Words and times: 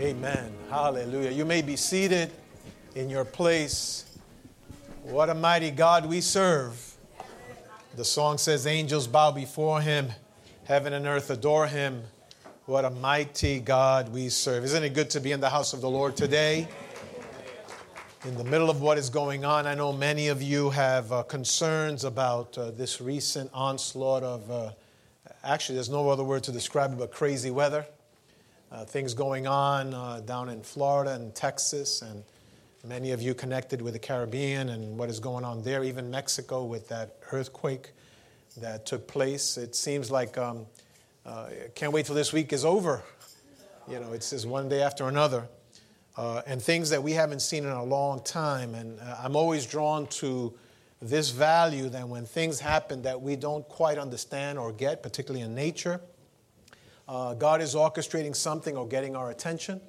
Amen. 0.00 0.52
Hallelujah. 0.70 1.30
You 1.30 1.44
may 1.44 1.62
be 1.62 1.76
seated 1.76 2.32
in 2.96 3.08
your 3.08 3.24
place. 3.24 4.18
What 5.04 5.30
a 5.30 5.34
mighty 5.34 5.70
God 5.70 6.04
we 6.06 6.20
serve. 6.20 6.96
The 7.94 8.04
song 8.04 8.38
says, 8.38 8.66
Angels 8.66 9.06
bow 9.06 9.30
before 9.30 9.80
him, 9.80 10.08
heaven 10.64 10.94
and 10.94 11.06
earth 11.06 11.30
adore 11.30 11.68
him. 11.68 12.02
What 12.66 12.84
a 12.84 12.90
mighty 12.90 13.60
God 13.60 14.12
we 14.12 14.30
serve. 14.30 14.64
Isn't 14.64 14.82
it 14.82 14.94
good 14.94 15.10
to 15.10 15.20
be 15.20 15.30
in 15.30 15.38
the 15.38 15.50
house 15.50 15.72
of 15.72 15.80
the 15.80 15.88
Lord 15.88 16.16
today? 16.16 16.66
In 18.24 18.36
the 18.36 18.44
middle 18.44 18.70
of 18.70 18.82
what 18.82 18.98
is 18.98 19.08
going 19.08 19.44
on, 19.44 19.64
I 19.64 19.76
know 19.76 19.92
many 19.92 20.26
of 20.26 20.42
you 20.42 20.70
have 20.70 21.12
uh, 21.12 21.22
concerns 21.22 22.02
about 22.02 22.58
uh, 22.58 22.72
this 22.72 23.00
recent 23.00 23.48
onslaught 23.54 24.24
of, 24.24 24.50
uh, 24.50 24.70
actually, 25.44 25.76
there's 25.76 25.88
no 25.88 26.10
other 26.10 26.24
word 26.24 26.42
to 26.44 26.52
describe 26.52 26.92
it 26.94 26.98
but 26.98 27.12
crazy 27.12 27.52
weather. 27.52 27.86
Uh, 28.74 28.84
things 28.84 29.14
going 29.14 29.46
on 29.46 29.94
uh, 29.94 30.18
down 30.26 30.48
in 30.48 30.60
Florida 30.60 31.12
and 31.12 31.32
Texas, 31.32 32.02
and 32.02 32.24
many 32.84 33.12
of 33.12 33.22
you 33.22 33.32
connected 33.32 33.80
with 33.80 33.92
the 33.92 34.00
Caribbean 34.00 34.70
and 34.70 34.98
what 34.98 35.08
is 35.08 35.20
going 35.20 35.44
on 35.44 35.62
there, 35.62 35.84
even 35.84 36.10
Mexico 36.10 36.64
with 36.64 36.88
that 36.88 37.14
earthquake 37.30 37.92
that 38.56 38.84
took 38.84 39.06
place. 39.06 39.56
It 39.56 39.76
seems 39.76 40.10
like 40.10 40.36
um, 40.38 40.66
uh, 41.24 41.50
can't 41.76 41.92
wait 41.92 42.06
till 42.06 42.16
this 42.16 42.32
week 42.32 42.52
is 42.52 42.64
over. 42.64 43.04
You 43.88 44.00
know, 44.00 44.12
it's 44.12 44.30
just 44.30 44.44
one 44.44 44.68
day 44.68 44.82
after 44.82 45.06
another 45.06 45.46
uh, 46.16 46.42
and 46.44 46.60
things 46.60 46.90
that 46.90 47.00
we 47.00 47.12
haven't 47.12 47.42
seen 47.42 47.62
in 47.62 47.70
a 47.70 47.84
long 47.84 48.24
time. 48.24 48.74
And 48.74 48.98
uh, 48.98 49.18
I'm 49.22 49.36
always 49.36 49.66
drawn 49.66 50.08
to 50.08 50.52
this 51.00 51.30
value 51.30 51.88
that 51.90 52.08
when 52.08 52.26
things 52.26 52.58
happen 52.58 53.02
that 53.02 53.22
we 53.22 53.36
don't 53.36 53.68
quite 53.68 53.98
understand 53.98 54.58
or 54.58 54.72
get, 54.72 55.00
particularly 55.00 55.44
in 55.44 55.54
nature, 55.54 56.00
uh, 57.06 57.34
God 57.34 57.60
is 57.60 57.74
orchestrating 57.74 58.34
something 58.34 58.76
or 58.76 58.86
getting 58.86 59.14
our 59.14 59.30
attention, 59.30 59.80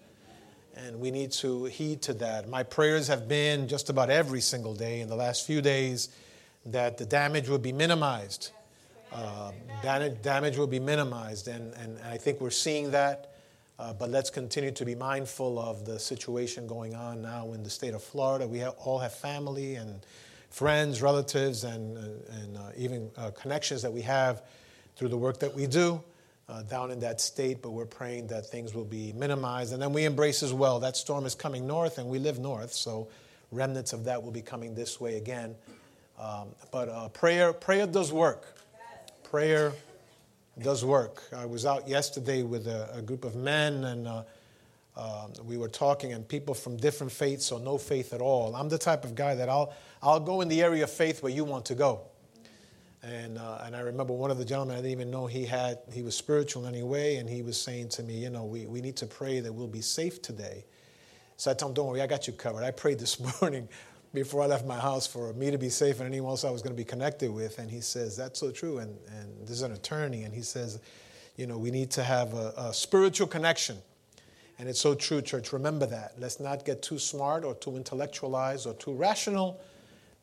and 0.76 1.00
we 1.00 1.12
need 1.12 1.32
to 1.34 1.66
heed 1.66 2.02
to 2.04 2.14
that. 2.16 2.50
My 2.50 2.64
prayers 2.64 3.08
have 3.08 3.28
been 3.28 3.68
just 3.68 3.90
about 3.90 4.10
every 4.10 4.42
single 4.42 4.74
day 4.74 5.00
in 5.00 5.08
the 5.08 5.16
last 5.16 5.46
few 5.48 5.62
days 5.62 6.10
that 6.66 6.98
the 6.98 7.06
damage 7.06 7.48
would 7.48 7.62
be 7.62 7.72
minimized. 7.72 8.52
Uh, 9.14 9.52
damage, 9.82 10.22
damage 10.22 10.58
will 10.58 10.68
be 10.68 10.80
minimized, 10.80 11.48
and, 11.48 11.74
and 11.76 11.98
I 12.02 12.18
think 12.18 12.42
we're 12.42 12.50
seeing 12.50 12.92
that. 12.92 13.32
Uh, 13.78 13.94
but 13.94 14.10
let's 14.10 14.30
continue 14.30 14.72
to 14.72 14.86
be 14.86 14.96
mindful 14.96 15.60
of 15.60 15.86
the 15.86 16.00
situation 16.00 16.66
going 16.66 16.96
on 16.96 17.22
now 17.22 17.52
in 17.54 17.62
the 17.62 17.70
state 17.70 17.94
of 17.94 18.02
Florida. 18.02 18.48
We 18.48 18.60
have, 18.60 18.74
all 18.78 19.00
have 19.00 19.14
family 19.14 19.76
and 19.76 20.06
friends, 20.50 21.02
relatives, 21.02 21.66
and, 21.66 21.98
and 21.98 22.58
uh, 22.58 22.62
even 22.78 23.12
uh, 23.18 23.32
connections 23.32 23.82
that 23.82 23.92
we 23.92 24.02
have 24.02 24.44
through 24.96 25.10
the 25.10 25.18
work 25.18 25.40
that 25.40 25.54
we 25.54 25.68
do 25.68 26.02
uh, 26.48 26.64
down 26.64 26.92
in 26.92 27.00
that 27.00 27.22
state. 27.22 27.62
But 27.62 27.72
we're 27.72 27.86
praying 27.86 28.28
that 28.28 28.46
things 28.46 28.74
will 28.74 28.86
be 28.86 29.14
minimized. 29.14 29.74
And 29.74 29.82
then 29.82 29.94
we 29.94 30.06
embrace 30.06 30.44
as 30.44 30.54
well. 30.54 30.80
That 30.80 30.98
storm 30.98 31.26
is 31.26 31.36
coming 31.36 31.68
north, 31.68 31.98
and 31.98 32.10
we 32.10 32.20
live 32.20 32.40
north, 32.40 32.74
so 32.74 33.08
remnants 33.52 33.94
of 33.94 34.06
that 34.06 34.24
will 34.24 34.32
be 34.32 34.42
coming 34.42 34.76
this 34.76 35.00
way 35.00 35.18
again. 35.18 35.56
Um, 36.20 36.50
but 36.72 36.90
uh, 36.90 37.10
prayer, 37.10 37.54
prayer 37.54 37.88
does 37.88 38.12
work. 38.12 38.58
Prayer 39.24 39.74
does 40.62 40.86
work. 40.86 41.24
I 41.36 41.46
was 41.46 41.66
out 41.66 41.88
yesterday 41.88 42.44
with 42.44 42.68
a, 42.68 42.90
a 42.94 43.02
group 43.02 43.26
of 43.26 43.36
men, 43.36 43.84
and 43.84 44.08
uh, 44.08 44.24
uh, 44.96 45.28
we 45.44 45.58
were 45.58 45.68
talking, 45.68 46.14
and 46.14 46.28
people 46.28 46.54
from 46.54 46.78
different 46.78 47.12
faiths 47.12 47.52
or 47.52 47.60
no 47.60 47.78
faith 47.78 48.14
at 48.14 48.22
all. 48.22 48.56
I'm 48.56 48.70
the 48.70 48.78
type 48.78 49.04
of 49.04 49.16
guy 49.16 49.36
that 49.36 49.50
I'll, 49.50 49.74
I'll 50.02 50.22
go 50.22 50.42
in 50.42 50.48
the 50.48 50.62
area 50.62 50.86
of 50.86 50.90
faith 50.90 51.22
where 51.22 51.32
you 51.32 51.44
want 51.44 51.66
to 51.66 51.76
go. 51.76 52.02
And, 53.06 53.38
uh, 53.38 53.60
and 53.64 53.76
I 53.76 53.82
remember 53.82 54.14
one 54.14 54.32
of 54.32 54.40
the 54.40 54.46
gentlemen, 54.46 54.76
I 54.76 54.80
didn't 54.80 54.94
even 54.94 55.12
know 55.12 55.28
he 55.28 55.46
had, 55.46 55.78
he 55.94 56.02
was 56.02 56.18
spiritual 56.18 56.66
in 56.66 56.74
any 56.74 56.82
way, 56.82 57.18
and 57.18 57.30
he 57.30 57.44
was 57.44 57.60
saying 57.60 57.90
to 57.90 58.04
me, 58.04 58.16
you 58.16 58.32
know, 58.32 58.46
we, 58.46 58.66
we 58.66 58.82
need 58.82 58.96
to 58.98 59.06
pray 59.06 59.40
that 59.42 59.54
we'll 59.54 59.68
be 59.68 59.82
safe 59.82 60.24
today. 60.24 60.66
So 61.38 61.52
I 61.52 61.54
told 61.54 61.72
him, 61.72 61.74
don't 61.76 61.88
worry, 61.88 62.02
I 62.02 62.08
got 62.08 62.26
you 62.26 62.34
covered. 62.34 62.64
I 62.64 62.72
prayed 62.72 62.98
this 62.98 63.20
morning 63.42 63.70
before 64.12 64.42
I 64.42 64.48
left 64.48 64.66
my 64.66 64.80
house 64.80 65.06
for 65.06 65.34
me 65.34 65.52
to 65.52 65.58
be 65.60 65.70
safe 65.70 66.00
and 66.00 66.08
anyone 66.08 66.32
else 66.32 66.44
I 66.44 66.50
was 66.50 66.64
going 66.64 66.74
to 66.74 66.78
be 66.78 66.86
connected 66.86 67.32
with. 67.32 67.60
And 67.60 67.70
he 67.70 67.80
says, 67.80 68.18
That's 68.18 68.40
so 68.40 68.50
true. 68.50 68.80
And, 68.80 68.98
and 69.12 69.40
this 69.42 69.52
is 69.52 69.62
an 69.62 69.74
attorney, 69.74 70.24
and 70.24 70.34
he 70.34 70.42
says, 70.42 70.80
You 71.36 71.46
know, 71.46 71.60
we 71.60 71.70
need 71.70 71.92
to 71.92 72.04
have 72.04 72.34
a, 72.34 72.54
a 72.58 72.74
spiritual 72.74 73.28
connection. 73.28 73.78
And 74.58 74.68
it's 74.68 74.80
so 74.80 74.96
true, 74.96 75.22
church. 75.22 75.54
Remember 75.54 75.86
that. 75.86 76.14
Let's 76.18 76.40
not 76.40 76.66
get 76.66 76.82
too 76.82 76.98
smart 76.98 77.44
or 77.44 77.54
too 77.54 77.76
intellectualized 77.76 78.66
or 78.66 78.74
too 78.74 78.94
rational 78.94 79.60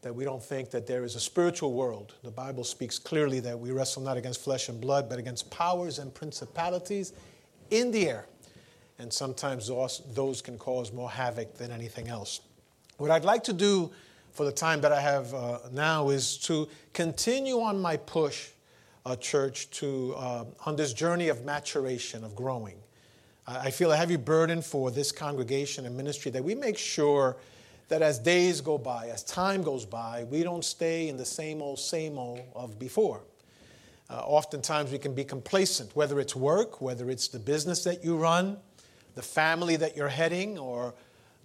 that 0.03 0.15
we 0.15 0.25
don't 0.25 0.43
think 0.43 0.71
that 0.71 0.87
there 0.87 1.05
is 1.05 1.15
a 1.15 1.21
spiritual 1.21 1.73
world. 1.73 2.15
The 2.23 2.31
Bible 2.31 2.65
speaks 2.65 2.99
clearly 2.99 3.39
that 3.41 3.59
we 3.59 3.71
wrestle 3.71 4.03
not 4.03 4.17
against 4.17 4.43
flesh 4.43 4.69
and 4.69 4.81
blood, 4.81 5.09
but 5.09 5.19
against 5.19 5.51
powers 5.51 6.01
and 6.01 6.13
principalities 6.13 7.13
in 7.71 7.93
the 7.93 8.09
air. 8.09 8.27
And 8.99 9.13
sometimes 9.13 9.69
those, 9.69 10.43
can 10.43 10.59
cause 10.59 10.93
more 10.93 11.11
havoc 11.11 11.55
than 11.55 11.71
anything 11.71 12.09
else. 12.09 12.41
What 12.99 13.11
I'd 13.11 13.25
like 13.25 13.45
to 13.45 13.53
do 13.53 13.91
for 14.33 14.45
the 14.45 14.53
time 14.53 14.81
that 14.81 14.93
I 14.93 15.01
have 15.01 15.33
uh, 15.35 15.59
now 15.71 16.09
is 16.09 16.37
to 16.39 16.69
continue 16.93 17.61
on 17.61 17.81
my 17.81 17.97
push, 17.97 18.49
uh, 19.07 19.17
church, 19.17 19.71
to 19.71 20.15
uh, 20.17 20.45
on 20.67 20.77
this 20.77 20.93
journey 20.93 21.29
of 21.29 21.45
maturation, 21.45 22.25
of 22.25 22.35
growing. 22.35 22.77
I 23.45 23.73
feel 23.73 23.91
a 23.91 23.97
heavy 23.97 24.17
burden 24.17 24.63
for 24.63 24.93
this 24.93 25.11
congregation 25.11 25.85
and 25.85 25.97
ministry 25.97 26.31
that 26.31 26.45
we 26.45 26.55
make 26.55 26.79
sure 26.79 27.37
that 27.93 28.01
as 28.01 28.19
days 28.19 28.63
go 28.63 28.79
by, 28.79 29.09
as 29.09 29.23
time 29.23 29.63
goes 29.63 29.85
by, 29.85 30.25
we 30.31 30.43
don't 30.43 30.65
stay 30.65 31.09
in 31.09 31.19
the 31.19 31.27
same 31.27 31.61
old, 31.61 31.79
same 31.79 32.17
old 32.17 32.41
of 32.55 32.79
before. 32.79 33.21
Uh, 34.09 34.15
oftentimes 34.15 34.91
we 34.91 34.97
can 34.97 35.15
be 35.15 35.25
complacent, 35.25 35.95
whether 35.95 36.19
it's 36.19 36.35
work, 36.35 36.81
whether 36.81 37.11
it's 37.11 37.29
the 37.29 37.39
business 37.39 37.85
that 37.85 38.03
you 38.03 38.17
run, 38.17 38.57
the 39.15 39.21
family 39.21 39.77
that 39.77 39.95
you're 39.95 40.09
heading, 40.09 40.59
or 40.59 40.95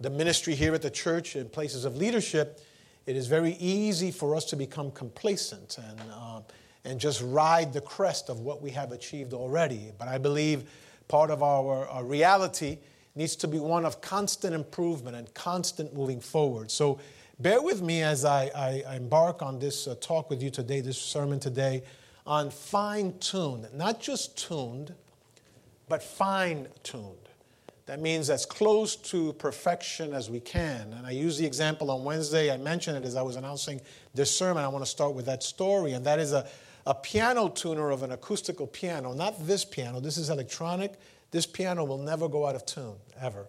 the 0.00 0.08
ministry 0.08 0.54
here 0.54 0.72
at 0.72 0.80
the 0.80 0.88
church 0.88 1.36
in 1.36 1.50
places 1.50 1.84
of 1.84 1.98
leadership, 1.98 2.64
it 3.04 3.14
is 3.14 3.26
very 3.26 3.52
easy 3.60 4.10
for 4.10 4.34
us 4.34 4.46
to 4.46 4.56
become 4.56 4.90
complacent 4.92 5.76
and, 5.76 6.00
uh, 6.10 6.40
and 6.86 6.98
just 6.98 7.20
ride 7.26 7.74
the 7.74 7.82
crest 7.82 8.30
of 8.30 8.40
what 8.40 8.62
we 8.62 8.70
have 8.70 8.92
achieved 8.92 9.34
already. 9.34 9.92
But 9.98 10.08
I 10.08 10.16
believe 10.16 10.70
part 11.08 11.30
of 11.30 11.42
our, 11.42 11.86
our 11.88 12.04
reality 12.04 12.78
needs 13.18 13.34
to 13.34 13.48
be 13.48 13.58
one 13.58 13.84
of 13.84 14.00
constant 14.00 14.54
improvement 14.54 15.16
and 15.16 15.34
constant 15.34 15.92
moving 15.92 16.20
forward. 16.20 16.70
So 16.70 17.00
bear 17.40 17.60
with 17.60 17.82
me 17.82 18.02
as 18.02 18.24
I, 18.24 18.46
I, 18.86 18.94
embark 18.94 19.42
on 19.42 19.58
this 19.58 19.88
uh, 19.88 19.96
talk 20.00 20.30
with 20.30 20.40
you 20.40 20.50
today, 20.50 20.80
this 20.80 20.98
sermon 20.98 21.40
today, 21.40 21.82
on 22.24 22.48
fine 22.50 23.18
tuned, 23.18 23.66
not 23.74 24.00
just 24.00 24.38
tuned, 24.38 24.94
but 25.88 26.00
fine 26.00 26.68
tuned. 26.84 27.16
That 27.86 28.00
means 28.00 28.30
as 28.30 28.46
close 28.46 28.94
to 28.96 29.32
perfection 29.32 30.12
as 30.12 30.30
we 30.30 30.40
can. 30.40 30.92
And 30.92 31.06
I 31.06 31.10
use 31.10 31.38
the 31.38 31.46
example 31.46 31.90
on 31.90 32.04
Wednesday. 32.04 32.52
I 32.52 32.58
mentioned 32.58 32.98
it 32.98 33.04
as 33.04 33.16
I 33.16 33.22
was 33.22 33.36
announcing 33.36 33.80
this 34.14 34.30
sermon. 34.30 34.62
I 34.62 34.68
want 34.68 34.84
to 34.84 34.90
start 34.90 35.14
with 35.14 35.26
that 35.26 35.42
story, 35.42 35.92
and 35.92 36.04
that 36.04 36.18
is 36.18 36.32
a, 36.32 36.46
a 36.86 36.94
piano 36.94 37.48
tuner 37.48 37.90
of 37.90 38.02
an 38.02 38.12
acoustical 38.12 38.66
piano. 38.66 39.12
Not 39.12 39.46
this 39.46 39.64
piano, 39.64 39.98
this 40.00 40.18
is 40.18 40.30
electronic. 40.30 40.92
This 41.30 41.46
piano 41.46 41.84
will 41.84 41.98
never 41.98 42.28
go 42.28 42.46
out 42.46 42.54
of 42.54 42.64
tune, 42.64 42.96
ever, 43.20 43.46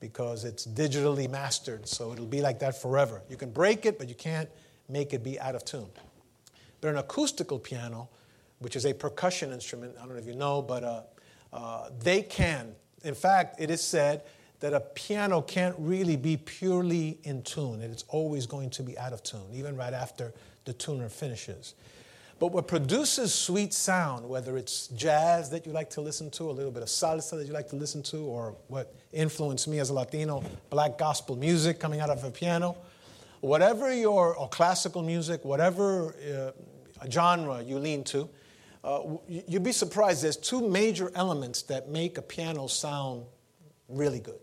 because 0.00 0.44
it's 0.44 0.66
digitally 0.66 1.28
mastered. 1.28 1.86
So 1.86 2.12
it'll 2.12 2.26
be 2.26 2.40
like 2.40 2.58
that 2.60 2.80
forever. 2.80 3.22
You 3.28 3.36
can 3.36 3.50
break 3.50 3.84
it, 3.86 3.98
but 3.98 4.08
you 4.08 4.14
can't 4.14 4.48
make 4.88 5.12
it 5.12 5.22
be 5.22 5.38
out 5.38 5.54
of 5.54 5.64
tune. 5.64 5.90
But 6.80 6.88
an 6.88 6.96
acoustical 6.96 7.58
piano, 7.58 8.08
which 8.58 8.76
is 8.76 8.86
a 8.86 8.94
percussion 8.94 9.52
instrument, 9.52 9.96
I 9.98 10.04
don't 10.04 10.14
know 10.14 10.20
if 10.20 10.26
you 10.26 10.34
know, 10.34 10.62
but 10.62 10.82
uh, 10.82 11.02
uh, 11.52 11.90
they 12.00 12.22
can 12.22 12.74
in 13.02 13.14
fact, 13.14 13.60
it 13.60 13.70
is 13.70 13.82
said 13.82 14.22
that 14.60 14.74
a 14.74 14.80
piano 14.80 15.40
can't 15.40 15.74
really 15.78 16.16
be 16.16 16.36
purely 16.36 17.18
in 17.22 17.42
tune. 17.42 17.80
It's 17.80 18.04
always 18.08 18.46
going 18.46 18.70
to 18.70 18.82
be 18.82 18.98
out 18.98 19.12
of 19.12 19.22
tune, 19.22 19.46
even 19.52 19.76
right 19.76 19.94
after 19.94 20.34
the 20.64 20.72
tuner 20.74 21.08
finishes. 21.08 21.74
But 22.40 22.52
what 22.52 22.66
produces 22.66 23.34
sweet 23.34 23.74
sound, 23.74 24.26
whether 24.26 24.56
it's 24.56 24.88
jazz 24.88 25.50
that 25.50 25.66
you 25.66 25.72
like 25.72 25.90
to 25.90 26.00
listen 26.00 26.30
to, 26.30 26.44
a 26.44 26.52
little 26.52 26.72
bit 26.72 26.82
of 26.82 26.88
salsa 26.88 27.32
that 27.32 27.46
you 27.46 27.52
like 27.52 27.68
to 27.68 27.76
listen 27.76 28.02
to, 28.04 28.16
or 28.24 28.56
what 28.68 28.94
influenced 29.12 29.68
me 29.68 29.78
as 29.78 29.90
a 29.90 29.92
Latino, 29.92 30.42
black 30.70 30.96
gospel 30.96 31.36
music 31.36 31.78
coming 31.78 32.00
out 32.00 32.08
of 32.08 32.24
a 32.24 32.30
piano, 32.30 32.78
whatever 33.42 33.94
your, 33.94 34.34
or 34.34 34.48
classical 34.48 35.02
music, 35.02 35.44
whatever 35.44 36.14
uh, 36.34 37.08
genre 37.10 37.62
you 37.62 37.78
lean 37.78 38.02
to, 38.04 38.26
uh, 38.84 39.02
you'd 39.28 39.62
be 39.62 39.72
surprised. 39.72 40.24
There's 40.24 40.38
two 40.38 40.66
major 40.66 41.12
elements 41.14 41.60
that 41.64 41.90
make 41.90 42.16
a 42.16 42.22
piano 42.22 42.68
sound 42.68 43.26
really 43.90 44.20
good. 44.20 44.40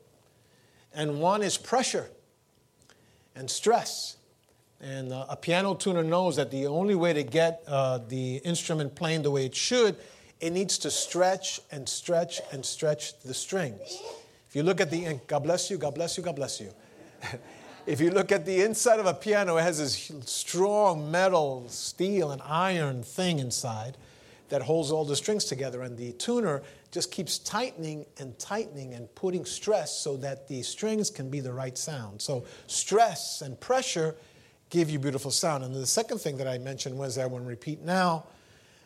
And 0.94 1.20
one 1.20 1.42
is 1.42 1.58
pressure 1.58 2.08
and 3.36 3.50
stress. 3.50 4.17
And 4.80 5.12
uh, 5.12 5.26
a 5.30 5.36
piano 5.36 5.74
tuner 5.74 6.04
knows 6.04 6.36
that 6.36 6.52
the 6.52 6.68
only 6.68 6.96
way 6.96 7.14
to 7.14 7.24
get 7.24 7.64
uh, 7.68 8.00
the 8.08 8.38
instrument 8.38 8.94
playing 8.96 9.24
the 9.24 9.32
way 9.32 9.46
it 9.46 9.56
should, 9.56 9.96
it 10.40 10.52
needs 10.52 10.78
to 10.80 10.92
stretch 10.92 11.60
and 11.72 11.90
stretch 11.90 12.42
and 12.52 12.64
stretch 12.64 13.20
the 13.22 13.34
strings. 13.34 14.02
If 14.48 14.56
you 14.56 14.64
look 14.64 14.80
at 14.80 14.92
the, 14.92 15.20
God 15.28 15.44
bless 15.44 15.72
you, 15.72 15.78
God 15.78 15.96
bless 15.96 16.18
you, 16.18 16.24
God 16.24 16.36
bless 16.36 16.62
you. 16.62 16.72
if 17.88 18.00
you 18.00 18.12
look 18.12 18.32
at 18.32 18.46
the 18.46 18.62
inside 18.62 19.00
of 19.00 19.08
a 19.08 19.14
piano, 19.14 19.58
it 19.58 19.64
has 19.64 19.80
this 19.80 20.12
strong 20.30 21.10
metal, 21.10 21.66
steel, 21.70 22.32
and 22.32 22.42
iron 22.44 23.02
thing 23.02 23.40
inside 23.40 23.98
that 24.50 24.62
holds 24.62 24.92
all 24.92 25.06
the 25.06 25.16
strings 25.16 25.46
together. 25.46 25.82
And 25.82 25.98
the 25.98 26.12
tuner 26.14 26.62
just 26.92 27.12
keeps 27.12 27.40
tightening 27.40 28.06
and 28.20 28.38
tightening 28.40 28.94
and 28.94 29.14
putting 29.16 29.44
stress 29.44 29.98
so 29.98 30.16
that 30.18 30.48
the 30.48 30.62
strings 30.62 31.10
can 31.10 31.30
be 31.30 31.40
the 31.40 31.52
right 31.52 31.78
sound. 31.78 32.22
So, 32.22 32.46
stress 32.68 33.42
and 33.42 33.60
pressure 33.60 34.16
give 34.70 34.90
you 34.90 35.00
beautiful 35.00 35.32
sound. 35.32 35.64
And 35.64 35.74
the 35.74 35.88
second 35.88 36.20
thing 36.20 36.38
that 36.38 36.48
I 36.48 36.58
mentioned 36.58 36.98
was 36.98 37.18
I 37.18 37.26
want 37.26 37.44
to 37.44 37.50
repeat 37.50 37.82
now 37.82 38.26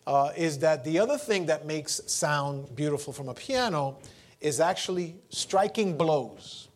uh, 0.07 0.31
is 0.36 0.60
that 0.60 0.83
the 0.83 1.00
other 1.00 1.18
thing 1.18 1.45
that 1.48 1.66
makes 1.66 2.01
sound 2.07 2.75
beautiful 2.75 3.13
from 3.13 3.30
a 3.30 3.33
piano 3.33 3.98
is 4.39 4.60
actually 4.60 5.16
striking 5.30 5.98
blows. 5.98 6.68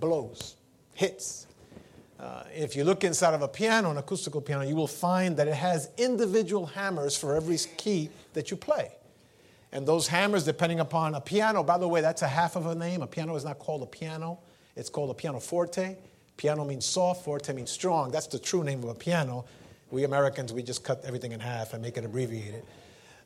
Blows, 0.00 0.56
hits. 0.94 1.46
Uh, 2.18 2.42
if 2.54 2.74
you 2.74 2.84
look 2.84 3.04
inside 3.04 3.34
of 3.34 3.42
a 3.42 3.48
piano, 3.48 3.90
an 3.90 3.98
acoustical 3.98 4.40
piano, 4.40 4.64
you 4.64 4.74
will 4.74 4.86
find 4.86 5.36
that 5.36 5.48
it 5.48 5.54
has 5.54 5.90
individual 5.96 6.66
hammers 6.66 7.16
for 7.16 7.36
every 7.36 7.58
key 7.76 8.10
that 8.32 8.50
you 8.50 8.56
play. 8.56 8.92
And 9.72 9.86
those 9.86 10.08
hammers, 10.08 10.44
depending 10.44 10.80
upon 10.80 11.14
a 11.14 11.20
piano, 11.20 11.62
by 11.62 11.76
the 11.76 11.88
way, 11.88 12.00
that's 12.00 12.22
a 12.22 12.28
half 12.28 12.56
of 12.56 12.66
a 12.66 12.74
name. 12.74 13.02
A 13.02 13.06
piano 13.06 13.36
is 13.36 13.44
not 13.44 13.58
called 13.58 13.82
a 13.82 13.86
piano, 13.86 14.38
it's 14.74 14.88
called 14.88 15.10
a 15.10 15.14
pianoforte. 15.14 15.96
Piano 16.36 16.64
means 16.64 16.84
soft, 16.84 17.24
forte 17.24 17.52
means 17.52 17.70
strong. 17.70 18.10
That's 18.10 18.26
the 18.26 18.38
true 18.38 18.62
name 18.62 18.82
of 18.82 18.90
a 18.90 18.94
piano. 18.94 19.44
We 19.90 20.04
Americans, 20.04 20.52
we 20.52 20.62
just 20.62 20.84
cut 20.84 21.02
everything 21.04 21.32
in 21.32 21.40
half 21.40 21.72
and 21.72 21.82
make 21.82 21.96
it 21.96 22.04
abbreviated. 22.04 22.64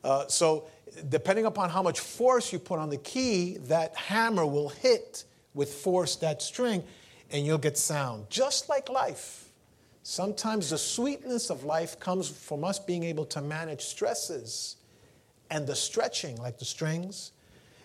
Uh, 0.04 0.26
so, 0.28 0.68
depending 1.08 1.46
upon 1.46 1.70
how 1.70 1.82
much 1.82 2.00
force 2.00 2.52
you 2.52 2.58
put 2.58 2.78
on 2.78 2.90
the 2.90 2.96
key, 2.98 3.58
that 3.62 3.94
hammer 3.96 4.46
will 4.46 4.68
hit 4.68 5.24
with 5.54 5.72
force 5.72 6.16
that 6.16 6.42
string 6.42 6.82
and 7.30 7.46
you'll 7.46 7.58
get 7.58 7.76
sound. 7.76 8.28
Just 8.30 8.68
like 8.68 8.88
life. 8.88 9.50
Sometimes 10.02 10.70
the 10.70 10.78
sweetness 10.78 11.50
of 11.50 11.64
life 11.64 12.00
comes 12.00 12.28
from 12.28 12.64
us 12.64 12.78
being 12.78 13.04
able 13.04 13.24
to 13.26 13.40
manage 13.40 13.82
stresses 13.82 14.76
and 15.50 15.66
the 15.66 15.74
stretching, 15.74 16.36
like 16.36 16.58
the 16.58 16.64
strings, 16.64 17.32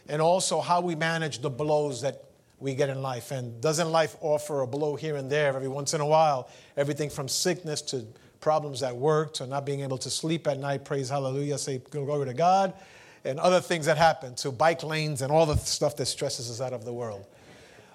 and 0.07 0.22
also 0.22 0.62
how 0.62 0.81
we 0.81 0.95
manage 0.95 1.39
the 1.39 1.50
blows 1.50 2.01
that 2.01 2.24
we 2.60 2.75
get 2.75 2.90
in 2.90 3.02
life. 3.02 3.31
And 3.31 3.62
doesn't 3.62 3.92
life 3.92 4.16
offer 4.22 4.62
a 4.62 4.68
blow 4.68 4.96
here 4.96 5.16
and 5.16 5.30
there 5.30 5.56
every 5.56 5.68
once 5.68 5.94
in 5.94 6.02
a 6.02 6.06
while? 6.06 6.50
Everything 6.78 7.10
from 7.10 7.28
sickness 7.28 7.81
to 7.84 8.06
problems 8.40 8.84
at 8.84 8.96
work 8.96 9.34
to 9.34 9.48
not 9.48 9.66
being 9.66 9.81
able 9.81 9.98
to 9.98 10.10
sleep 10.10 10.48
at 10.48 10.60
night, 10.60 10.86
praise 10.86 11.10
hallelujah, 11.10 11.57
say 11.57 11.80
glory 11.90 12.28
to 12.28 12.34
God, 12.34 12.74
and 13.24 13.40
other 13.40 13.60
things 13.60 13.88
that 13.88 13.98
happen 13.98 14.36
to 14.36 14.52
bike 14.52 14.84
lanes 14.84 15.22
and 15.22 15.31
all 15.31 15.46
the 15.46 15.57
stuff 15.57 15.96
that 15.98 16.06
stresses 16.06 16.50
us 16.52 16.62
out 16.62 16.72
of 16.72 16.86
the 16.86 16.94
world. 16.94 17.25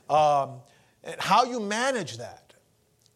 Um, 0.08 0.60
and 1.04 1.14
how 1.20 1.44
you 1.44 1.60
manage 1.60 2.18
that 2.18 2.52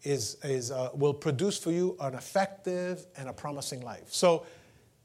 is, 0.04 0.36
is, 0.44 0.70
uh, 0.70 0.90
will 0.94 1.14
produce 1.14 1.58
for 1.58 1.72
you 1.72 1.96
an 2.00 2.14
effective 2.14 3.04
and 3.16 3.28
a 3.28 3.32
promising 3.32 3.80
life. 3.80 4.12
So 4.12 4.46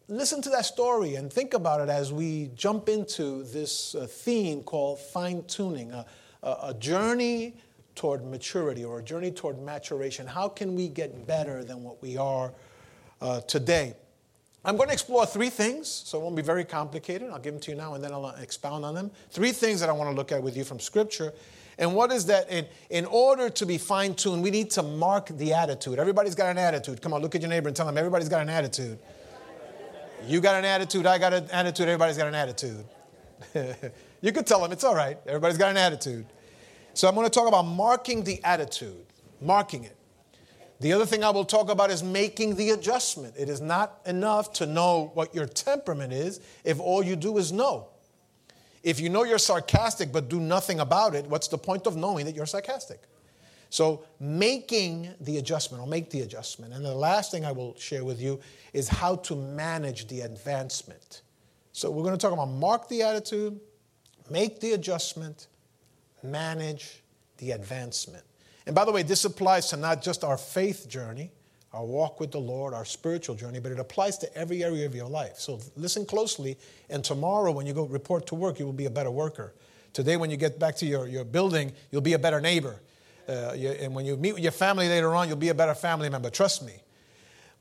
listen 0.07 0.41
to 0.43 0.49
that 0.49 0.65
story 0.65 1.15
and 1.15 1.31
think 1.31 1.53
about 1.53 1.81
it 1.81 1.89
as 1.89 2.13
we 2.13 2.51
jump 2.53 2.89
into 2.89 3.43
this 3.43 3.95
uh, 3.95 4.05
theme 4.07 4.61
called 4.61 4.99
fine 4.99 5.43
tuning, 5.45 5.91
a, 5.91 6.05
a 6.43 6.73
journey 6.73 7.55
toward 7.95 8.25
maturity 8.25 8.85
or 8.85 8.99
a 8.99 9.03
journey 9.03 9.31
toward 9.31 9.61
maturation. 9.61 10.25
How 10.25 10.47
can 10.47 10.75
we 10.75 10.87
get 10.87 11.27
better 11.27 11.63
than 11.63 11.83
what 11.83 12.01
we 12.01 12.17
are 12.17 12.53
uh, 13.21 13.41
today? 13.41 13.95
I'm 14.63 14.75
going 14.75 14.87
to 14.89 14.93
explore 14.93 15.25
three 15.25 15.49
things, 15.49 15.87
so 15.87 16.19
it 16.19 16.23
won't 16.23 16.35
be 16.35 16.41
very 16.41 16.65
complicated. 16.65 17.29
I'll 17.29 17.39
give 17.39 17.53
them 17.53 17.61
to 17.61 17.71
you 17.71 17.77
now 17.77 17.93
and 17.93 18.03
then 18.03 18.11
I'll 18.11 18.27
expound 18.41 18.85
on 18.85 18.93
them. 18.93 19.11
Three 19.31 19.51
things 19.51 19.79
that 19.79 19.89
I 19.89 19.93
want 19.93 20.09
to 20.09 20.15
look 20.15 20.31
at 20.31 20.43
with 20.43 20.55
you 20.55 20.63
from 20.63 20.79
Scripture 20.79 21.33
and 21.79 21.95
what 21.95 22.11
is 22.11 22.25
that? 22.25 22.51
In, 22.51 22.67
in 22.89 23.05
order 23.05 23.49
to 23.49 23.65
be 23.65 23.77
fine 23.77 24.13
tuned, 24.13 24.43
we 24.43 24.51
need 24.51 24.69
to 24.71 24.83
mark 24.83 25.27
the 25.29 25.53
attitude. 25.53 25.97
Everybody's 25.97 26.35
got 26.35 26.51
an 26.51 26.57
attitude. 26.57 27.01
Come 27.01 27.13
on, 27.13 27.21
look 27.21 27.35
at 27.35 27.41
your 27.41 27.49
neighbor 27.49 27.69
and 27.69 27.75
tell 27.75 27.85
them 27.85 27.97
everybody's 27.97 28.27
got 28.27 28.41
an 28.41 28.49
attitude. 28.49 28.99
You 30.27 30.41
got 30.41 30.55
an 30.55 30.65
attitude, 30.65 31.05
I 31.05 31.17
got 31.17 31.33
an 31.33 31.49
attitude, 31.51 31.87
everybody's 31.87 32.17
got 32.17 32.27
an 32.27 32.35
attitude. 32.35 32.83
you 34.21 34.31
could 34.31 34.45
tell 34.45 34.61
them 34.61 34.71
it's 34.71 34.83
all 34.83 34.95
right, 34.95 35.17
everybody's 35.25 35.57
got 35.57 35.71
an 35.71 35.77
attitude. 35.77 36.25
So 36.93 37.07
I'm 37.07 37.15
going 37.15 37.25
to 37.25 37.31
talk 37.31 37.47
about 37.47 37.63
marking 37.63 38.23
the 38.23 38.43
attitude, 38.43 39.05
marking 39.41 39.83
it. 39.83 39.95
The 40.79 40.93
other 40.93 41.05
thing 41.05 41.23
I 41.23 41.29
will 41.29 41.45
talk 41.45 41.69
about 41.69 41.91
is 41.91 42.03
making 42.03 42.55
the 42.55 42.71
adjustment. 42.71 43.35
It 43.37 43.49
is 43.49 43.59
not 43.59 43.99
enough 44.05 44.53
to 44.53 44.65
know 44.65 45.11
what 45.13 45.35
your 45.35 45.45
temperament 45.45 46.13
is 46.13 46.39
if 46.63 46.79
all 46.79 47.03
you 47.03 47.15
do 47.15 47.37
is 47.37 47.51
know. 47.51 47.89
If 48.81 49.01
you 49.01 49.09
know 49.09 49.23
you're 49.23 49.39
sarcastic 49.39 50.11
but 50.11 50.29
do 50.29 50.39
nothing 50.39 50.79
about 50.79 51.15
it, 51.15 51.25
what's 51.25 51.49
the 51.49 51.57
point 51.57 51.85
of 51.85 51.97
knowing 51.97 52.25
that 52.25 52.35
you're 52.35 52.45
sarcastic? 52.45 53.01
So, 53.71 54.03
making 54.19 55.13
the 55.21 55.37
adjustment, 55.37 55.81
I'll 55.81 55.87
make 55.87 56.09
the 56.09 56.21
adjustment. 56.21 56.73
And 56.73 56.83
the 56.83 56.95
last 56.95 57.29
thing 57.29 57.45
I 57.45 57.51
will 57.51 57.75
share 57.77 58.03
with 58.03 58.19
you 58.19 58.39
is 58.73 58.87
how 58.87 59.17
to 59.17 59.35
manage 59.35 60.07
the 60.07 60.21
advancement. 60.21 61.21
So, 61.71 61.91
we're 61.91 62.03
going 62.03 62.17
to 62.17 62.21
talk 62.21 62.33
about 62.33 62.47
mark 62.47 62.89
the 62.89 63.03
attitude, 63.03 63.59
make 64.31 64.59
the 64.59 64.73
adjustment, 64.73 65.47
manage 66.23 67.01
the 67.37 67.51
advancement. 67.51 68.23
And 68.65 68.75
by 68.75 68.85
the 68.85 68.91
way, 68.91 69.03
this 69.03 69.25
applies 69.25 69.69
to 69.69 69.77
not 69.77 70.01
just 70.01 70.23
our 70.23 70.37
faith 70.37 70.87
journey, 70.87 71.31
our 71.73 71.85
walk 71.85 72.19
with 72.19 72.31
the 72.31 72.39
Lord, 72.39 72.73
our 72.73 72.85
spiritual 72.85 73.35
journey, 73.35 73.59
but 73.59 73.71
it 73.71 73.79
applies 73.79 74.17
to 74.19 74.37
every 74.37 74.63
area 74.63 74.85
of 74.85 74.95
your 74.95 75.07
life. 75.07 75.37
So 75.37 75.59
listen 75.75 76.05
closely, 76.05 76.57
and 76.89 77.03
tomorrow 77.03 77.51
when 77.51 77.65
you 77.65 77.73
go 77.73 77.83
report 77.85 78.25
to 78.27 78.35
work, 78.35 78.59
you 78.59 78.65
will 78.65 78.73
be 78.73 78.85
a 78.85 78.89
better 78.89 79.11
worker. 79.11 79.53
Today, 79.93 80.17
when 80.17 80.29
you 80.29 80.37
get 80.37 80.59
back 80.59 80.75
to 80.77 80.85
your, 80.85 81.07
your 81.07 81.23
building, 81.23 81.73
you'll 81.91 82.01
be 82.01 82.13
a 82.13 82.19
better 82.19 82.39
neighbor. 82.39 82.79
Uh, 83.27 83.53
you, 83.55 83.69
and 83.69 83.93
when 83.93 84.05
you 84.05 84.17
meet 84.17 84.33
with 84.33 84.43
your 84.43 84.51
family 84.51 84.87
later 84.87 85.15
on, 85.15 85.27
you'll 85.27 85.37
be 85.37 85.49
a 85.49 85.53
better 85.53 85.75
family 85.75 86.09
member. 86.09 86.29
Trust 86.29 86.63
me. 86.63 86.73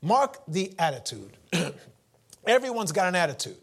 Mark 0.01 0.39
the 0.47 0.73
attitude. 0.79 1.37
Everyone's 2.47 2.91
got 2.91 3.07
an 3.07 3.15
attitude. 3.15 3.57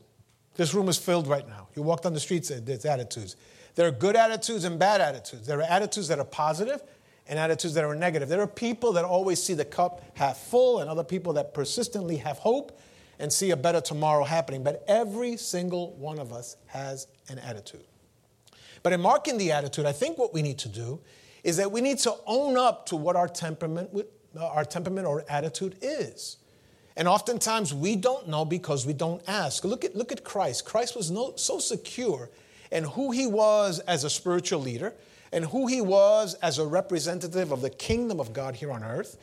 This 0.56 0.74
room 0.74 0.88
is 0.88 0.96
filled 0.98 1.26
right 1.26 1.46
now. 1.48 1.68
You 1.74 1.82
walk 1.82 2.02
down 2.02 2.14
the 2.14 2.20
streets, 2.20 2.48
there's 2.48 2.84
attitudes. 2.84 3.36
There 3.74 3.86
are 3.86 3.92
good 3.92 4.16
attitudes 4.16 4.64
and 4.64 4.78
bad 4.78 5.00
attitudes. 5.00 5.46
There 5.46 5.58
are 5.60 5.70
attitudes 5.70 6.08
that 6.08 6.18
are 6.18 6.24
positive, 6.24 6.82
and 7.28 7.38
attitudes 7.38 7.74
that 7.74 7.84
are 7.84 7.94
negative. 7.94 8.28
There 8.28 8.40
are 8.40 8.46
people 8.46 8.92
that 8.92 9.04
always 9.04 9.42
see 9.42 9.54
the 9.54 9.64
cup 9.64 10.02
half 10.14 10.38
full, 10.38 10.80
and 10.80 10.88
other 10.88 11.04
people 11.04 11.32
that 11.34 11.54
persistently 11.54 12.16
have 12.18 12.38
hope 12.38 12.78
and 13.18 13.32
see 13.32 13.50
a 13.50 13.56
better 13.56 13.80
tomorrow 13.80 14.24
happening. 14.24 14.62
But 14.62 14.84
every 14.86 15.36
single 15.36 15.92
one 15.94 16.18
of 16.18 16.32
us 16.32 16.56
has 16.66 17.06
an 17.28 17.38
attitude. 17.38 17.84
But 18.82 18.92
in 18.92 19.00
marking 19.00 19.38
the 19.38 19.52
attitude, 19.52 19.86
I 19.86 19.92
think 19.92 20.18
what 20.18 20.32
we 20.32 20.42
need 20.42 20.58
to 20.58 20.68
do 20.68 21.00
is 21.42 21.56
that 21.56 21.70
we 21.72 21.80
need 21.80 21.98
to 21.98 22.14
own 22.26 22.56
up 22.56 22.86
to 22.86 22.96
what 22.96 23.16
our 23.16 23.28
temperament, 23.28 23.90
our 24.38 24.64
temperament 24.64 25.06
or 25.06 25.24
attitude 25.28 25.76
is. 25.82 26.36
And 26.96 27.06
oftentimes 27.06 27.74
we 27.74 27.96
don't 27.96 28.28
know 28.28 28.44
because 28.44 28.86
we 28.86 28.94
don't 28.94 29.22
ask. 29.28 29.64
Look 29.64 29.84
at, 29.84 29.94
look 29.94 30.12
at 30.12 30.24
Christ. 30.24 30.64
Christ 30.64 30.96
was 30.96 31.10
no, 31.10 31.34
so 31.36 31.58
secure 31.58 32.30
in 32.70 32.84
who 32.84 33.10
he 33.10 33.26
was 33.26 33.80
as 33.80 34.04
a 34.04 34.10
spiritual 34.10 34.60
leader 34.60 34.94
and 35.32 35.44
who 35.44 35.66
he 35.66 35.80
was 35.80 36.34
as 36.34 36.58
a 36.58 36.66
representative 36.66 37.52
of 37.52 37.60
the 37.60 37.70
kingdom 37.70 38.20
of 38.20 38.32
God 38.32 38.54
here 38.54 38.72
on 38.72 38.82
earth. 38.82 39.18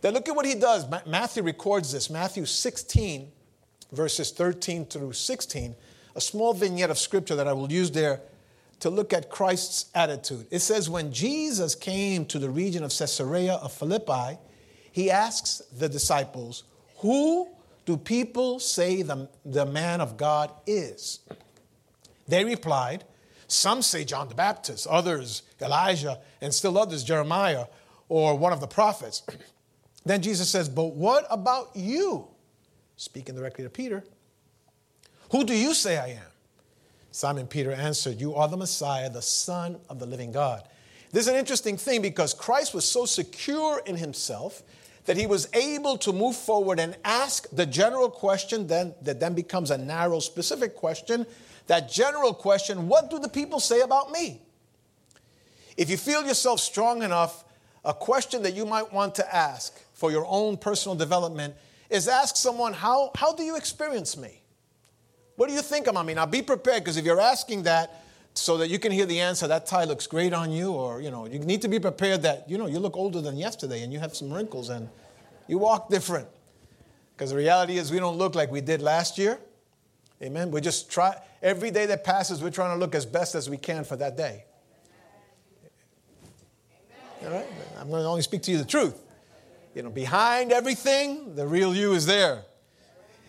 Then 0.00 0.14
look 0.14 0.28
at 0.28 0.36
what 0.36 0.46
he 0.46 0.54
does. 0.54 0.86
Matthew 1.06 1.42
records 1.42 1.92
this. 1.92 2.08
Matthew 2.08 2.46
16, 2.46 3.30
verses 3.92 4.30
13 4.30 4.86
through 4.86 5.12
16, 5.12 5.74
a 6.16 6.20
small 6.20 6.54
vignette 6.54 6.90
of 6.90 6.98
scripture 6.98 7.36
that 7.36 7.46
I 7.46 7.52
will 7.52 7.70
use 7.70 7.90
there 7.90 8.20
to 8.80 8.88
look 8.88 9.12
at 9.12 9.28
Christ's 9.28 9.90
attitude. 9.94 10.46
It 10.50 10.60
says, 10.60 10.88
When 10.88 11.12
Jesus 11.12 11.74
came 11.74 12.24
to 12.26 12.38
the 12.38 12.48
region 12.48 12.82
of 12.82 12.96
Caesarea 12.96 13.54
of 13.54 13.72
Philippi, 13.72 14.38
he 14.90 15.10
asks 15.10 15.62
the 15.76 15.88
disciples, 15.88 16.64
Who 17.00 17.48
do 17.86 17.96
people 17.96 18.58
say 18.58 19.02
the, 19.02 19.28
the 19.44 19.66
man 19.66 20.00
of 20.00 20.16
God 20.16 20.52
is? 20.66 21.20
They 22.28 22.44
replied, 22.44 23.04
some 23.48 23.82
say 23.82 24.04
John 24.04 24.28
the 24.28 24.34
Baptist, 24.34 24.86
others 24.86 25.42
Elijah, 25.60 26.20
and 26.40 26.54
still 26.54 26.78
others 26.78 27.02
Jeremiah 27.02 27.66
or 28.08 28.36
one 28.36 28.52
of 28.52 28.60
the 28.60 28.68
prophets. 28.68 29.22
then 30.04 30.22
Jesus 30.22 30.48
says, 30.48 30.68
But 30.68 30.94
what 30.94 31.26
about 31.30 31.70
you? 31.74 32.28
Speaking 32.96 33.34
directly 33.34 33.64
to 33.64 33.70
Peter, 33.70 34.04
Who 35.32 35.44
do 35.44 35.54
you 35.54 35.74
say 35.74 35.98
I 35.98 36.08
am? 36.10 36.30
Simon 37.10 37.46
Peter 37.46 37.72
answered, 37.72 38.20
You 38.20 38.36
are 38.36 38.46
the 38.46 38.56
Messiah, 38.56 39.10
the 39.10 39.22
Son 39.22 39.80
of 39.88 39.98
the 39.98 40.06
living 40.06 40.30
God. 40.30 40.62
This 41.10 41.22
is 41.22 41.28
an 41.28 41.36
interesting 41.36 41.76
thing 41.76 42.02
because 42.02 42.32
Christ 42.34 42.72
was 42.72 42.88
so 42.88 43.04
secure 43.04 43.82
in 43.84 43.96
himself 43.96 44.62
that 45.10 45.16
he 45.16 45.26
was 45.26 45.48
able 45.54 45.98
to 45.98 46.12
move 46.12 46.36
forward 46.36 46.78
and 46.78 46.96
ask 47.04 47.48
the 47.50 47.66
general 47.66 48.08
question 48.08 48.68
then, 48.68 48.94
that 49.02 49.18
then 49.18 49.34
becomes 49.34 49.72
a 49.72 49.76
narrow, 49.76 50.20
specific 50.20 50.76
question 50.76 51.26
that 51.66 51.90
general 51.90 52.32
question 52.32 52.86
what 52.86 53.10
do 53.10 53.18
the 53.18 53.28
people 53.28 53.58
say 53.58 53.80
about 53.80 54.12
me? 54.12 54.40
If 55.76 55.90
you 55.90 55.96
feel 55.96 56.24
yourself 56.24 56.60
strong 56.60 57.02
enough, 57.02 57.42
a 57.84 57.92
question 57.92 58.44
that 58.44 58.54
you 58.54 58.64
might 58.64 58.92
want 58.92 59.16
to 59.16 59.34
ask 59.34 59.82
for 59.94 60.12
your 60.12 60.24
own 60.28 60.56
personal 60.56 60.94
development 60.94 61.56
is 61.88 62.06
ask 62.06 62.36
someone, 62.36 62.72
How, 62.72 63.10
how 63.16 63.32
do 63.32 63.42
you 63.42 63.56
experience 63.56 64.16
me? 64.16 64.40
What 65.34 65.48
do 65.48 65.56
you 65.56 65.62
think 65.62 65.88
about 65.88 66.06
me? 66.06 66.14
Now 66.14 66.26
be 66.26 66.40
prepared 66.40 66.84
because 66.84 66.96
if 66.96 67.04
you're 67.04 67.20
asking 67.20 67.64
that, 67.64 68.00
so 68.34 68.56
that 68.58 68.68
you 68.68 68.78
can 68.78 68.92
hear 68.92 69.06
the 69.06 69.20
answer 69.20 69.48
that 69.48 69.66
tie 69.66 69.84
looks 69.84 70.06
great 70.06 70.32
on 70.32 70.52
you 70.52 70.72
or 70.72 71.00
you 71.00 71.10
know 71.10 71.26
you 71.26 71.38
need 71.38 71.62
to 71.62 71.68
be 71.68 71.78
prepared 71.78 72.22
that 72.22 72.48
you 72.48 72.56
know 72.56 72.66
you 72.66 72.78
look 72.78 72.96
older 72.96 73.20
than 73.20 73.36
yesterday 73.36 73.82
and 73.82 73.92
you 73.92 73.98
have 73.98 74.14
some 74.14 74.32
wrinkles 74.32 74.68
and 74.68 74.88
you 75.48 75.58
walk 75.58 75.90
different 75.90 76.28
Because 77.20 77.32
the 77.32 77.36
reality 77.36 77.76
is, 77.76 77.92
we 77.92 77.98
don't 77.98 78.16
look 78.16 78.34
like 78.34 78.50
we 78.50 78.62
did 78.62 78.80
last 78.80 79.18
year. 79.18 79.38
Amen. 80.22 80.50
We 80.50 80.62
just 80.62 80.90
try, 80.90 81.20
every 81.42 81.70
day 81.70 81.84
that 81.84 82.02
passes, 82.02 82.42
we're 82.42 82.48
trying 82.48 82.74
to 82.74 82.80
look 82.80 82.94
as 82.94 83.04
best 83.04 83.34
as 83.34 83.50
we 83.50 83.58
can 83.58 83.84
for 83.84 83.94
that 83.96 84.16
day. 84.16 84.44
All 87.22 87.30
right? 87.30 87.46
I'm 87.78 87.90
going 87.90 88.02
to 88.02 88.08
only 88.08 88.22
speak 88.22 88.40
to 88.44 88.50
you 88.50 88.56
the 88.56 88.64
truth. 88.64 89.02
You 89.74 89.82
know, 89.82 89.90
behind 89.90 90.50
everything, 90.50 91.34
the 91.34 91.46
real 91.46 91.74
you 91.74 91.92
is 91.92 92.06
there. 92.06 92.42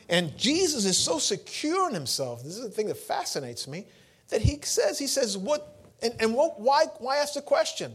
And 0.07 0.37
Jesus 0.37 0.85
is 0.85 0.97
so 0.97 1.19
secure 1.19 1.89
in 1.89 1.93
himself. 1.93 2.45
This 2.45 2.55
is 2.55 2.63
the 2.63 2.69
thing 2.69 2.87
that 2.87 2.95
fascinates 2.95 3.67
me 3.67 3.87
that 4.31 4.41
he 4.41 4.59
says, 4.63 4.97
he 4.97 5.07
says, 5.07 5.37
what, 5.37 5.77
and, 6.01 6.13
and 6.19 6.33
what, 6.33 6.59
why, 6.59 6.85
why 6.97 7.17
ask 7.17 7.35
the 7.35 7.41
question? 7.41 7.93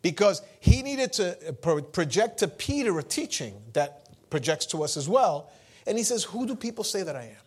Because 0.00 0.42
he 0.58 0.82
needed 0.82 1.12
to 1.14 1.48
uh, 1.48 1.80
project 1.92 2.38
to 2.38 2.48
Peter 2.48 2.98
a 2.98 3.02
teaching 3.02 3.54
that 3.74 4.08
projects 4.30 4.66
to 4.66 4.82
us 4.82 4.96
as 4.96 5.08
well. 5.08 5.52
And 5.86 5.98
he 5.98 6.04
says, 6.04 6.24
Who 6.24 6.46
do 6.46 6.56
people 6.56 6.82
say 6.82 7.02
that 7.02 7.14
I 7.14 7.24
am? 7.24 7.42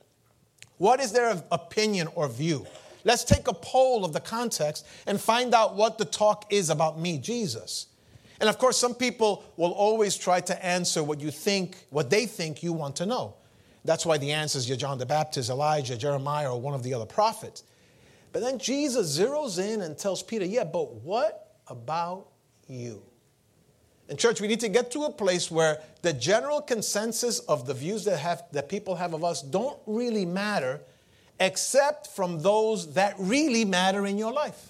What 0.77 0.99
is 0.99 1.11
their 1.11 1.41
opinion 1.51 2.07
or 2.15 2.27
view? 2.29 2.65
Let's 3.03 3.23
take 3.23 3.47
a 3.47 3.53
poll 3.53 4.03
of 4.03 4.13
the 4.13 4.19
context 4.19 4.85
and 5.05 5.19
find 5.19 5.53
out 5.53 5.75
what 5.75 5.97
the 5.97 6.05
talk 6.05 6.45
is 6.49 6.69
about 6.69 6.99
me, 6.99 7.17
Jesus. 7.17 7.87
And 8.39 8.49
of 8.49 8.57
course, 8.57 8.77
some 8.77 8.95
people 8.95 9.43
will 9.57 9.71
always 9.71 10.17
try 10.17 10.41
to 10.41 10.65
answer 10.65 11.03
what 11.03 11.21
you 11.21 11.31
think, 11.31 11.77
what 11.89 12.09
they 12.09 12.25
think 12.25 12.63
you 12.63 12.73
want 12.73 12.97
to 12.97 13.05
know. 13.05 13.35
That's 13.85 14.05
why 14.05 14.17
the 14.17 14.31
answers 14.31 14.69
are 14.69 14.75
John 14.75 14.97
the 14.97 15.05
Baptist, 15.05 15.49
Elijah, 15.49 15.95
Jeremiah, 15.95 16.51
or 16.51 16.59
one 16.59 16.73
of 16.73 16.83
the 16.83 16.93
other 16.93 17.05
prophets. 17.05 17.63
But 18.35 18.41
then 18.41 18.59
Jesus 18.59 19.17
zeroes 19.17 19.65
in 19.65 19.81
and 19.81 19.97
tells 19.97 20.21
Peter, 20.21 20.43
Yeah, 20.43 20.65
but 20.65 20.93
what 20.93 21.55
about 21.69 22.27
you? 22.67 23.01
In 24.09 24.17
church, 24.17 24.41
we 24.41 24.49
need 24.49 24.59
to 24.59 24.67
get 24.67 24.91
to 24.91 25.03
a 25.03 25.09
place 25.09 25.49
where 25.49 25.79
the 26.01 26.11
general 26.11 26.61
consensus 26.61 27.39
of 27.39 27.65
the 27.65 27.73
views 27.73 28.03
that, 28.03 28.19
have, 28.19 28.43
that 28.51 28.67
people 28.67 28.95
have 28.95 29.13
of 29.13 29.23
us 29.23 29.41
don't 29.41 29.79
really 29.85 30.25
matter, 30.25 30.81
except 31.39 32.07
from 32.07 32.41
those 32.41 32.95
that 32.95 33.15
really 33.17 33.63
matter 33.63 34.05
in 34.05 34.17
your 34.17 34.33
life. 34.33 34.67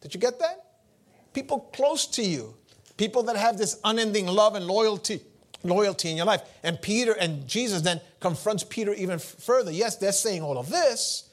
Did 0.00 0.12
you 0.12 0.18
get 0.18 0.40
that? 0.40 0.64
People 1.32 1.70
close 1.72 2.04
to 2.08 2.22
you, 2.24 2.56
people 2.96 3.22
that 3.22 3.36
have 3.36 3.58
this 3.58 3.78
unending 3.84 4.26
love 4.26 4.56
and 4.56 4.66
loyalty, 4.66 5.20
loyalty 5.62 6.10
in 6.10 6.16
your 6.16 6.26
life. 6.26 6.42
And 6.64 6.82
Peter 6.82 7.12
and 7.12 7.46
Jesus 7.46 7.82
then 7.82 8.00
confronts 8.18 8.64
Peter 8.64 8.92
even 8.92 9.20
further. 9.20 9.70
Yes, 9.70 9.94
they're 9.94 10.10
saying 10.10 10.42
all 10.42 10.58
of 10.58 10.68
this, 10.68 11.27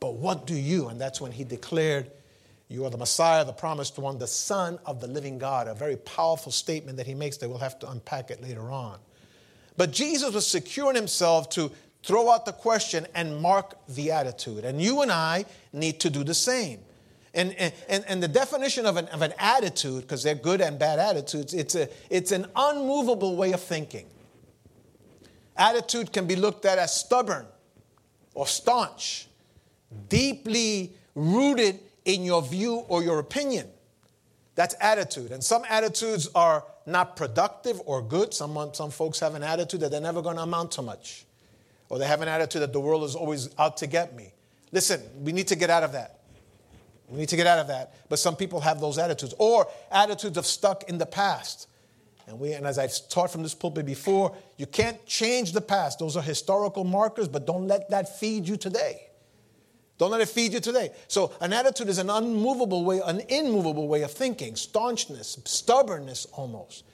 but 0.00 0.14
what 0.14 0.46
do 0.46 0.54
you? 0.54 0.88
And 0.88 1.00
that's 1.00 1.20
when 1.20 1.32
he 1.32 1.44
declared 1.44 2.10
you 2.68 2.84
are 2.84 2.90
the 2.90 2.98
Messiah, 2.98 3.44
the 3.44 3.52
promised 3.52 3.98
one, 3.98 4.18
the 4.18 4.28
Son 4.28 4.78
of 4.86 5.00
the 5.00 5.08
living 5.08 5.38
God. 5.38 5.66
A 5.66 5.74
very 5.74 5.96
powerful 5.96 6.52
statement 6.52 6.96
that 6.98 7.06
he 7.06 7.14
makes 7.14 7.36
that 7.38 7.48
we'll 7.48 7.58
have 7.58 7.78
to 7.80 7.90
unpack 7.90 8.30
it 8.30 8.40
later 8.40 8.70
on. 8.70 8.98
But 9.76 9.90
Jesus 9.90 10.32
was 10.32 10.46
secure 10.46 10.88
in 10.90 10.96
himself 10.96 11.50
to 11.50 11.72
throw 12.04 12.30
out 12.30 12.46
the 12.46 12.52
question 12.52 13.06
and 13.14 13.40
mark 13.42 13.74
the 13.88 14.12
attitude. 14.12 14.64
And 14.64 14.80
you 14.80 15.02
and 15.02 15.10
I 15.10 15.44
need 15.72 16.00
to 16.00 16.10
do 16.10 16.22
the 16.22 16.34
same. 16.34 16.78
And, 17.34 17.54
and, 17.88 18.04
and 18.08 18.22
the 18.22 18.28
definition 18.28 18.86
of 18.86 18.96
an, 18.96 19.06
of 19.08 19.22
an 19.22 19.32
attitude, 19.38 20.02
because 20.02 20.22
they're 20.22 20.34
good 20.34 20.60
and 20.60 20.78
bad 20.78 20.98
attitudes, 20.98 21.54
it's, 21.54 21.74
a, 21.74 21.88
it's 22.08 22.32
an 22.32 22.46
unmovable 22.54 23.36
way 23.36 23.52
of 23.52 23.60
thinking. 23.60 24.06
Attitude 25.56 26.12
can 26.12 26.26
be 26.26 26.36
looked 26.36 26.64
at 26.64 26.78
as 26.78 26.94
stubborn 26.94 27.46
or 28.34 28.46
staunch, 28.46 29.28
deeply 30.08 30.92
rooted 31.14 31.80
in 32.04 32.22
your 32.24 32.42
view 32.42 32.84
or 32.88 33.02
your 33.02 33.18
opinion. 33.18 33.66
That's 34.54 34.74
attitude. 34.80 35.32
And 35.32 35.42
some 35.42 35.62
attitudes 35.68 36.28
are 36.34 36.64
not 36.86 37.16
productive 37.16 37.80
or 37.86 38.02
good. 38.02 38.34
Some, 38.34 38.70
some 38.72 38.90
folks 38.90 39.20
have 39.20 39.34
an 39.34 39.42
attitude 39.42 39.80
that 39.80 39.90
they're 39.90 40.00
never 40.00 40.22
going 40.22 40.36
to 40.36 40.42
amount 40.42 40.72
to 40.72 40.82
much. 40.82 41.24
Or 41.88 41.98
they 41.98 42.06
have 42.06 42.20
an 42.20 42.28
attitude 42.28 42.62
that 42.62 42.72
the 42.72 42.80
world 42.80 43.04
is 43.04 43.14
always 43.14 43.50
out 43.58 43.76
to 43.78 43.86
get 43.86 44.14
me. 44.14 44.32
Listen, 44.72 45.00
we 45.20 45.32
need 45.32 45.48
to 45.48 45.56
get 45.56 45.70
out 45.70 45.82
of 45.82 45.92
that. 45.92 46.20
We 47.08 47.18
need 47.18 47.28
to 47.30 47.36
get 47.36 47.46
out 47.46 47.58
of 47.58 47.66
that. 47.68 47.94
But 48.08 48.20
some 48.20 48.36
people 48.36 48.60
have 48.60 48.80
those 48.80 48.98
attitudes. 48.98 49.34
Or 49.38 49.66
attitudes 49.90 50.36
of 50.36 50.46
stuck 50.46 50.88
in 50.88 50.98
the 50.98 51.06
past. 51.06 51.66
And, 52.28 52.38
we, 52.38 52.52
and 52.52 52.64
as 52.64 52.78
I've 52.78 52.92
taught 53.08 53.32
from 53.32 53.42
this 53.42 53.54
pulpit 53.54 53.84
before, 53.84 54.36
you 54.56 54.66
can't 54.66 55.04
change 55.06 55.52
the 55.52 55.60
past. 55.60 55.98
Those 55.98 56.16
are 56.16 56.22
historical 56.22 56.84
markers, 56.84 57.26
but 57.26 57.46
don't 57.46 57.66
let 57.66 57.90
that 57.90 58.20
feed 58.20 58.46
you 58.46 58.56
today. 58.56 59.09
Don't 60.00 60.10
let 60.10 60.22
it 60.22 60.30
feed 60.30 60.54
you 60.54 60.60
today. 60.60 60.92
So, 61.08 61.30
an 61.42 61.52
attitude 61.52 61.90
is 61.90 61.98
an 61.98 62.08
unmovable 62.08 62.86
way, 62.86 63.02
an 63.04 63.20
immovable 63.28 63.86
way 63.86 64.00
of 64.00 64.10
thinking, 64.10 64.56
staunchness, 64.56 65.38
stubbornness 65.44 66.24
almost. 66.32 66.84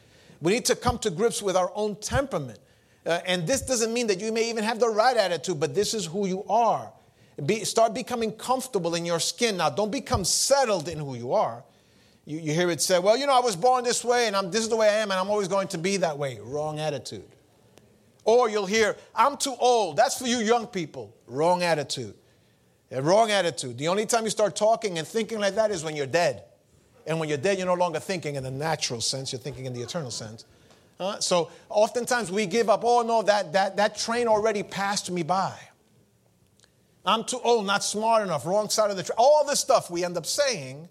We 0.40 0.54
need 0.54 0.64
to 0.64 0.74
come 0.74 0.98
to 0.98 1.10
grips 1.10 1.40
with 1.40 1.54
our 1.54 1.70
own 1.76 1.94
temperament. 2.00 2.58
Uh, 3.06 3.20
and 3.24 3.46
this 3.46 3.62
doesn't 3.62 3.94
mean 3.94 4.08
that 4.08 4.20
you 4.20 4.32
may 4.32 4.50
even 4.50 4.64
have 4.64 4.80
the 4.80 4.88
right 4.88 5.16
attitude, 5.16 5.60
but 5.60 5.72
this 5.72 5.94
is 5.94 6.04
who 6.04 6.26
you 6.26 6.42
are. 6.48 6.92
Be, 7.46 7.62
start 7.62 7.94
becoming 7.94 8.32
comfortable 8.32 8.96
in 8.96 9.06
your 9.06 9.20
skin. 9.20 9.58
Now, 9.58 9.70
don't 9.70 9.92
become 9.92 10.24
settled 10.24 10.88
in 10.88 10.98
who 10.98 11.14
you 11.14 11.32
are. 11.32 11.62
You, 12.24 12.40
you 12.40 12.54
hear 12.54 12.70
it 12.70 12.82
said, 12.82 13.04
well, 13.04 13.16
you 13.16 13.28
know, 13.28 13.36
I 13.36 13.40
was 13.40 13.54
born 13.54 13.84
this 13.84 14.04
way 14.04 14.26
and 14.26 14.34
I'm, 14.34 14.50
this 14.50 14.62
is 14.62 14.68
the 14.68 14.74
way 14.74 14.88
I 14.88 14.94
am 14.94 15.12
and 15.12 15.20
I'm 15.20 15.30
always 15.30 15.46
going 15.46 15.68
to 15.68 15.78
be 15.78 15.98
that 15.98 16.18
way. 16.18 16.40
Wrong 16.42 16.80
attitude. 16.80 17.28
Or 18.24 18.50
you'll 18.50 18.66
hear, 18.66 18.96
I'm 19.14 19.36
too 19.36 19.54
old. 19.60 19.96
That's 19.96 20.18
for 20.18 20.26
you 20.26 20.38
young 20.38 20.66
people. 20.66 21.14
Wrong 21.28 21.62
attitude. 21.62 22.16
A 22.92 23.02
wrong 23.02 23.30
attitude. 23.30 23.78
The 23.78 23.88
only 23.88 24.06
time 24.06 24.24
you 24.24 24.30
start 24.30 24.54
talking 24.54 24.98
and 24.98 25.06
thinking 25.06 25.40
like 25.40 25.56
that 25.56 25.70
is 25.70 25.82
when 25.82 25.96
you're 25.96 26.06
dead. 26.06 26.44
And 27.06 27.18
when 27.18 27.28
you're 27.28 27.38
dead, 27.38 27.58
you're 27.58 27.66
no 27.66 27.74
longer 27.74 28.00
thinking 28.00 28.36
in 28.36 28.42
the 28.42 28.50
natural 28.50 29.00
sense, 29.00 29.32
you're 29.32 29.40
thinking 29.40 29.64
in 29.64 29.72
the 29.72 29.82
eternal 29.82 30.10
sense. 30.10 30.44
Uh, 30.98 31.18
so 31.20 31.50
oftentimes 31.68 32.32
we 32.32 32.46
give 32.46 32.70
up, 32.70 32.82
oh 32.84 33.02
no, 33.02 33.22
that, 33.22 33.52
that, 33.52 33.76
that 33.76 33.96
train 33.96 34.28
already 34.28 34.62
passed 34.62 35.10
me 35.10 35.22
by. 35.22 35.54
I'm 37.04 37.24
too 37.24 37.40
old, 37.44 37.66
not 37.66 37.84
smart 37.84 38.22
enough, 38.22 38.46
wrong 38.46 38.68
side 38.68 38.90
of 38.90 38.96
the 38.96 39.02
train. 39.02 39.16
All 39.18 39.44
this 39.44 39.60
stuff 39.60 39.90
we 39.90 40.04
end 40.04 40.16
up 40.16 40.26
saying 40.26 40.88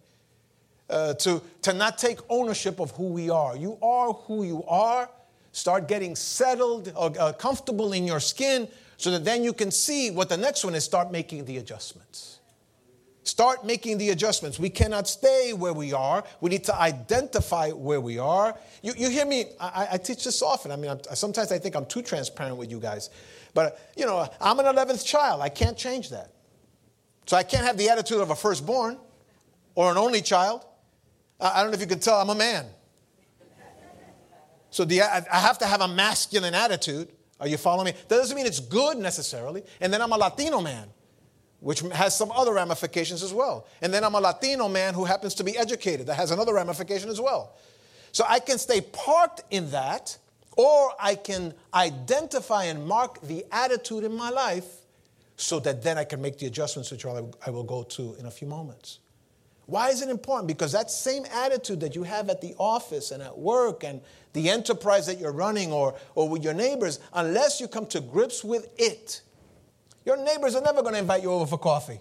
uh, 0.90 1.16
to, 1.16 1.42
to 1.64 1.74
not 1.74 1.98
take 1.98 2.20
ownership 2.30 2.80
of 2.80 2.92
who 2.92 3.08
we 3.08 3.30
are. 3.30 3.58
You 3.58 3.78
are 3.82 4.14
who 4.14 4.46
you 4.46 4.64
are. 4.66 5.10
Start 5.52 5.88
getting 5.88 6.16
settled, 6.16 6.92
uh, 6.96 7.08
uh 7.20 7.34
comfortable 7.34 7.94
in 7.94 8.06
your 8.06 8.20
skin 8.20 8.68
so 8.98 9.12
that 9.12 9.26
then 9.26 9.44
you 9.44 9.54
can 9.54 9.72
see 9.72 10.12
what 10.12 10.30
the 10.30 10.38
next 10.38 10.64
one 10.64 10.76
is 10.76 10.84
start 10.84 11.12
making 11.12 11.46
the 11.46 11.58
adjustments. 11.58 12.40
Start 13.24 13.66
making 13.66 13.98
the 13.98 14.12
adjustments. 14.12 14.60
We 14.60 14.70
cannot 14.70 15.08
stay 15.08 15.52
where 15.52 15.74
we 15.74 15.94
are. 15.94 16.24
We 16.42 16.52
need 16.52 16.64
to 16.66 16.76
identify 16.80 17.72
where 17.72 18.00
we 18.00 18.20
are. 18.20 18.56
You, 18.84 18.94
you 18.96 19.10
hear 19.10 19.26
me? 19.26 19.46
I, 19.60 19.88
I 19.94 19.98
teach 19.98 20.24
this 20.24 20.44
often. 20.44 20.72
I 20.72 20.76
mean, 20.76 20.92
I'm, 20.92 21.00
sometimes 21.16 21.52
I 21.52 21.58
think 21.58 21.76
I'm 21.76 21.88
too 21.88 22.04
transparent 22.04 22.58
with 22.58 22.70
you 22.70 22.80
guys. 22.80 23.10
But, 23.56 23.80
you 23.98 24.06
know, 24.06 24.30
I'm 24.40 24.60
an 24.60 24.66
11th 24.66 25.04
child. 25.04 25.42
I 25.42 25.50
can't 25.50 25.76
change 25.76 26.12
that. 26.12 26.34
So 27.26 27.36
I 27.36 27.42
can't 27.42 27.66
have 27.66 27.78
the 27.78 27.90
attitude 27.90 28.22
of 28.22 28.30
a 28.30 28.36
firstborn 28.36 29.00
or 29.74 29.90
an 29.90 29.98
only 29.98 30.22
child. 30.22 30.64
I, 31.40 31.60
I 31.60 31.62
don't 31.64 31.72
know 31.72 31.76
if 31.76 31.82
you 31.82 31.88
can 31.88 32.00
tell, 32.00 32.22
I'm 32.22 32.30
a 32.30 32.36
man. 32.36 32.68
So 34.70 34.86
the, 34.86 35.02
I 35.02 35.40
have 35.40 35.58
to 35.60 35.66
have 35.66 35.82
a 35.82 35.88
masculine 35.88 36.54
attitude. 36.54 37.08
Are 37.46 37.48
you 37.48 37.58
following 37.58 37.86
me? 37.86 37.92
That 38.08 38.16
doesn't 38.16 38.36
mean 38.36 38.48
it's 38.48 38.60
good 38.60 38.98
necessarily. 38.98 39.64
And 39.80 39.94
then 39.94 40.02
I'm 40.02 40.12
a 40.12 40.18
Latino 40.18 40.62
man, 40.62 40.88
which 41.60 41.82
has 41.82 42.18
some 42.18 42.32
other 42.32 42.52
ramifications 42.54 43.22
as 43.22 43.32
well. 43.32 43.68
And 43.84 43.94
then 43.94 44.04
I'm 44.04 44.16
a 44.16 44.20
Latino 44.20 44.68
man 44.68 44.96
who 44.96 45.06
happens 45.06 45.36
to 45.36 45.44
be 45.44 45.56
educated. 45.56 46.08
That 46.08 46.16
has 46.16 46.32
another 46.32 46.56
ramification 46.56 47.08
as 47.08 47.22
well. 47.22 47.56
So 48.14 48.26
I 48.28 48.40
can 48.40 48.58
stay 48.58 48.82
parked 48.82 49.44
in 49.52 49.70
that, 49.70 50.18
or 50.58 50.94
I 51.00 51.14
can 51.14 51.54
identify 51.72 52.64
and 52.64 52.88
mark 52.88 53.22
the 53.22 53.46
attitude 53.52 54.04
in 54.04 54.16
my 54.16 54.32
life 54.32 54.66
so 55.38 55.60
that 55.60 55.84
then 55.84 56.00
I 56.00 56.04
can 56.04 56.20
make 56.24 56.40
the 56.40 56.48
adjustments, 56.48 56.90
which 56.90 57.06
I 57.06 57.50
will 57.52 57.64
go 57.64 57.84
to 57.84 58.16
in 58.16 58.26
a 58.26 58.32
few 58.32 58.48
moments. 58.48 58.98
Why 59.66 59.90
is 59.90 60.02
it 60.02 60.10
important? 60.10 60.48
Because 60.48 60.74
that 60.74 60.92
same 60.92 61.26
attitude 61.32 61.80
that 61.80 61.96
you 61.96 62.04
have 62.04 62.30
at 62.30 62.42
the 62.42 62.54
office 62.58 63.12
and 63.12 63.24
at 63.24 63.38
work 63.38 63.84
and 63.84 64.02
the 64.34 64.50
enterprise 64.50 65.08
that 65.08 65.20
you're 65.20 65.32
running 65.32 65.72
or, 65.72 65.96
or 66.14 66.30
with 66.30 66.44
your 66.44 66.54
neighbors, 66.54 67.00
unless 67.14 67.60
you 67.60 67.68
come 67.68 67.88
to 67.88 68.00
grips 68.00 68.44
with 68.44 68.70
it, 68.78 69.22
your 70.06 70.18
neighbors 70.18 70.56
are 70.56 70.62
never 70.62 70.82
going 70.82 70.94
to 70.94 71.00
invite 71.00 71.24
you 71.24 71.32
over 71.32 71.48
for 71.48 71.58
coffee. 71.58 72.00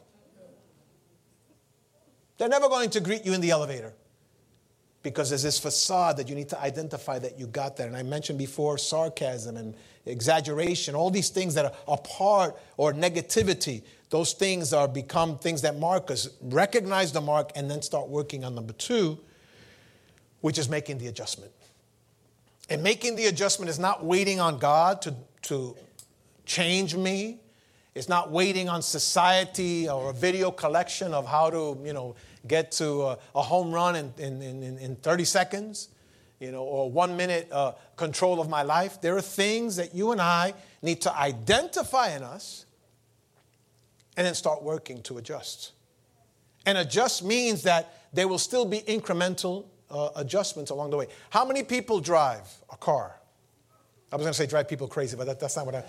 They're 2.37 2.49
never 2.49 2.69
going 2.69 2.91
to 2.91 3.01
greet 3.01 3.25
you 3.25 3.33
in 3.33 3.41
the 3.41 3.51
elevator 3.51 3.95
because 5.03 5.29
there's 5.29 5.43
this 5.43 5.59
facade 5.59 6.17
that 6.17 6.29
you 6.29 6.35
need 6.35 6.49
to 6.49 6.61
identify 6.61 7.19
that 7.19 7.39
you 7.39 7.47
got 7.47 7.77
there. 7.77 7.87
And 7.87 7.97
I 7.97 8.03
mentioned 8.03 8.39
before 8.39 8.77
sarcasm 8.79 9.57
and 9.57 9.75
exaggeration, 10.07 10.95
all 10.95 11.11
these 11.11 11.29
things 11.29 11.55
that 11.55 11.67
are 11.67 11.73
a 11.87 11.97
part 11.97 12.57
or 12.77 12.93
negativity 12.93 13.83
those 14.15 14.33
things 14.33 14.73
are 14.73 14.87
become 14.87 15.37
things 15.39 15.63
that 15.63 15.77
mark 15.77 16.09
us. 16.09 16.29
Recognize 16.41 17.11
the 17.11 17.21
mark 17.21 17.51
and 17.57 17.69
then 17.69 17.83
start 17.83 18.07
working 18.07 18.45
on 18.45 18.55
number 18.55 18.73
two, 18.73 19.19
which 20.41 20.57
is 20.57 20.69
making 20.69 20.99
the 20.99 21.09
adjustment. 21.09 21.51
And 22.71 22.81
making 22.81 23.17
the 23.17 23.27
adjustment 23.27 23.69
is 23.71 23.81
not 23.81 24.05
waiting 24.05 24.39
on 24.39 24.61
God 24.61 25.03
to, 25.03 25.17
to 25.43 25.75
change 26.47 26.95
me. 26.95 27.41
It's 27.97 28.09
not 28.09 28.31
waiting 28.31 28.69
on 28.69 28.83
society 28.83 29.89
or 29.89 30.11
a 30.11 30.13
video 30.13 30.53
collection 30.53 31.13
of 31.13 31.27
how 31.27 31.51
to, 31.51 31.77
you 31.85 31.93
know, 31.93 32.15
get 32.47 32.71
to 32.73 33.03
a, 33.03 33.19
a 33.35 33.43
home 33.43 33.73
run 33.73 33.97
in, 33.97 34.13
in, 34.19 34.41
in, 34.41 34.79
in 34.79 34.95
30 34.95 35.25
seconds. 35.25 35.89
you 36.39 36.53
know, 36.53 36.63
or 36.63 36.89
one 36.89 37.17
minute 37.17 37.49
uh, 37.51 37.73
control 37.97 38.41
of 38.41 38.49
my 38.49 38.63
life. 38.63 39.01
There 39.01 39.17
are 39.17 39.21
things 39.21 39.75
that 39.75 39.93
you 39.93 40.13
and 40.13 40.21
I 40.21 40.55
need 40.83 41.01
to 41.01 41.13
identify 41.17 42.15
in 42.15 42.23
us 42.23 42.65
and 44.17 44.27
then 44.27 44.35
start 44.35 44.63
working 44.63 45.03
to 45.03 45.19
adjust. 45.19 45.73
And 46.67 46.79
adjust 46.79 47.25
means 47.25 47.63
that 47.65 47.93
there 48.13 48.29
will 48.29 48.39
still 48.39 48.65
be 48.65 48.81
incremental 48.81 49.67
uh, 49.91 50.11
adjustments 50.17 50.71
along 50.71 50.91
the 50.91 50.97
way. 50.97 51.09
How 51.31 51.45
many 51.45 51.63
people 51.63 52.01
drive 52.01 52.49
a 52.73 52.77
car? 52.77 53.21
I 54.13 54.17
was 54.17 54.27
to 54.27 54.35
say 54.35 54.47
drive 54.47 54.69
people 54.69 54.87
crazy, 54.87 55.17
but 55.17 55.27
that, 55.27 55.41
that's 55.41 55.57
not 55.57 55.67
what 55.67 55.75
I. 55.75 55.85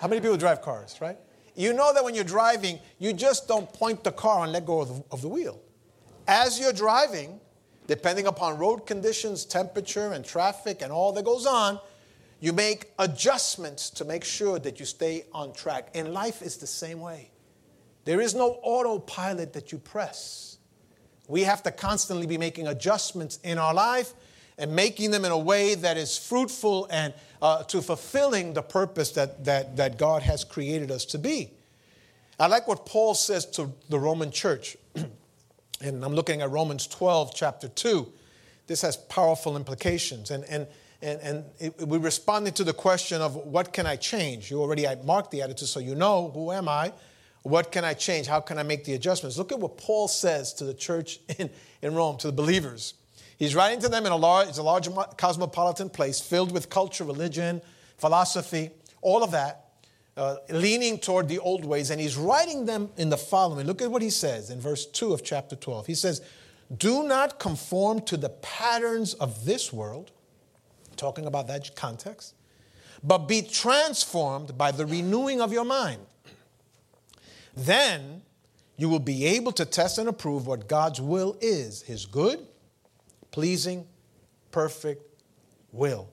How 0.00 0.08
many 0.08 0.20
people 0.20 0.36
drive 0.36 0.62
cars, 0.62 0.98
right? 1.00 1.16
You 1.54 1.72
know 1.72 1.92
that 1.92 2.04
when 2.04 2.14
you're 2.14 2.24
driving, 2.24 2.78
you 2.98 3.12
just 3.12 3.46
don't 3.46 3.70
point 3.72 4.02
the 4.02 4.12
car 4.12 4.44
and 4.44 4.52
let 4.52 4.66
go 4.66 4.80
of 4.80 4.88
the, 4.88 5.04
of 5.10 5.22
the 5.22 5.28
wheel. 5.28 5.60
As 6.26 6.58
you're 6.58 6.72
driving, 6.72 7.40
depending 7.86 8.26
upon 8.26 8.56
road 8.58 8.86
conditions, 8.86 9.44
temperature, 9.44 10.12
and 10.12 10.24
traffic, 10.24 10.80
and 10.80 10.90
all 10.90 11.12
that 11.12 11.24
goes 11.24 11.46
on, 11.46 11.78
you 12.40 12.52
make 12.52 12.92
adjustments 12.98 13.90
to 13.90 14.04
make 14.04 14.24
sure 14.24 14.58
that 14.58 14.80
you 14.80 14.86
stay 14.86 15.24
on 15.32 15.52
track. 15.52 15.90
And 15.94 16.14
life 16.14 16.40
is 16.40 16.56
the 16.56 16.66
same 16.66 17.00
way. 17.00 17.29
There 18.04 18.20
is 18.20 18.34
no 18.34 18.58
autopilot 18.62 19.52
that 19.52 19.72
you 19.72 19.78
press. 19.78 20.58
We 21.28 21.42
have 21.42 21.62
to 21.62 21.70
constantly 21.70 22.26
be 22.26 22.38
making 22.38 22.66
adjustments 22.66 23.38
in 23.44 23.58
our 23.58 23.72
life 23.72 24.14
and 24.58 24.74
making 24.74 25.10
them 25.10 25.24
in 25.24 25.32
a 25.32 25.38
way 25.38 25.74
that 25.74 25.96
is 25.96 26.18
fruitful 26.18 26.86
and 26.90 27.14
uh, 27.40 27.62
to 27.64 27.80
fulfilling 27.80 28.52
the 28.52 28.62
purpose 28.62 29.12
that, 29.12 29.44
that, 29.44 29.76
that 29.76 29.96
God 29.96 30.22
has 30.22 30.44
created 30.44 30.90
us 30.90 31.04
to 31.06 31.18
be. 31.18 31.50
I 32.38 32.46
like 32.46 32.66
what 32.66 32.84
Paul 32.86 33.14
says 33.14 33.46
to 33.52 33.72
the 33.88 33.98
Roman 33.98 34.30
church. 34.30 34.76
and 34.94 36.04
I'm 36.04 36.14
looking 36.14 36.42
at 36.42 36.50
Romans 36.50 36.86
12, 36.86 37.34
chapter 37.34 37.68
2. 37.68 38.10
This 38.66 38.82
has 38.82 38.96
powerful 38.96 39.56
implications. 39.56 40.30
And, 40.30 40.44
and, 40.44 40.66
and, 41.02 41.20
and 41.20 41.44
it, 41.58 41.86
we 41.86 41.98
responded 41.98 42.56
to 42.56 42.64
the 42.64 42.72
question 42.72 43.22
of 43.22 43.34
what 43.34 43.72
can 43.72 43.86
I 43.86 43.96
change? 43.96 44.50
You 44.50 44.60
already 44.60 44.86
marked 45.04 45.30
the 45.30 45.42
attitude, 45.42 45.68
so 45.68 45.80
you 45.80 45.94
know 45.94 46.30
who 46.32 46.50
am 46.52 46.68
I? 46.68 46.92
What 47.42 47.72
can 47.72 47.84
I 47.84 47.94
change? 47.94 48.26
How 48.26 48.40
can 48.40 48.58
I 48.58 48.62
make 48.62 48.84
the 48.84 48.92
adjustments? 48.92 49.38
Look 49.38 49.52
at 49.52 49.58
what 49.58 49.76
Paul 49.78 50.08
says 50.08 50.52
to 50.54 50.64
the 50.64 50.74
church 50.74 51.20
in, 51.38 51.50
in 51.82 51.94
Rome, 51.94 52.16
to 52.18 52.26
the 52.26 52.32
believers. 52.32 52.94
He's 53.38 53.54
writing 53.54 53.80
to 53.80 53.88
them 53.88 54.04
in 54.04 54.12
a 54.12 54.16
large, 54.16 54.48
it's 54.48 54.58
a 54.58 54.62
large 54.62 54.88
cosmopolitan 55.16 55.88
place 55.88 56.20
filled 56.20 56.52
with 56.52 56.68
culture, 56.68 57.04
religion, 57.04 57.62
philosophy, 57.96 58.70
all 59.00 59.24
of 59.24 59.30
that, 59.30 59.70
uh, 60.16 60.36
leaning 60.50 60.98
toward 60.98 61.26
the 61.26 61.38
old 61.38 61.64
ways. 61.64 61.88
And 61.88 61.98
he's 61.98 62.18
writing 62.18 62.66
them 62.66 62.90
in 62.98 63.08
the 63.08 63.16
following. 63.16 63.66
Look 63.66 63.80
at 63.80 63.90
what 63.90 64.02
he 64.02 64.10
says 64.10 64.50
in 64.50 64.60
verse 64.60 64.84
2 64.84 65.14
of 65.14 65.24
chapter 65.24 65.56
12. 65.56 65.86
He 65.86 65.94
says, 65.94 66.20
Do 66.76 67.04
not 67.04 67.38
conform 67.38 68.02
to 68.02 68.18
the 68.18 68.28
patterns 68.28 69.14
of 69.14 69.46
this 69.46 69.72
world, 69.72 70.10
talking 70.96 71.24
about 71.24 71.46
that 71.46 71.74
context, 71.74 72.34
but 73.02 73.26
be 73.26 73.40
transformed 73.40 74.58
by 74.58 74.70
the 74.70 74.84
renewing 74.84 75.40
of 75.40 75.50
your 75.50 75.64
mind. 75.64 76.02
Then 77.56 78.22
you 78.76 78.88
will 78.88 78.98
be 78.98 79.26
able 79.26 79.52
to 79.52 79.64
test 79.64 79.98
and 79.98 80.08
approve 80.08 80.46
what 80.46 80.68
God's 80.68 81.00
will 81.00 81.36
is, 81.40 81.82
his 81.82 82.06
good 82.06 82.46
pleasing, 83.30 83.86
perfect 84.50 85.22
will. 85.72 86.08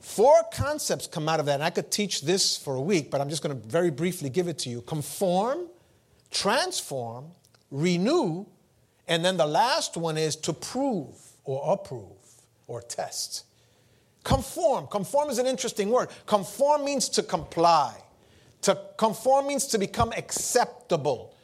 Four 0.00 0.34
concepts 0.52 1.06
come 1.06 1.28
out 1.28 1.40
of 1.40 1.46
that, 1.46 1.54
and 1.54 1.64
I 1.64 1.70
could 1.70 1.90
teach 1.90 2.20
this 2.22 2.56
for 2.56 2.74
a 2.74 2.80
week, 2.80 3.10
but 3.10 3.20
I'm 3.20 3.30
just 3.30 3.42
going 3.42 3.58
to 3.58 3.68
very 3.68 3.90
briefly 3.90 4.28
give 4.28 4.48
it 4.48 4.58
to 4.60 4.68
you 4.68 4.82
conform, 4.82 5.66
transform, 6.30 7.30
renew, 7.70 8.44
and 9.08 9.24
then 9.24 9.36
the 9.36 9.46
last 9.46 9.96
one 9.96 10.16
is 10.16 10.36
to 10.36 10.52
prove 10.52 11.16
or 11.44 11.72
approve 11.72 12.18
or 12.66 12.82
test. 12.82 13.44
Conform. 14.24 14.86
Conform 14.86 15.28
is 15.30 15.38
an 15.38 15.46
interesting 15.46 15.90
word. 15.90 16.08
Conform 16.26 16.84
means 16.84 17.08
to 17.10 17.22
comply. 17.22 17.94
To 18.64 18.78
conform 18.96 19.48
means 19.48 19.66
to 19.68 19.78
become 19.78 20.10
acceptable. 20.12 21.34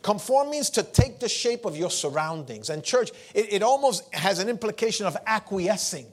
Conform 0.00 0.48
means 0.48 0.70
to 0.70 0.82
take 0.82 1.20
the 1.20 1.28
shape 1.28 1.66
of 1.66 1.76
your 1.76 1.90
surroundings. 1.90 2.70
And, 2.70 2.82
church, 2.82 3.10
it, 3.34 3.52
it, 3.52 3.62
almost 3.62 4.12
has 4.14 4.38
an 4.38 4.48
implication 4.48 5.04
of 5.04 5.14
acquiescing, 5.26 6.06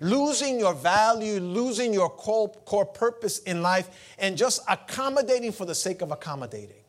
losing 0.00 0.58
your 0.58 0.74
value, 0.74 1.38
losing 1.38 1.94
your 1.94 2.10
core, 2.10 2.48
core 2.64 2.86
purpose 2.86 3.38
in 3.40 3.62
life, 3.62 3.88
and 4.18 4.36
just 4.36 4.62
accommodating 4.68 5.52
for 5.52 5.64
the 5.64 5.76
sake 5.76 6.02
of 6.02 6.10
accommodating. 6.10 6.82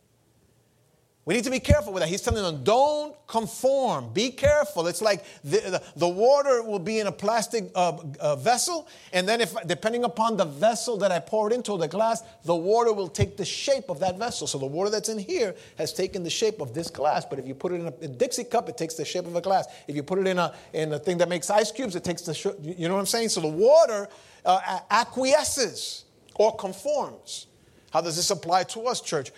We 1.29 1.35
need 1.35 1.43
to 1.43 1.51
be 1.51 1.59
careful 1.59 1.93
with 1.93 2.01
that. 2.01 2.09
He's 2.09 2.23
telling 2.23 2.41
them, 2.41 2.63
don't 2.63 3.15
conform. 3.27 4.11
Be 4.13 4.31
careful. 4.31 4.87
It's 4.87 4.99
like 4.99 5.23
the, 5.43 5.59
the, 5.59 5.83
the 5.95 6.07
water 6.07 6.63
will 6.63 6.79
be 6.79 6.97
in 6.97 7.05
a 7.05 7.11
plastic 7.11 7.69
uh, 7.75 7.99
uh, 8.19 8.35
vessel, 8.35 8.87
and 9.13 9.29
then 9.29 9.39
if 9.39 9.53
depending 9.67 10.05
upon 10.05 10.37
the 10.37 10.45
vessel 10.45 10.97
that 10.97 11.11
I 11.11 11.19
pour 11.19 11.51
it 11.51 11.53
into, 11.53 11.77
the 11.77 11.87
glass, 11.87 12.23
the 12.45 12.55
water 12.55 12.93
will 12.93 13.09
take 13.09 13.37
the 13.37 13.45
shape 13.45 13.89
of 13.89 13.99
that 13.99 14.17
vessel. 14.17 14.47
So 14.47 14.57
the 14.57 14.65
water 14.65 14.89
that's 14.89 15.07
in 15.07 15.19
here 15.19 15.53
has 15.77 15.93
taken 15.93 16.23
the 16.23 16.31
shape 16.31 16.61
of 16.61 16.73
this 16.73 16.89
glass. 16.89 17.25
But 17.25 17.37
if 17.37 17.47
you 17.47 17.53
put 17.53 17.73
it 17.73 17.75
in 17.75 17.85
a, 17.85 17.93
a 18.01 18.07
Dixie 18.07 18.45
cup, 18.45 18.67
it 18.67 18.75
takes 18.75 18.95
the 18.95 19.05
shape 19.05 19.27
of 19.27 19.35
a 19.35 19.41
glass. 19.41 19.67
If 19.87 19.95
you 19.95 20.01
put 20.01 20.17
it 20.17 20.25
in 20.25 20.39
a 20.39 20.55
in 20.73 20.93
a 20.93 20.97
thing 20.97 21.19
that 21.19 21.29
makes 21.29 21.51
ice 21.51 21.71
cubes, 21.71 21.95
it 21.95 22.03
takes 22.03 22.23
the 22.23 22.55
you 22.59 22.87
know 22.87 22.95
what 22.95 23.01
I'm 23.01 23.05
saying. 23.05 23.29
So 23.29 23.41
the 23.41 23.47
water 23.49 24.09
uh, 24.43 24.79
acquiesces 24.89 26.05
or 26.33 26.55
conforms. 26.55 27.45
How 27.91 28.01
does 28.01 28.15
this 28.15 28.29
apply 28.29 28.63
to 28.65 28.81
us, 28.81 29.01
church? 29.01 29.31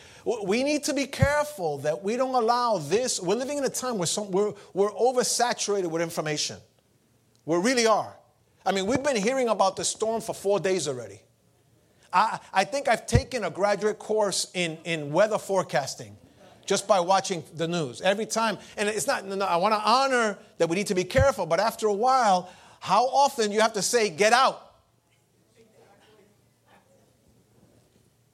We 0.46 0.64
need 0.64 0.84
to 0.86 0.94
be 0.94 1.06
careful 1.06 1.78
that 1.80 2.04
we 2.04 2.18
don't 2.18 2.36
allow 2.36 2.78
this. 2.78 3.22
We're 3.22 3.36
living 3.36 3.58
in 3.58 3.64
a 3.64 3.70
time 3.70 3.98
where 3.98 4.08
some, 4.08 4.32
we're, 4.32 4.54
we're 4.74 4.92
oversaturated 4.92 5.90
with 5.90 6.02
information. 6.02 6.58
We 7.46 7.58
really 7.58 7.88
are. 7.88 8.16
I 8.66 8.72
mean, 8.72 8.86
we've 8.86 9.02
been 9.02 9.16
hearing 9.16 9.48
about 9.48 9.76
the 9.76 9.84
storm 9.86 10.22
for 10.22 10.34
four 10.34 10.60
days 10.60 10.88
already. 10.88 11.22
I, 12.14 12.40
I 12.54 12.64
think 12.66 12.88
I've 12.88 13.08
taken 13.08 13.44
a 13.44 13.50
graduate 13.50 13.98
course 13.98 14.52
in, 14.54 14.78
in 14.84 15.12
weather 15.12 15.38
forecasting 15.38 16.18
just 16.66 16.88
by 16.88 17.00
watching 17.00 17.44
the 17.56 17.68
news 17.68 18.02
every 18.02 18.26
time. 18.26 18.58
And 18.78 18.88
it's 18.88 19.08
not, 19.08 19.26
no, 19.26 19.46
I 19.46 19.56
want 19.58 19.74
to 19.74 19.82
honor 19.84 20.38
that 20.58 20.70
we 20.70 20.76
need 20.76 20.88
to 20.88 20.96
be 20.96 21.04
careful, 21.04 21.46
but 21.46 21.60
after 21.60 21.88
a 21.88 21.94
while, 21.94 22.50
how 22.80 23.08
often 23.08 23.52
you 23.52 23.62
have 23.62 23.74
to 23.74 23.82
say, 23.82 24.10
get 24.10 24.34
out? 24.34 24.71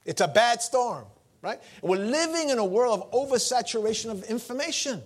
It's 0.07 0.21
a 0.21 0.27
bad 0.27 0.61
storm, 0.61 1.05
right? 1.43 1.59
We're 1.83 1.97
living 1.97 2.49
in 2.49 2.57
a 2.57 2.65
world 2.65 3.01
of 3.01 3.11
oversaturation 3.11 4.09
of 4.09 4.23
information. 4.23 5.03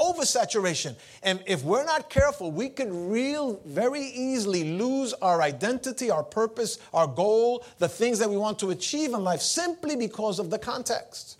Oversaturation. 0.00 0.96
And 1.22 1.42
if 1.46 1.62
we're 1.62 1.84
not 1.84 2.08
careful, 2.08 2.50
we 2.50 2.70
could 2.70 2.90
real 2.90 3.60
very 3.66 4.02
easily 4.02 4.78
lose 4.78 5.12
our 5.14 5.42
identity, 5.42 6.10
our 6.10 6.22
purpose, 6.22 6.78
our 6.94 7.06
goal, 7.06 7.64
the 7.78 7.88
things 7.88 8.18
that 8.20 8.30
we 8.30 8.36
want 8.36 8.58
to 8.60 8.70
achieve 8.70 9.12
in 9.12 9.22
life 9.22 9.42
simply 9.42 9.96
because 9.96 10.38
of 10.38 10.50
the 10.50 10.58
context. 10.58 11.36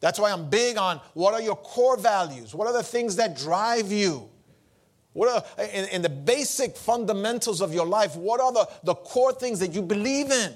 That's 0.00 0.18
why 0.18 0.30
I'm 0.30 0.48
big 0.48 0.78
on 0.78 1.00
what 1.14 1.34
are 1.34 1.42
your 1.42 1.56
core 1.56 1.96
values? 1.96 2.54
What 2.54 2.68
are 2.68 2.72
the 2.72 2.82
things 2.82 3.16
that 3.16 3.36
drive 3.36 3.90
you? 3.90 4.28
What 5.14 5.28
are 5.58 5.64
in, 5.64 5.86
in 5.86 6.02
the 6.02 6.08
basic 6.08 6.76
fundamentals 6.76 7.60
of 7.60 7.74
your 7.74 7.86
life? 7.86 8.14
What 8.14 8.40
are 8.40 8.52
the, 8.52 8.68
the 8.84 8.94
core 8.94 9.32
things 9.32 9.58
that 9.58 9.72
you 9.72 9.82
believe 9.82 10.30
in? 10.30 10.54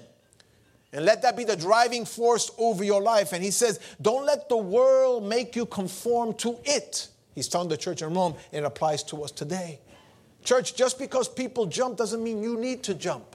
And 0.95 1.05
let 1.05 1.23
that 1.23 1.37
be 1.37 1.43
the 1.43 1.57
driving 1.57 2.05
force 2.05 2.53
over 2.57 2.85
your 2.85 3.03
life. 3.03 3.33
And 3.33 3.43
he 3.43 3.51
says, 3.51 3.81
don't 4.01 4.25
let 4.25 4.49
the 4.49 4.57
world 4.57 5.25
make 5.25 5.57
you 5.57 5.67
conform 5.67 6.35
to 6.35 6.57
it. 6.65 7.09
He's 7.35 7.49
telling 7.49 7.69
the 7.69 7.77
church 7.77 8.01
in 8.01 8.15
Rome, 8.15 8.37
it 8.53 8.63
applies 8.63 9.03
to 9.05 9.25
us 9.25 9.33
today. 9.33 9.81
Church, 10.45 10.77
just 10.77 10.99
because 10.99 11.29
people 11.29 11.67
jump 11.67 11.97
doesn't 11.97 12.23
mean 12.23 12.43
you 12.43 12.57
need 12.61 12.85
to 12.85 12.95
jump. 12.95 13.35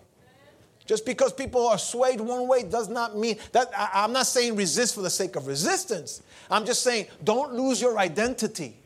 Just 0.85 1.05
because 1.05 1.33
people 1.33 1.67
are 1.67 1.77
swayed 1.77 2.21
one 2.21 2.47
way 2.47 2.63
does 2.63 2.87
not 2.87 3.17
mean 3.17 3.37
that 3.51 3.69
I, 3.77 4.05
am 4.05 4.13
not 4.13 4.25
saying 4.25 4.55
resist 4.55 4.95
for 4.95 5.01
the 5.01 5.09
sake 5.09 5.35
of 5.35 5.45
resistance. 5.45 6.23
I'm 6.49 6.65
just 6.65 6.81
saying 6.81 7.07
don't 7.23 7.53
lose 7.53 7.81
your 7.81 7.99
identity. 7.99 8.77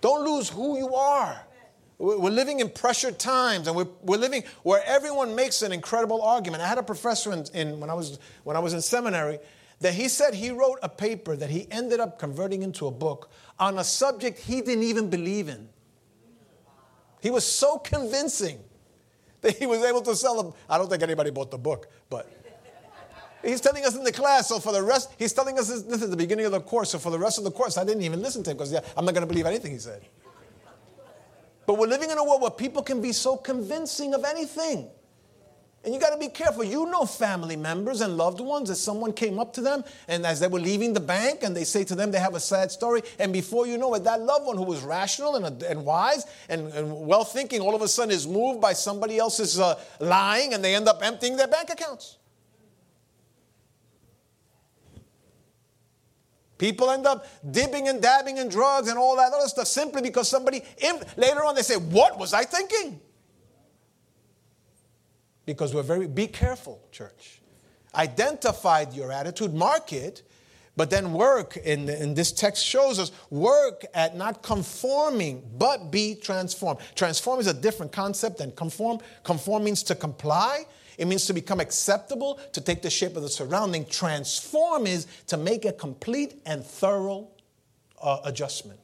Don't 0.00 0.24
lose 0.24 0.48
who 0.48 0.76
you 0.78 0.94
are. 0.94 1.46
We're 1.98 2.30
living 2.30 2.60
in 2.60 2.68
pressured 2.70 3.18
times, 3.18 3.68
and 3.68 3.76
we're, 3.76 3.86
we're 4.02 4.18
living 4.18 4.42
where 4.64 4.82
everyone 4.84 5.36
makes 5.36 5.62
an 5.62 5.72
incredible 5.72 6.20
argument. 6.22 6.62
I 6.62 6.66
had 6.66 6.78
a 6.78 6.82
professor 6.82 7.32
in, 7.32 7.44
in, 7.54 7.80
when, 7.80 7.90
I 7.90 7.94
was, 7.94 8.18
when 8.42 8.56
I 8.56 8.60
was 8.60 8.72
in 8.72 8.82
seminary 8.82 9.38
that 9.82 9.94
he 9.94 10.08
said 10.08 10.34
he 10.34 10.50
wrote 10.50 10.78
a 10.82 10.88
paper 10.88 11.36
that 11.36 11.50
he 11.50 11.66
ended 11.70 12.00
up 12.00 12.18
converting 12.18 12.62
into 12.62 12.86
a 12.86 12.90
book 12.90 13.30
on 13.58 13.78
a 13.78 13.84
subject 13.84 14.38
he 14.38 14.60
didn't 14.60 14.84
even 14.84 15.10
believe 15.10 15.48
in. 15.48 15.68
He 17.20 17.30
was 17.30 17.46
so 17.46 17.78
convincing 17.78 18.58
that 19.42 19.56
he 19.56 19.66
was 19.66 19.82
able 19.82 20.02
to 20.02 20.16
sell 20.16 20.42
them. 20.42 20.52
I 20.68 20.78
don't 20.78 20.88
think 20.88 21.02
anybody 21.02 21.30
bought 21.30 21.50
the 21.50 21.58
book, 21.58 21.90
but 22.10 22.30
he's 23.44 23.60
telling 23.60 23.84
us 23.84 23.96
in 23.96 24.04
the 24.04 24.12
class. 24.12 24.48
So 24.48 24.58
for 24.58 24.72
the 24.72 24.82
rest, 24.82 25.12
he's 25.18 25.32
telling 25.32 25.58
us 25.58 25.68
this, 25.68 25.82
this 25.82 26.02
is 26.02 26.10
the 26.10 26.16
beginning 26.16 26.46
of 26.46 26.52
the 26.52 26.60
course. 26.60 26.90
So 26.90 26.98
for 26.98 27.10
the 27.10 27.18
rest 27.18 27.38
of 27.38 27.44
the 27.44 27.50
course, 27.50 27.76
I 27.76 27.84
didn't 27.84 28.02
even 28.02 28.22
listen 28.22 28.42
to 28.44 28.50
him 28.50 28.56
because 28.56 28.72
yeah, 28.72 28.80
I'm 28.96 29.04
not 29.04 29.14
going 29.14 29.26
to 29.26 29.32
believe 29.32 29.46
anything 29.46 29.72
he 29.72 29.78
said. 29.78 30.02
But 31.66 31.78
we're 31.78 31.86
living 31.86 32.10
in 32.10 32.18
a 32.18 32.24
world 32.24 32.42
where 32.42 32.50
people 32.50 32.82
can 32.82 33.00
be 33.00 33.12
so 33.12 33.36
convincing 33.36 34.14
of 34.14 34.24
anything. 34.24 34.90
And 35.84 35.92
you 35.92 36.00
got 36.00 36.10
to 36.10 36.18
be 36.18 36.28
careful. 36.28 36.62
You 36.62 36.86
know 36.86 37.04
family 37.04 37.56
members 37.56 38.02
and 38.02 38.16
loved 38.16 38.40
ones 38.40 38.68
that 38.68 38.76
someone 38.76 39.12
came 39.12 39.40
up 39.40 39.52
to 39.54 39.60
them 39.60 39.82
and 40.06 40.24
as 40.24 40.38
they 40.38 40.46
were 40.46 40.60
leaving 40.60 40.92
the 40.92 41.00
bank 41.00 41.42
and 41.42 41.56
they 41.56 41.64
say 41.64 41.82
to 41.84 41.96
them 41.96 42.12
they 42.12 42.20
have 42.20 42.36
a 42.36 42.40
sad 42.40 42.70
story. 42.70 43.02
And 43.18 43.32
before 43.32 43.66
you 43.66 43.78
know 43.78 43.92
it, 43.94 44.04
that 44.04 44.20
loved 44.20 44.46
one 44.46 44.56
who 44.56 44.62
was 44.62 44.82
rational 44.82 45.34
and, 45.34 45.62
and 45.62 45.84
wise 45.84 46.24
and, 46.48 46.72
and 46.72 47.06
well 47.06 47.24
thinking 47.24 47.60
all 47.60 47.74
of 47.74 47.82
a 47.82 47.88
sudden 47.88 48.12
is 48.12 48.28
moved 48.28 48.60
by 48.60 48.74
somebody 48.74 49.18
else's 49.18 49.58
uh, 49.58 49.80
lying 49.98 50.54
and 50.54 50.62
they 50.64 50.76
end 50.76 50.86
up 50.86 51.00
emptying 51.02 51.36
their 51.36 51.48
bank 51.48 51.70
accounts. 51.70 52.18
People 56.62 56.92
end 56.92 57.06
up 57.08 57.26
dipping 57.50 57.88
and 57.88 58.00
dabbing 58.00 58.36
in 58.36 58.48
drugs 58.48 58.88
and 58.88 58.96
all 58.96 59.16
that 59.16 59.32
other 59.32 59.48
stuff 59.48 59.66
simply 59.66 60.00
because 60.00 60.28
somebody, 60.28 60.62
later 61.16 61.44
on, 61.44 61.56
they 61.56 61.62
say, 61.62 61.74
What 61.74 62.20
was 62.20 62.32
I 62.32 62.44
thinking? 62.44 63.00
Because 65.44 65.74
we're 65.74 65.82
very, 65.82 66.06
be 66.06 66.28
careful, 66.28 66.80
church. 66.92 67.40
Identify 67.96 68.84
your 68.92 69.10
attitude, 69.10 69.52
mark 69.52 69.92
it, 69.92 70.22
but 70.76 70.88
then 70.88 71.12
work, 71.12 71.56
in, 71.56 71.88
in 71.88 72.14
this 72.14 72.30
text 72.30 72.64
shows 72.64 73.00
us, 73.00 73.10
work 73.28 73.84
at 73.92 74.16
not 74.16 74.44
conforming, 74.44 75.42
but 75.58 75.90
be 75.90 76.14
transformed. 76.14 76.78
Transform 76.94 77.40
is 77.40 77.48
a 77.48 77.54
different 77.54 77.90
concept 77.90 78.38
than 78.38 78.52
conform. 78.52 79.00
Conform 79.24 79.64
means 79.64 79.82
to 79.82 79.96
comply. 79.96 80.66
It 81.02 81.06
means 81.06 81.26
to 81.26 81.32
become 81.32 81.58
acceptable, 81.58 82.38
to 82.52 82.60
take 82.60 82.80
the 82.80 82.88
shape 82.88 83.16
of 83.16 83.22
the 83.22 83.28
surrounding. 83.28 83.86
Transform 83.86 84.86
is 84.86 85.08
to 85.26 85.36
make 85.36 85.64
a 85.64 85.72
complete 85.72 86.40
and 86.46 86.64
thorough 86.64 87.26
uh, 88.00 88.20
adjustment. 88.24 88.78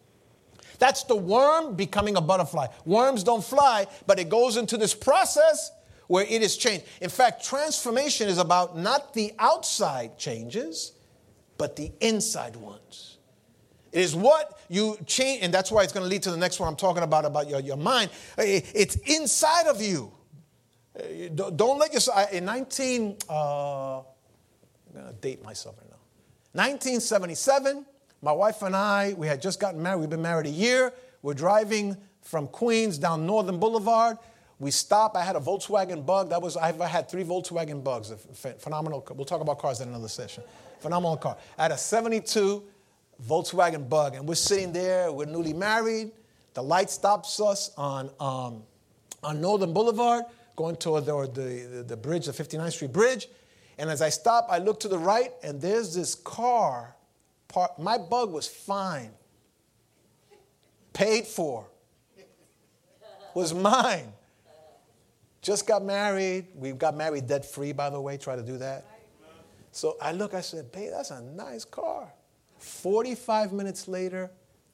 That's 0.80 1.04
the 1.04 1.14
worm 1.14 1.76
becoming 1.76 2.16
a 2.16 2.20
butterfly. 2.20 2.66
Worms 2.84 3.22
don't 3.22 3.44
fly, 3.44 3.86
but 4.08 4.18
it 4.18 4.28
goes 4.28 4.56
into 4.56 4.76
this 4.76 4.94
process 4.94 5.70
where 6.08 6.24
it 6.24 6.42
is 6.42 6.56
changed. 6.56 6.86
In 7.00 7.08
fact, 7.08 7.44
transformation 7.44 8.28
is 8.28 8.38
about 8.38 8.76
not 8.76 9.14
the 9.14 9.32
outside 9.38 10.18
changes, 10.18 10.94
but 11.56 11.76
the 11.76 11.92
inside 12.00 12.56
ones. 12.56 13.18
It 13.92 14.00
is 14.00 14.16
what 14.16 14.58
you 14.68 14.98
change, 15.06 15.44
and 15.44 15.54
that's 15.54 15.70
why 15.70 15.84
it's 15.84 15.92
going 15.92 16.02
to 16.02 16.10
lead 16.10 16.24
to 16.24 16.32
the 16.32 16.36
next 16.36 16.58
one 16.58 16.68
I'm 16.68 16.74
talking 16.74 17.04
about, 17.04 17.24
about 17.24 17.48
your, 17.48 17.60
your 17.60 17.76
mind. 17.76 18.10
It's 18.36 18.96
inside 19.06 19.68
of 19.68 19.80
you. 19.80 20.10
Uh, 20.98 21.28
don't 21.28 21.78
let 21.78 21.92
yourself, 21.92 22.32
in 22.32 22.44
19, 22.44 23.16
uh, 23.28 23.98
I'm 23.98 24.04
going 24.92 25.06
to 25.06 25.12
date 25.20 25.44
myself 25.44 25.76
right 25.78 25.88
now. 25.88 25.96
1977, 26.52 27.86
my 28.20 28.32
wife 28.32 28.62
and 28.62 28.74
I, 28.74 29.14
we 29.16 29.26
had 29.26 29.40
just 29.40 29.60
gotten 29.60 29.82
married. 29.82 30.00
We've 30.00 30.10
been 30.10 30.22
married 30.22 30.46
a 30.46 30.50
year. 30.50 30.92
We're 31.22 31.34
driving 31.34 31.96
from 32.22 32.48
Queens 32.48 32.98
down 32.98 33.26
Northern 33.26 33.58
Boulevard. 33.58 34.18
We 34.58 34.72
stop. 34.72 35.16
I 35.16 35.22
had 35.22 35.36
a 35.36 35.40
Volkswagen 35.40 36.04
Bug. 36.04 36.30
That 36.30 36.42
was 36.42 36.56
I've 36.56 36.80
had 36.80 37.08
three 37.08 37.22
Volkswagen 37.22 37.84
Bugs. 37.84 38.12
phenomenal. 38.58 39.06
We'll 39.14 39.24
talk 39.24 39.40
about 39.40 39.58
cars 39.60 39.80
in 39.80 39.88
another 39.88 40.08
session. 40.08 40.42
Phenomenal 40.80 41.16
car. 41.16 41.36
I 41.56 41.62
had 41.62 41.72
a 41.72 41.78
72 41.78 42.64
Volkswagen 43.28 43.88
Bug, 43.88 44.16
and 44.16 44.26
we're 44.26 44.34
sitting 44.34 44.72
there. 44.72 45.12
We're 45.12 45.26
newly 45.26 45.52
married. 45.52 46.10
The 46.54 46.62
light 46.62 46.90
stops 46.90 47.40
us 47.40 47.70
on 47.76 48.10
um, 48.18 48.62
on 49.22 49.40
Northern 49.40 49.72
Boulevard 49.72 50.24
going 50.58 50.74
toward 50.74 51.04
the, 51.04 51.68
the, 51.72 51.84
the 51.84 51.96
bridge, 51.96 52.26
the 52.26 52.32
59th 52.32 52.72
Street 52.72 52.92
Bridge. 52.92 53.28
And 53.78 53.88
as 53.88 54.02
I 54.02 54.08
stop, 54.08 54.48
I 54.50 54.58
look 54.58 54.80
to 54.80 54.88
the 54.88 54.98
right, 54.98 55.30
and 55.44 55.60
there's 55.60 55.94
this 55.94 56.16
car. 56.16 56.96
Part, 57.46 57.78
my 57.78 57.96
bug 57.96 58.32
was 58.32 58.48
fine, 58.48 59.12
paid 60.92 61.28
for, 61.28 61.64
was 63.34 63.54
mine. 63.54 64.12
Just 65.42 65.68
got 65.68 65.84
married. 65.84 66.48
We 66.56 66.72
got 66.72 66.96
married 66.96 67.28
debt 67.28 67.44
free, 67.46 67.70
by 67.70 67.88
the 67.88 68.00
way. 68.00 68.16
Try 68.16 68.34
to 68.34 68.42
do 68.42 68.58
that. 68.58 68.84
So 69.70 69.96
I 70.02 70.10
look, 70.10 70.34
I 70.34 70.40
said, 70.40 70.72
babe, 70.72 70.90
that's 70.90 71.12
a 71.12 71.22
nice 71.22 71.64
car. 71.64 72.12
45 72.58 73.52
minutes 73.52 73.86
later, 73.86 74.28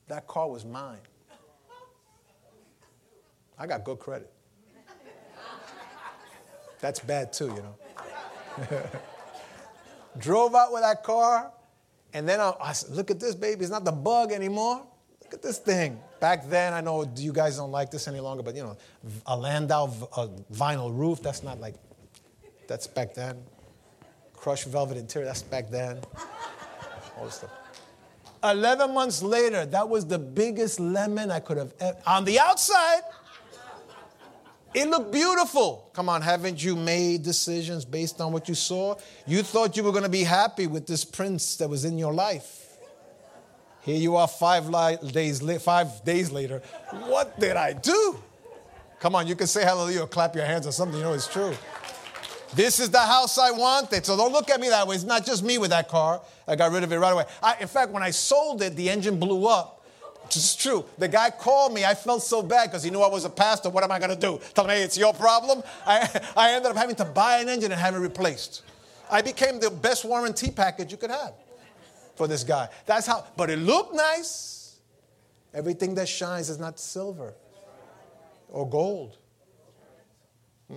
that 0.08 0.26
car 0.26 0.48
was 0.48 0.64
mine. 0.64 0.96
I 3.58 3.66
got 3.66 3.84
good 3.84 3.98
credit. 3.98 4.33
That's 6.84 7.00
bad 7.00 7.32
too, 7.32 7.46
you 7.46 7.62
know. 7.62 7.76
Drove 10.18 10.54
out 10.54 10.70
with 10.70 10.82
that 10.82 11.02
car, 11.02 11.50
and 12.12 12.28
then 12.28 12.40
I, 12.40 12.52
I 12.60 12.72
said, 12.74 12.94
Look 12.94 13.10
at 13.10 13.18
this, 13.18 13.34
baby. 13.34 13.62
It's 13.62 13.70
not 13.70 13.86
the 13.86 13.92
bug 13.92 14.32
anymore. 14.32 14.86
Look 15.22 15.32
at 15.32 15.40
this 15.40 15.56
thing. 15.56 15.98
Back 16.20 16.46
then, 16.46 16.74
I 16.74 16.82
know 16.82 17.10
you 17.16 17.32
guys 17.32 17.56
don't 17.56 17.70
like 17.70 17.90
this 17.90 18.06
any 18.06 18.20
longer, 18.20 18.42
but 18.42 18.54
you 18.54 18.64
know, 18.64 18.76
a 19.24 19.34
Landau 19.34 19.86
a 20.14 20.28
vinyl 20.52 20.94
roof, 20.94 21.22
that's 21.22 21.42
not 21.42 21.58
like, 21.58 21.76
that's 22.68 22.86
back 22.86 23.14
then. 23.14 23.42
Crushed 24.34 24.66
velvet 24.66 24.98
interior, 24.98 25.24
that's 25.24 25.42
back 25.42 25.70
then. 25.70 26.00
All 27.16 27.24
this 27.24 27.36
stuff. 27.36 27.50
11 28.44 28.92
months 28.92 29.22
later, 29.22 29.64
that 29.64 29.88
was 29.88 30.06
the 30.06 30.18
biggest 30.18 30.78
lemon 30.78 31.30
I 31.30 31.40
could 31.40 31.56
have 31.56 31.72
ever. 31.80 31.96
On 32.06 32.26
the 32.26 32.38
outside, 32.38 33.00
it 34.74 34.88
looked 34.88 35.12
beautiful. 35.12 35.88
Come 35.92 36.08
on, 36.08 36.20
haven't 36.20 36.62
you 36.62 36.74
made 36.74 37.22
decisions 37.22 37.84
based 37.84 38.20
on 38.20 38.32
what 38.32 38.48
you 38.48 38.54
saw? 38.54 38.96
You 39.26 39.42
thought 39.42 39.76
you 39.76 39.84
were 39.84 39.92
going 39.92 40.04
to 40.04 40.10
be 40.10 40.24
happy 40.24 40.66
with 40.66 40.86
this 40.86 41.04
prince 41.04 41.56
that 41.56 41.68
was 41.70 41.84
in 41.84 41.96
your 41.96 42.12
life. 42.12 42.60
Here 43.82 43.96
you 43.96 44.16
are 44.16 44.26
five 44.26 44.68
li- 44.68 44.96
days, 45.12 45.42
la- 45.42 45.58
five 45.58 46.04
days 46.04 46.32
later. 46.32 46.62
What 47.06 47.38
did 47.38 47.56
I 47.56 47.74
do? 47.74 48.18
Come 48.98 49.14
on, 49.14 49.26
you 49.26 49.36
can 49.36 49.46
say 49.46 49.62
hallelujah 49.62 50.02
or 50.02 50.06
clap 50.06 50.34
your 50.34 50.46
hands 50.46 50.66
or 50.66 50.72
something. 50.72 50.98
You 50.98 51.04
know 51.04 51.12
it's 51.12 51.28
true. 51.28 51.54
This 52.54 52.80
is 52.80 52.88
the 52.90 53.00
house 53.00 53.36
I 53.36 53.50
wanted. 53.50 54.06
So 54.06 54.16
don't 54.16 54.32
look 54.32 54.48
at 54.48 54.60
me 54.60 54.68
that 54.70 54.86
way. 54.86 54.94
It's 54.94 55.04
not 55.04 55.26
just 55.26 55.42
me 55.42 55.58
with 55.58 55.70
that 55.70 55.88
car. 55.88 56.22
I 56.46 56.56
got 56.56 56.72
rid 56.72 56.84
of 56.84 56.92
it 56.92 56.98
right 56.98 57.12
away. 57.12 57.24
I, 57.42 57.56
in 57.60 57.68
fact, 57.68 57.90
when 57.90 58.02
I 58.02 58.10
sold 58.10 58.62
it, 58.62 58.76
the 58.76 58.88
engine 58.88 59.18
blew 59.18 59.46
up 59.46 59.73
it's 60.26 60.56
true. 60.56 60.84
The 60.98 61.08
guy 61.08 61.30
called 61.30 61.72
me. 61.74 61.84
I 61.84 61.94
felt 61.94 62.22
so 62.22 62.42
bad 62.42 62.70
because 62.70 62.82
he 62.82 62.90
knew 62.90 63.00
I 63.00 63.08
was 63.08 63.24
a 63.24 63.30
pastor. 63.30 63.70
What 63.70 63.84
am 63.84 63.92
I 63.92 63.98
going 63.98 64.10
to 64.10 64.16
do? 64.16 64.40
Tell 64.54 64.64
him, 64.64 64.70
hey, 64.70 64.82
it's 64.82 64.98
your 64.98 65.14
problem. 65.14 65.62
I, 65.86 66.08
I 66.36 66.52
ended 66.52 66.70
up 66.70 66.76
having 66.76 66.96
to 66.96 67.04
buy 67.04 67.38
an 67.38 67.48
engine 67.48 67.72
and 67.72 67.80
have 67.80 67.94
it 67.94 67.98
replaced. 67.98 68.62
I 69.10 69.22
became 69.22 69.60
the 69.60 69.70
best 69.70 70.04
warranty 70.04 70.50
package 70.50 70.90
you 70.90 70.98
could 70.98 71.10
have 71.10 71.34
for 72.16 72.26
this 72.26 72.44
guy. 72.44 72.68
That's 72.86 73.06
how, 73.06 73.24
but 73.36 73.50
it 73.50 73.58
looked 73.58 73.94
nice. 73.94 74.76
Everything 75.52 75.94
that 75.96 76.08
shines 76.08 76.50
is 76.50 76.58
not 76.58 76.80
silver 76.80 77.34
or 78.48 78.68
gold. 78.68 79.18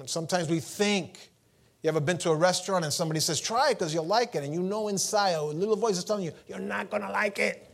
Sometimes 0.06 0.50
we 0.50 0.60
think, 0.60 1.32
you 1.82 1.88
ever 1.88 2.00
been 2.00 2.18
to 2.20 2.32
a 2.32 2.36
restaurant 2.36 2.84
and 2.84 2.94
somebody 2.94 3.20
says, 3.20 3.40
try 3.40 3.70
it 3.70 3.80
because 3.80 3.94
you'll 3.94 4.06
like 4.06 4.36
it, 4.36 4.44
and 4.44 4.54
you 4.54 4.62
know 4.62 4.88
inside 4.90 5.32
a 5.32 5.42
little 5.42 5.76
voice 5.76 5.98
is 5.98 6.04
telling 6.04 6.26
you, 6.26 6.32
you're 6.48 6.60
not 6.60 6.90
going 6.90 7.02
to 7.02 7.10
like 7.10 7.40
it 7.40 7.67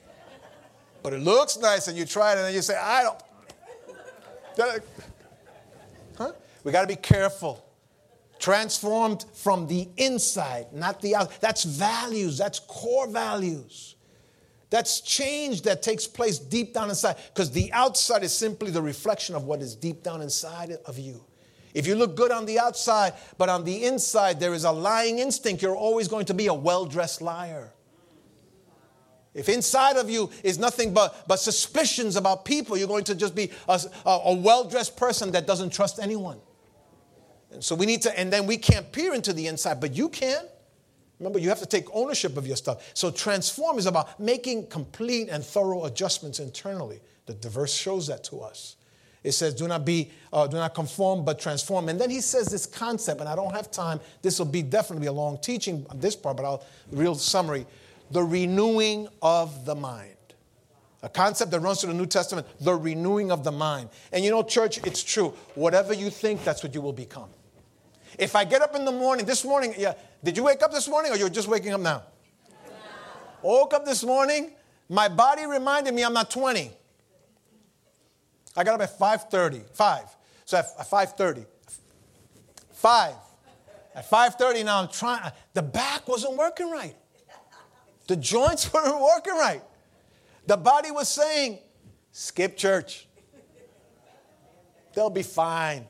but 1.04 1.14
it 1.14 1.20
looks 1.20 1.58
nice 1.58 1.88
and 1.88 1.98
you 1.98 2.06
try 2.06 2.32
it 2.32 2.38
and 2.38 2.46
then 2.46 2.54
you 2.54 2.62
say, 2.62 2.76
I 2.76 3.04
don't. 3.04 4.84
Huh? 6.18 6.32
We 6.64 6.72
got 6.72 6.82
to 6.82 6.88
be 6.88 6.96
careful. 6.96 7.64
Transformed 8.40 9.26
from 9.34 9.68
the 9.68 9.88
inside, 9.98 10.68
not 10.74 11.02
the 11.02 11.16
outside. 11.16 11.38
That's 11.42 11.64
values, 11.64 12.38
that's 12.38 12.60
core 12.60 13.08
values. 13.08 13.96
That's 14.70 15.02
change 15.02 15.62
that 15.62 15.84
takes 15.84 16.08
place 16.08 16.40
deep 16.40 16.74
down 16.74 16.90
inside 16.90 17.18
because 17.34 17.52
the 17.52 17.72
outside 17.74 18.24
is 18.24 18.36
simply 18.36 18.72
the 18.72 18.82
reflection 18.82 19.36
of 19.36 19.44
what 19.44 19.62
is 19.62 19.76
deep 19.76 20.02
down 20.02 20.22
inside 20.22 20.78
of 20.86 20.98
you. 20.98 21.24
If 21.74 21.86
you 21.86 21.96
look 21.96 22.16
good 22.16 22.32
on 22.32 22.46
the 22.46 22.60
outside, 22.60 23.14
but 23.38 23.50
on 23.50 23.64
the 23.64 23.86
inside 23.86 24.40
there 24.40 24.54
is 24.54 24.64
a 24.64 24.72
lying 24.72 25.20
instinct, 25.20 25.62
you're 25.62 25.76
always 25.76 26.08
going 26.08 26.26
to 26.26 26.34
be 26.34 26.48
a 26.48 26.54
well 26.54 26.86
dressed 26.86 27.22
liar. 27.22 27.72
If 29.34 29.50
inside 29.50 29.98
of 29.98 30.10
you 30.10 30.30
is 30.44 30.60
nothing 30.60 30.94
but, 30.94 31.28
but 31.28 31.38
suspicions 31.38 32.16
about 32.16 32.46
people, 32.46 32.78
you're 32.78 32.88
going 32.88 33.04
to 33.06 33.16
just 33.16 33.36
be 33.36 33.50
a, 33.68 33.82
a, 34.06 34.34
well 34.34 34.64
dressed 34.64 34.96
person 34.96 35.32
that 35.32 35.48
doesn't 35.48 35.74
trust 35.74 36.00
anyone. 36.00 36.40
And 37.52 37.64
so 37.64 37.76
we 37.76 37.86
need 37.86 38.02
to, 38.04 38.20
and 38.20 38.32
then 38.32 38.46
we 38.46 38.58
can't 38.58 38.92
peer 38.92 39.14
into 39.14 39.34
the 39.34 39.48
inside, 39.48 39.80
but 39.80 39.96
you 39.96 40.10
can. 40.10 40.44
Remember, 41.20 41.40
you 41.40 41.50
have 41.50 41.60
to 41.60 41.66
take 41.66 41.86
ownership 41.94 42.38
of 42.38 42.46
your 42.46 42.56
stuff. 42.56 42.92
So 42.94 43.10
transform 43.10 43.78
is 43.78 43.86
about 43.86 44.20
making 44.20 44.68
complete 44.68 45.30
and 45.30 45.44
thorough 45.44 45.86
adjustments 45.86 46.40
internally. 46.40 47.00
The, 47.26 47.34
the 47.34 47.50
verse 47.50 47.74
shows 47.74 48.08
that 48.08 48.24
to 48.26 48.42
us. 48.42 48.76
It 49.24 49.32
says, 49.32 49.54
"Do 49.54 49.68
not 49.70 49.86
be, 49.86 50.12
uh, 50.34 50.48
do 50.48 50.58
not 50.58 50.74
conform, 50.74 51.24
but 51.24 51.40
transform." 51.40 51.88
And 51.88 52.00
then 52.00 52.10
he 52.10 52.20
says 52.20 52.48
this 52.48 52.66
concept, 52.66 53.22
and 53.22 53.30
I 53.30 53.38
don't 53.38 53.54
have 53.54 53.72
time. 53.72 54.02
This 54.22 54.38
will 54.38 54.48
be 54.48 54.62
definitely 54.62 55.08
a 55.08 55.14
long 55.14 55.38
teaching 55.38 55.86
on 55.90 56.00
this 56.00 56.16
part, 56.16 56.36
but 56.36 56.46
I'll 56.46 56.64
real 56.92 57.16
summary 57.16 57.66
the 58.14 58.24
renewing 58.24 59.08
of 59.22 59.66
the 59.66 59.76
mind. 59.76 60.10
A 61.02 61.10
concept 61.10 61.52
that 61.52 61.60
runs 61.60 61.82
through 61.82 61.92
the 61.92 61.98
New 61.98 62.06
Testament, 62.06 62.48
the 62.62 62.74
renewing 62.74 63.32
of 63.32 63.44
the 63.44 63.52
mind. 63.52 63.90
And 64.14 64.24
you 64.24 64.32
know, 64.32 64.44
church, 64.44 64.78
it's 64.86 65.04
true. 65.04 65.34
Whatever 65.56 65.94
you 65.94 66.10
think, 66.10 66.44
that's 66.46 66.64
what 66.64 66.74
you 66.74 66.80
will 66.80 66.94
become. 66.94 67.30
If 68.18 68.36
I 68.36 68.46
get 68.46 68.62
up 68.62 68.76
in 68.76 68.86
the 68.86 68.92
morning, 68.92 69.26
this 69.26 69.44
morning, 69.44 69.74
yeah, 69.78 69.96
did 70.24 70.38
you 70.38 70.44
wake 70.44 70.62
up 70.62 70.72
this 70.72 70.88
morning 70.88 71.12
or 71.12 71.18
you're 71.18 71.28
just 71.28 71.48
waking 71.48 71.74
up 71.74 71.82
now? 71.82 72.04
Woke 73.42 73.74
up 73.74 73.84
this 73.84 74.04
morning, 74.04 74.52
my 74.88 75.10
body 75.10 75.46
reminded 75.46 75.94
me 75.94 76.04
I'm 76.04 76.14
not 76.14 76.30
20. 76.30 76.72
I 78.56 78.64
got 78.64 78.76
up 78.76 78.82
at 78.82 78.98
5:30, 78.98 79.64
5. 79.74 80.04
So 80.46 80.58
at 80.58 80.90
5:30, 80.90 81.46
5. 82.72 83.16
At 83.96 84.10
5:30 84.10 84.64
now, 84.64 84.82
I'm 84.82 84.88
trying. 84.88 85.32
The 85.54 85.64
back 85.64 86.08
wasn't 86.08 86.38
working 86.38 86.70
right. 86.72 86.96
The 88.14 88.18
joints 88.22 88.72
weren't 88.74 89.02
working 89.02 89.34
right. 89.34 89.64
The 90.46 90.56
body 90.56 90.92
was 90.92 91.10
saying, 91.10 91.58
skip 92.12 92.56
church. 92.56 93.08
They'll 94.94 95.10
be 95.10 95.24
fine. 95.24 95.88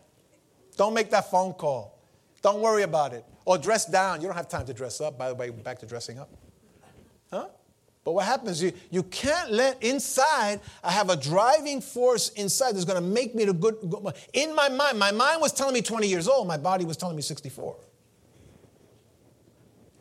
Don't 0.77 0.93
make 0.93 1.11
that 1.11 1.29
phone 1.29 1.51
call. 1.51 1.99
Don't 2.41 2.61
worry 2.61 2.83
about 2.83 3.11
it. 3.11 3.25
Or 3.43 3.57
dress 3.57 3.85
down. 3.85 4.21
You 4.21 4.27
don't 4.27 4.37
have 4.37 4.47
time 4.47 4.65
to 4.67 4.73
dress 4.73 5.01
up, 5.01 5.17
by 5.17 5.27
the 5.27 5.35
way, 5.35 5.49
back 5.49 5.79
to 5.79 5.85
dressing 5.85 6.17
up. 6.17 6.29
Huh? 7.29 7.49
But 8.05 8.13
what 8.13 8.25
happens, 8.25 8.63
you, 8.63 8.71
you 8.89 9.03
can't 9.03 9.51
let 9.51 9.83
inside, 9.83 10.61
I 10.81 10.91
have 10.91 11.09
a 11.09 11.17
driving 11.17 11.81
force 11.81 12.29
inside 12.29 12.75
that's 12.75 12.85
going 12.85 13.03
to 13.03 13.05
make 13.05 13.35
me 13.35 13.43
the 13.43 13.53
good, 13.53 13.75
good. 13.89 14.13
In 14.31 14.55
my 14.55 14.69
mind, 14.69 14.97
my 14.97 15.11
mind 15.11 15.41
was 15.41 15.51
telling 15.51 15.73
me 15.73 15.81
20 15.81 16.07
years 16.07 16.29
old, 16.29 16.47
my 16.47 16.57
body 16.57 16.85
was 16.85 16.95
telling 16.95 17.17
me 17.17 17.21
64. 17.21 17.75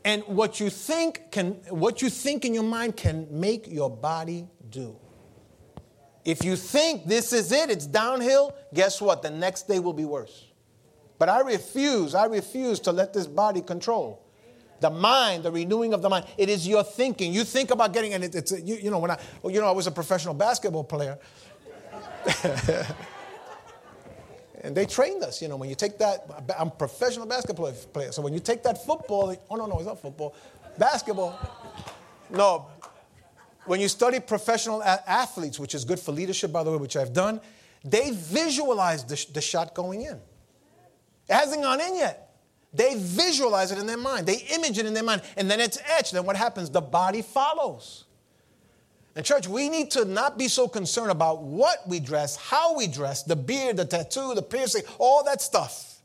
And 0.04 0.22
what 0.24 0.58
you 0.58 0.68
think 0.68 1.30
can, 1.30 1.52
what 1.68 2.02
you 2.02 2.10
think 2.10 2.44
in 2.44 2.54
your 2.54 2.64
mind 2.64 2.96
can 2.96 3.28
make 3.30 3.68
your 3.68 3.88
body 3.90 4.48
do. 4.68 4.96
If 6.24 6.44
you 6.44 6.56
think 6.56 7.06
this 7.06 7.32
is 7.32 7.52
it, 7.52 7.70
it's 7.70 7.86
downhill, 7.86 8.54
guess 8.72 9.00
what? 9.00 9.22
The 9.22 9.30
next 9.30 9.68
day 9.68 9.78
will 9.78 9.92
be 9.92 10.04
worse. 10.04 10.46
But 11.18 11.28
I 11.28 11.40
refuse, 11.40 12.14
I 12.14 12.26
refuse 12.26 12.80
to 12.80 12.92
let 12.92 13.12
this 13.12 13.26
body 13.26 13.60
control. 13.60 14.24
The 14.80 14.90
mind, 14.90 15.44
the 15.44 15.52
renewing 15.52 15.94
of 15.94 16.02
the 16.02 16.08
mind, 16.08 16.26
it 16.36 16.48
is 16.48 16.66
your 16.66 16.82
thinking. 16.82 17.32
You 17.32 17.44
think 17.44 17.70
about 17.70 17.92
getting, 17.92 18.14
and 18.14 18.24
it, 18.24 18.34
it's, 18.34 18.50
you, 18.50 18.76
you 18.76 18.90
know, 18.90 18.98
when 18.98 19.12
I, 19.12 19.18
you 19.44 19.60
know, 19.60 19.68
I 19.68 19.70
was 19.70 19.86
a 19.86 19.92
professional 19.92 20.34
basketball 20.34 20.82
player. 20.82 21.18
and 24.62 24.76
they 24.76 24.86
trained 24.86 25.22
us, 25.24 25.42
you 25.42 25.48
know, 25.48 25.56
when 25.56 25.68
you 25.68 25.74
take 25.74 25.98
that, 25.98 26.24
I'm 26.58 26.68
a 26.68 26.70
professional 26.70 27.26
basketball 27.26 27.72
player. 27.92 28.12
So 28.12 28.22
when 28.22 28.32
you 28.32 28.40
take 28.40 28.62
that 28.62 28.84
football, 28.84 29.36
oh 29.50 29.56
no, 29.56 29.66
no, 29.66 29.76
it's 29.76 29.86
not 29.86 30.00
football, 30.00 30.34
basketball. 30.78 31.38
No, 32.30 32.68
when 33.64 33.80
you 33.80 33.88
study 33.88 34.20
professional 34.20 34.82
athletes, 34.82 35.58
which 35.58 35.74
is 35.74 35.84
good 35.84 36.00
for 36.00 36.12
leadership, 36.12 36.52
by 36.52 36.64
the 36.64 36.70
way, 36.70 36.76
which 36.76 36.96
I've 36.96 37.12
done, 37.12 37.40
they 37.84 38.10
visualize 38.12 39.04
the, 39.04 39.24
the 39.32 39.40
shot 39.40 39.74
going 39.74 40.02
in. 40.02 40.20
It 41.28 41.34
hasn't 41.34 41.62
gone 41.62 41.80
in 41.80 41.96
yet. 41.96 42.36
They 42.72 42.94
visualize 42.96 43.70
it 43.70 43.78
in 43.78 43.86
their 43.86 43.98
mind. 43.98 44.26
They 44.26 44.38
image 44.54 44.78
it 44.78 44.86
in 44.86 44.94
their 44.94 45.02
mind. 45.02 45.22
And 45.36 45.50
then 45.50 45.60
it's 45.60 45.78
etched. 45.84 46.12
Then 46.12 46.24
what 46.24 46.36
happens? 46.36 46.70
The 46.70 46.80
body 46.80 47.22
follows. 47.22 48.04
And, 49.14 49.26
church, 49.26 49.46
we 49.46 49.68
need 49.68 49.90
to 49.92 50.04
not 50.04 50.38
be 50.38 50.48
so 50.48 50.66
concerned 50.66 51.10
about 51.10 51.42
what 51.42 51.86
we 51.86 52.00
dress, 52.00 52.36
how 52.36 52.76
we 52.76 52.86
dress, 52.86 53.22
the 53.22 53.36
beard, 53.36 53.76
the 53.76 53.84
tattoo, 53.84 54.34
the 54.34 54.42
piercing, 54.42 54.82
all 54.98 55.22
that 55.24 55.42
stuff. 55.42 56.00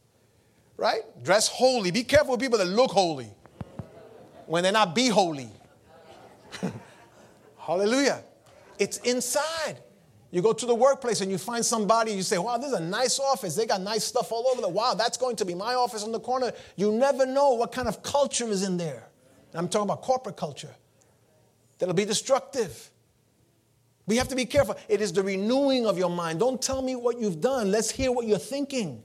Right? 0.76 1.02
Dress 1.24 1.48
holy. 1.48 1.92
Be 1.92 2.04
careful 2.04 2.32
with 2.32 2.42
people 2.42 2.60
that 2.60 2.66
look 2.66 2.92
holy 2.92 3.32
when 4.46 4.64
they're 4.64 4.72
not 4.72 4.94
be 4.94 5.08
holy. 5.08 5.50
Hallelujah. 7.58 8.24
It's 8.78 8.98
inside. 9.00 9.78
You 10.30 10.42
go 10.42 10.52
to 10.52 10.66
the 10.66 10.76
workplace 10.76 11.22
and 11.22 11.32
you 11.32 11.38
find 11.38 11.66
somebody, 11.66 12.12
you 12.12 12.22
say, 12.22 12.38
Wow, 12.38 12.58
this 12.58 12.68
is 12.68 12.74
a 12.74 12.84
nice 12.84 13.20
office. 13.20 13.56
They 13.56 13.66
got 13.66 13.82
nice 13.82 14.04
stuff 14.04 14.32
all 14.32 14.46
over 14.52 14.62
there. 14.62 14.70
Wow, 14.70 14.94
that's 14.94 15.18
going 15.18 15.38
to 15.38 15.46
be 15.46 15.56
my 15.56 15.74
office 15.74 16.04
on 16.04 16.12
the 16.12 16.20
corner. 16.20 16.52
You 16.76 16.92
never 16.92 17.26
know 17.26 17.54
what 17.54 17.72
kind 17.72 17.88
of 17.88 18.04
culture 18.04 18.48
is 18.50 18.64
in 18.64 18.78
there. 18.78 19.08
I'm 19.54 19.70
talking 19.70 19.86
about 19.86 20.02
corporate 20.02 20.38
culture 20.38 20.76
that'll 21.80 21.96
be 21.96 22.06
destructive. 22.06 22.92
We 24.08 24.16
have 24.16 24.30
to 24.30 24.36
be 24.36 24.46
careful. 24.46 24.78
It 24.88 25.02
is 25.02 25.14
the 25.14 25.22
renewing 25.22 25.86
of 25.86 25.98
your 25.98 26.10
mind. 26.10 26.40
Don't 26.40 26.62
tell 26.62 26.82
me 26.82 26.96
what 26.96 27.20
you've 27.20 27.42
done. 27.42 27.72
Let's 27.72 27.92
hear 27.92 28.12
what 28.12 28.26
you're 28.26 28.40
thinking. 28.40 29.04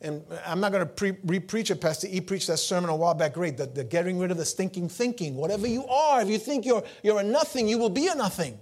And 0.00 0.22
I'm 0.46 0.60
not 0.60 0.72
going 0.72 0.86
to 0.86 0.92
pre- 0.92 1.16
re-preach 1.24 1.70
it, 1.70 1.80
Pastor 1.80 2.06
E 2.10 2.20
preached 2.20 2.48
that 2.48 2.58
sermon 2.58 2.90
a 2.90 2.96
while 2.96 3.14
back. 3.14 3.34
Great, 3.34 3.56
the, 3.56 3.66
the 3.66 3.84
getting 3.84 4.18
rid 4.18 4.30
of 4.30 4.36
the 4.36 4.44
stinking 4.44 4.88
thinking. 4.88 5.36
Whatever 5.36 5.66
you 5.66 5.86
are, 5.86 6.20
if 6.20 6.28
you 6.28 6.38
think 6.38 6.64
you're, 6.64 6.84
you're 7.02 7.20
a 7.20 7.22
nothing, 7.22 7.68
you 7.68 7.78
will 7.78 7.90
be 7.90 8.08
a 8.08 8.14
nothing. 8.14 8.58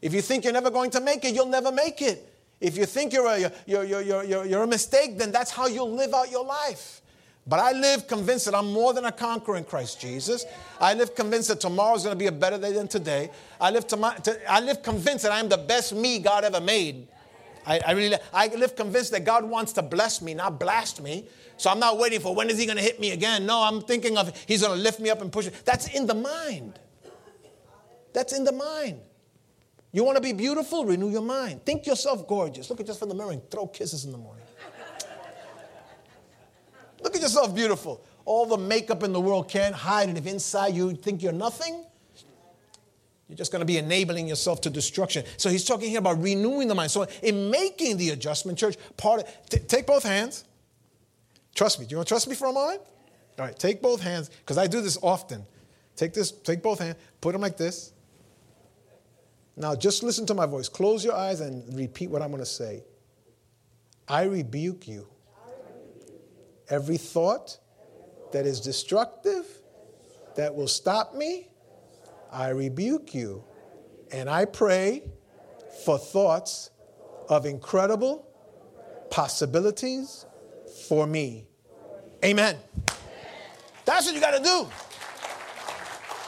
If 0.00 0.14
you 0.14 0.20
think 0.20 0.44
you're 0.44 0.52
never 0.52 0.70
going 0.70 0.90
to 0.92 1.00
make 1.00 1.24
it, 1.24 1.34
you'll 1.34 1.46
never 1.46 1.70
make 1.70 2.02
it. 2.02 2.28
If 2.60 2.76
you 2.76 2.86
think 2.86 3.12
you're 3.12 3.26
a, 3.26 3.52
you're, 3.66 3.84
you're, 3.84 4.02
you're, 4.02 4.44
you're 4.46 4.62
a 4.62 4.68
mistake, 4.68 5.18
then 5.18 5.32
that's 5.32 5.50
how 5.50 5.66
you'll 5.66 5.92
live 5.92 6.14
out 6.14 6.30
your 6.30 6.44
life. 6.44 7.01
But 7.46 7.58
I 7.58 7.72
live 7.72 8.06
convinced 8.06 8.44
that 8.44 8.54
I'm 8.54 8.72
more 8.72 8.94
than 8.94 9.04
a 9.04 9.12
conqueror 9.12 9.56
in 9.56 9.64
Christ 9.64 10.00
Jesus. 10.00 10.44
I 10.80 10.94
live 10.94 11.14
convinced 11.14 11.48
that 11.48 11.60
tomorrow 11.60 11.96
is 11.96 12.04
going 12.04 12.14
to 12.14 12.18
be 12.18 12.28
a 12.28 12.32
better 12.32 12.56
day 12.56 12.72
than 12.72 12.86
today. 12.86 13.30
I 13.60 13.70
live, 13.70 13.86
to 13.88 13.96
my, 13.96 14.14
to, 14.14 14.50
I 14.50 14.60
live 14.60 14.82
convinced 14.82 15.24
that 15.24 15.32
I 15.32 15.40
am 15.40 15.48
the 15.48 15.56
best 15.56 15.92
me 15.92 16.20
God 16.20 16.44
ever 16.44 16.60
made. 16.60 17.08
I, 17.66 17.80
I, 17.84 17.92
really 17.92 18.16
I 18.32 18.46
live 18.48 18.76
convinced 18.76 19.10
that 19.12 19.24
God 19.24 19.44
wants 19.44 19.72
to 19.74 19.82
bless 19.82 20.22
me, 20.22 20.34
not 20.34 20.60
blast 20.60 21.02
me. 21.02 21.26
So 21.56 21.70
I'm 21.70 21.78
not 21.78 21.98
waiting 21.98 22.20
for 22.20 22.34
when 22.34 22.48
is 22.48 22.58
he 22.58 22.66
going 22.66 22.78
to 22.78 22.82
hit 22.82 23.00
me 23.00 23.10
again. 23.10 23.44
No, 23.46 23.62
I'm 23.62 23.82
thinking 23.82 24.16
of 24.16 24.36
he's 24.46 24.62
going 24.62 24.76
to 24.76 24.82
lift 24.82 25.00
me 25.00 25.10
up 25.10 25.20
and 25.20 25.32
push 25.32 25.46
me. 25.46 25.52
That's 25.64 25.88
in 25.88 26.06
the 26.06 26.14
mind. 26.14 26.78
That's 28.12 28.32
in 28.32 28.44
the 28.44 28.52
mind. 28.52 29.00
You 29.92 30.04
want 30.04 30.16
to 30.16 30.22
be 30.22 30.32
beautiful? 30.32 30.84
Renew 30.84 31.10
your 31.10 31.22
mind. 31.22 31.64
Think 31.64 31.86
yourself 31.86 32.26
gorgeous. 32.26 32.70
Look 32.70 32.80
at 32.80 32.86
just 32.86 33.02
in 33.02 33.08
the 33.08 33.14
mirror 33.14 33.32
and 33.32 33.50
throw 33.50 33.66
kisses 33.66 34.04
in 34.04 34.12
the 34.12 34.18
morning. 34.18 34.41
Look 37.02 37.16
at 37.16 37.22
yourself 37.22 37.54
beautiful. 37.54 38.04
All 38.24 38.46
the 38.46 38.56
makeup 38.56 39.02
in 39.02 39.12
the 39.12 39.20
world 39.20 39.48
can't 39.48 39.74
hide 39.74 40.08
it. 40.08 40.16
If 40.16 40.26
inside 40.26 40.74
you 40.74 40.94
think 40.94 41.22
you're 41.22 41.32
nothing, 41.32 41.84
you're 43.28 43.36
just 43.36 43.50
going 43.50 43.60
to 43.60 43.66
be 43.66 43.78
enabling 43.78 44.28
yourself 44.28 44.60
to 44.62 44.70
destruction. 44.70 45.24
So 45.36 45.48
he's 45.48 45.64
talking 45.64 45.90
here 45.90 45.98
about 45.98 46.22
renewing 46.22 46.68
the 46.68 46.74
mind. 46.74 46.90
So 46.90 47.06
in 47.22 47.50
making 47.50 47.96
the 47.96 48.10
adjustment, 48.10 48.58
church, 48.58 48.76
part 48.96 49.22
of, 49.22 49.48
t- 49.48 49.58
take 49.58 49.86
both 49.86 50.02
hands. 50.02 50.44
Trust 51.54 51.80
me. 51.80 51.86
Do 51.86 51.92
you 51.92 51.96
want 51.96 52.08
to 52.08 52.12
trust 52.12 52.28
me 52.28 52.34
for 52.34 52.46
a 52.46 52.52
moment? 52.52 52.82
All 53.38 53.46
right, 53.46 53.58
take 53.58 53.80
both 53.82 54.02
hands 54.02 54.28
because 54.28 54.58
I 54.58 54.66
do 54.66 54.80
this 54.80 54.98
often. 55.02 55.44
Take 55.96 56.14
this, 56.14 56.30
take 56.30 56.62
both 56.62 56.78
hands, 56.78 56.96
put 57.20 57.32
them 57.32 57.40
like 57.40 57.56
this. 57.56 57.92
Now, 59.56 59.74
just 59.74 60.02
listen 60.02 60.26
to 60.26 60.34
my 60.34 60.46
voice. 60.46 60.68
Close 60.68 61.04
your 61.04 61.14
eyes 61.14 61.40
and 61.40 61.74
repeat 61.76 62.10
what 62.10 62.22
I'm 62.22 62.30
going 62.30 62.42
to 62.42 62.46
say. 62.46 62.84
I 64.08 64.24
rebuke 64.24 64.88
you. 64.88 65.06
Every 66.68 66.96
thought 66.96 67.58
that 68.32 68.46
is 68.46 68.60
destructive, 68.60 69.46
that 70.36 70.54
will 70.54 70.68
stop 70.68 71.14
me, 71.14 71.48
I 72.30 72.48
rebuke 72.48 73.14
you. 73.14 73.44
And 74.10 74.28
I 74.28 74.44
pray 74.44 75.04
for 75.84 75.98
thoughts 75.98 76.70
of 77.28 77.46
incredible 77.46 78.26
possibilities 79.10 80.26
for 80.88 81.06
me. 81.06 81.46
Amen. 82.24 82.56
That's 83.84 84.06
what 84.06 84.14
you 84.14 84.20
got 84.20 84.36
to 84.36 84.42
do. 84.42 84.68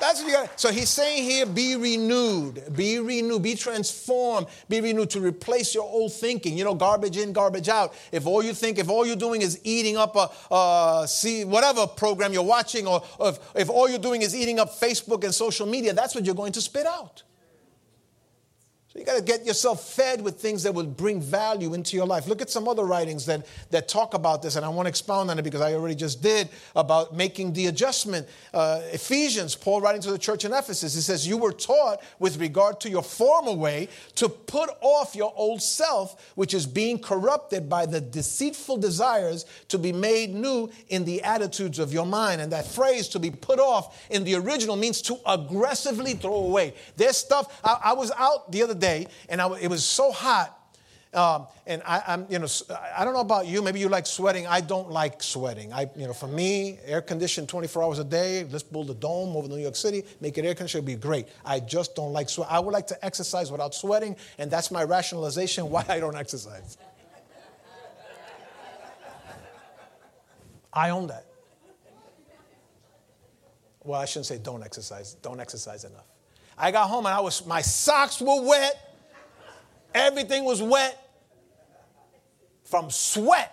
That's 0.05 0.21
what 0.21 0.29
you 0.29 0.35
got. 0.35 0.61
So 0.61 0.71
he's 0.71 0.91
saying 0.91 1.23
here, 1.23 1.47
be 1.47 1.77
renewed, 1.77 2.77
be 2.77 2.99
renewed, 2.99 3.43
be 3.43 3.55
transformed, 3.55 4.49
be 4.69 4.83
renewed 4.83 5.09
to 5.11 5.21
replace 5.21 5.75
your 5.75 5.85
old 5.85 6.13
thinking. 6.13 6.59
You 6.59 6.65
know, 6.65 6.75
garbage 6.75 7.17
in, 7.17 7.33
garbage 7.33 7.71
out. 7.71 7.95
If 8.13 8.27
all 8.27 8.43
you 8.45 8.53
think, 8.53 8.79
if 8.79 8.91
all 8.91 9.07
you're 9.07 9.17
doing 9.17 9.41
is 9.41 9.59
eating 9.65 9.97
up 9.97 10.15
a, 10.15 10.55
a 10.55 11.09
see 11.09 11.47
whatever 11.47 11.87
program 11.87 12.35
you're 12.35 12.43
watching, 12.43 12.87
or, 12.87 13.03
or 13.19 13.31
if, 13.31 13.39
if 13.55 13.71
all 13.71 13.89
you're 13.89 13.99
doing 13.99 14.21
is 14.21 14.37
eating 14.37 14.61
up 14.61 14.79
Facebook 14.79 15.25
and 15.25 15.35
social 15.35 15.67
media, 15.67 15.95
that's 15.95 16.15
what 16.15 16.27
you're 16.27 16.35
going 16.35 16.53
to 16.53 16.61
spit 16.61 16.85
out. 16.85 17.23
So 18.95 19.01
you 19.01 19.07
got 19.07 19.17
to 19.17 19.25
get 19.25 19.45
yourself 19.45 19.93
fed 19.93 20.21
with 20.21 20.39
things 20.39 20.63
that 20.63 20.73
will 20.73 20.87
bring 20.87 21.21
value 21.21 21.75
into 21.75 21.97
your 21.97 22.07
life. 22.07 22.29
Look 22.29 22.41
at 22.41 22.49
some 22.49 22.69
other 22.69 22.85
writings 22.85 23.27
that, 23.27 23.45
that 23.71 23.89
talk 23.89 24.15
about 24.15 24.41
this, 24.41 24.55
and 24.55 24.65
I 24.65 24.69
want 24.69 24.87
to 24.87 24.89
expound 24.89 25.33
on 25.33 25.39
it 25.41 25.43
because 25.43 25.61
I 25.61 25.75
already 25.75 25.97
just 25.97 26.23
did 26.23 26.49
about 26.77 27.13
making 27.13 27.55
the 27.55 27.67
adjustment. 27.67 28.29
Uh, 28.53 28.83
Ephesians, 28.93 29.57
Paul 29.57 29.81
writing 29.81 30.01
to 30.03 30.13
the 30.13 30.19
church 30.19 30.45
in 30.45 30.53
Ephesus, 30.53 30.95
he 30.95 31.01
says, 31.01 31.27
You 31.27 31.39
were 31.39 31.51
taught 31.51 32.05
with 32.21 32.39
regard 32.39 32.79
to 32.83 32.89
your 32.89 33.03
former 33.03 33.51
way 33.51 33.89
to 34.15 34.29
put 34.29 34.71
off 34.81 35.17
your 35.17 35.33
old 35.35 35.61
self, 35.61 36.31
which 36.37 36.55
is 36.55 36.65
being 36.65 37.01
corrupted 37.01 37.69
by 37.69 37.87
the 37.87 38.01
deceitful 38.01 38.77
desires 38.77 39.45
to 39.71 39.79
be 39.79 39.93
made 39.93 40.33
new 40.33 40.71
in 40.89 41.05
the 41.05 41.21
attitudes 41.25 41.81
of 41.81 41.93
your 41.93 42.07
mind. 42.07 42.41
And 42.41 42.53
that 42.53 42.65
phrase, 42.65 43.09
to 43.09 43.19
be 43.19 43.33
put 43.33 43.59
off, 43.59 44.07
in 44.09 44.23
the 44.23 44.37
original 44.37 44.77
means 44.77 45.03
to 45.03 45.19
aggressively 45.27 46.13
throw 46.13 46.37
away. 46.37 46.75
There's 46.97 47.17
stuff, 47.17 47.61
I, 47.65 47.81
I 47.87 47.93
was 47.95 48.13
out 48.13 48.53
the 48.53 48.63
other 48.63 48.75
day 48.75 48.84
day, 48.85 49.07
and 49.29 49.41
I, 49.41 49.49
it 49.59 49.69
was 49.69 49.85
so 49.85 50.13
hot. 50.13 50.61
Um, 51.15 51.47
and 51.65 51.81
I, 51.87 52.03
am 52.09 52.27
you 52.29 52.41
know, 52.41 52.49
I 52.97 53.05
don't 53.05 53.15
know 53.15 53.21
about 53.21 53.47
you. 53.47 53.63
Maybe 53.63 53.79
you 53.79 53.89
like 53.89 54.05
sweating. 54.05 54.49
I 54.49 54.61
don't 54.61 54.91
like 54.91 55.23
sweating. 55.23 55.73
I, 55.73 55.89
you 55.95 56.09
know, 56.09 56.13
for 56.13 56.27
me, 56.27 56.79
air 56.85 57.01
conditioned 57.01 57.49
24 57.49 57.85
hours 57.85 57.99
a 58.01 58.05
day. 58.05 58.45
Let's 58.51 58.65
build 58.65 58.91
a 58.91 58.95
dome 58.95 59.37
over 59.37 59.47
New 59.47 59.59
York 59.59 59.77
City, 59.77 60.03
make 60.21 60.37
it 60.39 60.45
air 60.45 60.55
conditioned. 60.55 60.89
It'd 60.89 61.01
be 61.01 61.01
great. 61.01 61.29
I 61.45 61.61
just 61.61 61.95
don't 61.95 62.13
like 62.13 62.29
sweat. 62.29 62.49
I 62.51 62.59
would 62.59 62.73
like 62.73 62.89
to 62.89 63.05
exercise 63.05 63.53
without 63.53 63.75
sweating, 63.75 64.17
and 64.39 64.51
that's 64.51 64.73
my 64.73 64.83
rationalization 64.83 65.71
why 65.71 65.85
I 65.89 66.01
don't 66.01 66.17
exercise. 66.17 66.77
I 70.73 70.91
own 70.91 71.07
that. 71.07 71.27
Well, 73.85 74.01
I 74.01 74.07
shouldn't 74.07 74.27
say 74.27 74.39
don't 74.39 74.65
exercise. 74.65 75.15
Don't 75.15 75.39
exercise 75.39 75.85
enough. 75.85 76.07
I 76.57 76.71
got 76.71 76.89
home 76.89 77.07
and 77.07 77.15
I 77.15 77.21
was 77.21 77.45
my 77.47 77.61
socks 77.61 78.21
were 78.21 78.43
wet. 78.43 78.81
Everything 79.95 80.45
was 80.45 80.63
wet 80.63 81.01
from 82.65 82.91
sweat. 82.91 83.51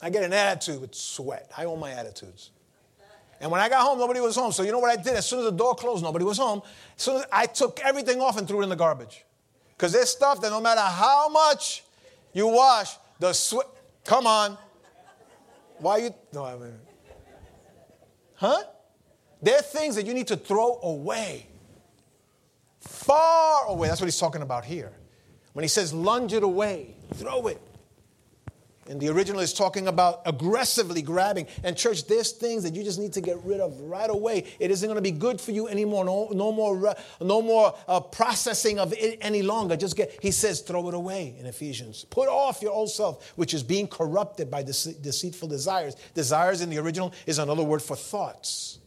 I 0.00 0.10
get 0.10 0.24
an 0.24 0.32
attitude 0.32 0.80
with 0.80 0.94
sweat. 0.94 1.50
I 1.56 1.64
own 1.64 1.78
my 1.78 1.92
attitudes. 1.92 2.50
And 3.40 3.50
when 3.50 3.60
I 3.60 3.68
got 3.68 3.82
home, 3.82 3.98
nobody 3.98 4.20
was 4.20 4.36
home. 4.36 4.52
So 4.52 4.62
you 4.62 4.70
know 4.70 4.78
what 4.78 4.96
I 4.96 5.02
did? 5.02 5.14
As 5.14 5.26
soon 5.26 5.40
as 5.40 5.46
the 5.46 5.50
door 5.52 5.74
closed, 5.74 6.02
nobody 6.02 6.24
was 6.24 6.38
home. 6.38 6.62
So 6.96 7.24
I 7.32 7.46
took 7.46 7.80
everything 7.80 8.20
off 8.20 8.38
and 8.38 8.46
threw 8.46 8.60
it 8.60 8.64
in 8.64 8.68
the 8.68 8.76
garbage. 8.76 9.24
Because 9.76 9.92
there's 9.92 10.10
stuff 10.10 10.40
that 10.42 10.50
no 10.50 10.60
matter 10.60 10.80
how 10.80 11.28
much 11.28 11.82
you 12.32 12.46
wash, 12.46 12.96
the 13.18 13.32
sweat. 13.32 13.66
Come 14.04 14.26
on. 14.26 14.56
Why 15.78 15.98
you? 15.98 16.14
No, 16.32 16.44
I 16.44 16.56
mean. 16.56 16.78
Huh? 18.34 18.62
There 19.42 19.56
are 19.56 19.62
things 19.62 19.96
that 19.96 20.06
you 20.06 20.14
need 20.14 20.28
to 20.28 20.36
throw 20.36 20.78
away. 20.82 21.48
Far 22.80 23.66
away. 23.66 23.88
That's 23.88 24.00
what 24.00 24.06
he's 24.06 24.18
talking 24.18 24.42
about 24.42 24.64
here. 24.64 24.92
When 25.52 25.62
he 25.62 25.68
says 25.68 25.92
lunge 25.92 26.32
it 26.32 26.42
away, 26.42 26.96
throw 27.14 27.48
it. 27.48 27.60
And 28.88 29.00
the 29.00 29.08
original 29.10 29.40
is 29.40 29.54
talking 29.54 29.86
about 29.86 30.22
aggressively 30.26 31.02
grabbing. 31.02 31.46
And 31.62 31.76
church, 31.76 32.08
there's 32.08 32.32
things 32.32 32.64
that 32.64 32.74
you 32.74 32.82
just 32.82 32.98
need 32.98 33.12
to 33.12 33.20
get 33.20 33.38
rid 33.44 33.60
of 33.60 33.80
right 33.80 34.10
away. 34.10 34.44
It 34.58 34.72
isn't 34.72 34.86
going 34.86 34.96
to 34.96 35.02
be 35.02 35.12
good 35.12 35.40
for 35.40 35.52
you 35.52 35.68
anymore. 35.68 36.04
No, 36.04 36.28
no 36.32 36.50
more, 36.50 36.94
no 37.20 37.42
more 37.42 37.74
uh, 37.86 38.00
processing 38.00 38.80
of 38.80 38.92
it 38.92 39.18
any 39.20 39.42
longer. 39.42 39.76
Just 39.76 39.96
get. 39.96 40.18
He 40.20 40.32
says, 40.32 40.60
throw 40.62 40.88
it 40.88 40.94
away 40.94 41.36
in 41.38 41.46
Ephesians. 41.46 42.04
Put 42.10 42.28
off 42.28 42.60
your 42.60 42.72
old 42.72 42.90
self, 42.90 43.32
which 43.36 43.54
is 43.54 43.62
being 43.62 43.86
corrupted 43.86 44.50
by 44.50 44.64
dece- 44.64 45.00
deceitful 45.00 45.48
desires. 45.48 45.94
Desires 46.14 46.60
in 46.60 46.68
the 46.68 46.78
original 46.78 47.12
is 47.26 47.38
another 47.38 47.62
word 47.62 47.82
for 47.82 47.94
thoughts. 47.94 48.80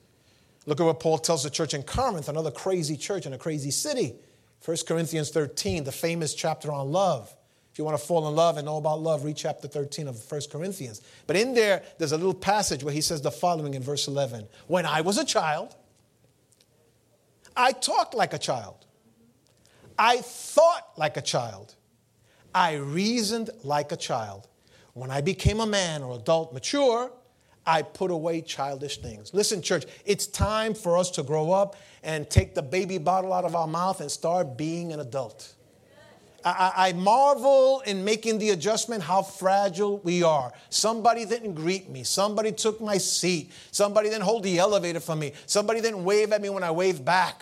Look 0.66 0.80
at 0.80 0.86
what 0.86 1.00
Paul 1.00 1.18
tells 1.18 1.44
the 1.44 1.50
church 1.50 1.74
in 1.74 1.84
Corinth, 1.84 2.28
another 2.28 2.52
crazy 2.52 2.98
church 2.98 3.26
in 3.26 3.34
a 3.34 3.38
crazy 3.38 3.72
city. 3.72 4.16
1 4.64 4.78
Corinthians 4.88 5.30
13, 5.30 5.84
the 5.84 5.92
famous 5.92 6.34
chapter 6.34 6.72
on 6.72 6.92
love. 6.92 7.36
If 7.72 7.80
you 7.80 7.86
want 7.86 8.00
to 8.00 8.04
fall 8.04 8.28
in 8.28 8.36
love 8.36 8.58
and 8.58 8.66
know 8.66 8.78
about 8.78 9.02
love, 9.02 9.26
read 9.26 9.36
chapter 9.36 9.68
13 9.68 10.08
of 10.08 10.32
1 10.32 10.42
Corinthians. 10.52 11.02
But 11.28 11.36
in 11.36 11.54
there, 11.54 11.84
there's 11.98 12.14
a 12.14 12.18
little 12.18 12.34
passage 12.34 12.84
where 12.84 12.94
he 12.94 13.02
says 13.02 13.22
the 13.22 13.32
following 13.32 13.74
in 13.74 13.84
verse 13.84 14.08
11 14.08 14.48
When 14.68 14.86
I 14.86 15.02
was 15.02 15.18
a 15.18 15.26
child, 15.26 15.76
I 17.56 17.74
talked 17.74 18.14
like 18.14 18.34
a 18.34 18.38
child, 18.40 18.86
I 20.00 20.18
thought 20.18 20.94
like 20.98 21.18
a 21.18 21.22
child, 21.22 21.76
I 22.54 22.76
reasoned 22.76 23.50
like 23.64 23.92
a 23.92 23.98
child. 23.98 24.48
When 24.94 25.12
I 25.12 25.20
became 25.20 25.60
a 25.60 25.66
man 25.66 26.02
or 26.02 26.16
adult, 26.16 26.54
mature, 26.54 27.12
I 27.66 27.82
put 27.82 28.12
away 28.12 28.42
childish 28.42 28.98
things. 28.98 29.34
Listen, 29.34 29.62
church, 29.62 29.86
it's 30.06 30.28
time 30.28 30.74
for 30.74 30.98
us 30.98 31.10
to 31.12 31.24
grow 31.24 31.52
up 31.52 31.76
and 32.04 32.30
take 32.30 32.54
the 32.54 32.62
baby 32.62 32.98
bottle 32.98 33.34
out 33.34 33.46
of 33.46 33.56
our 33.56 33.68
mouth 33.68 34.02
and 34.02 34.12
start 34.12 34.58
being 34.58 34.94
an 34.94 35.00
adult. 35.00 35.54
I, 36.46 36.74
I, 36.76 36.94
marvel 36.94 37.82
in 37.88 38.06
making 38.06 38.38
the 38.38 38.52
adjustment 38.52 39.02
how 39.02 39.24
fragile 39.24 39.98
we 40.00 40.22
are. 40.22 40.54
Somebody 40.70 41.26
didn't 41.26 41.56
greet 41.56 41.90
me. 41.90 42.04
Somebody 42.04 42.52
took 42.52 42.80
my 42.80 43.00
seat. 43.00 43.52
Somebody 43.72 44.10
didn't 44.10 44.26
hold 44.26 44.44
the 44.44 44.60
elevator 44.60 45.00
for 45.00 45.16
me. 45.16 45.34
Somebody 45.48 45.82
didn't 45.82 46.04
wave 46.04 46.32
at 46.32 46.44
me 46.44 46.50
when 46.50 46.62
I 46.62 46.70
waved 46.70 47.04
back. 47.04 47.42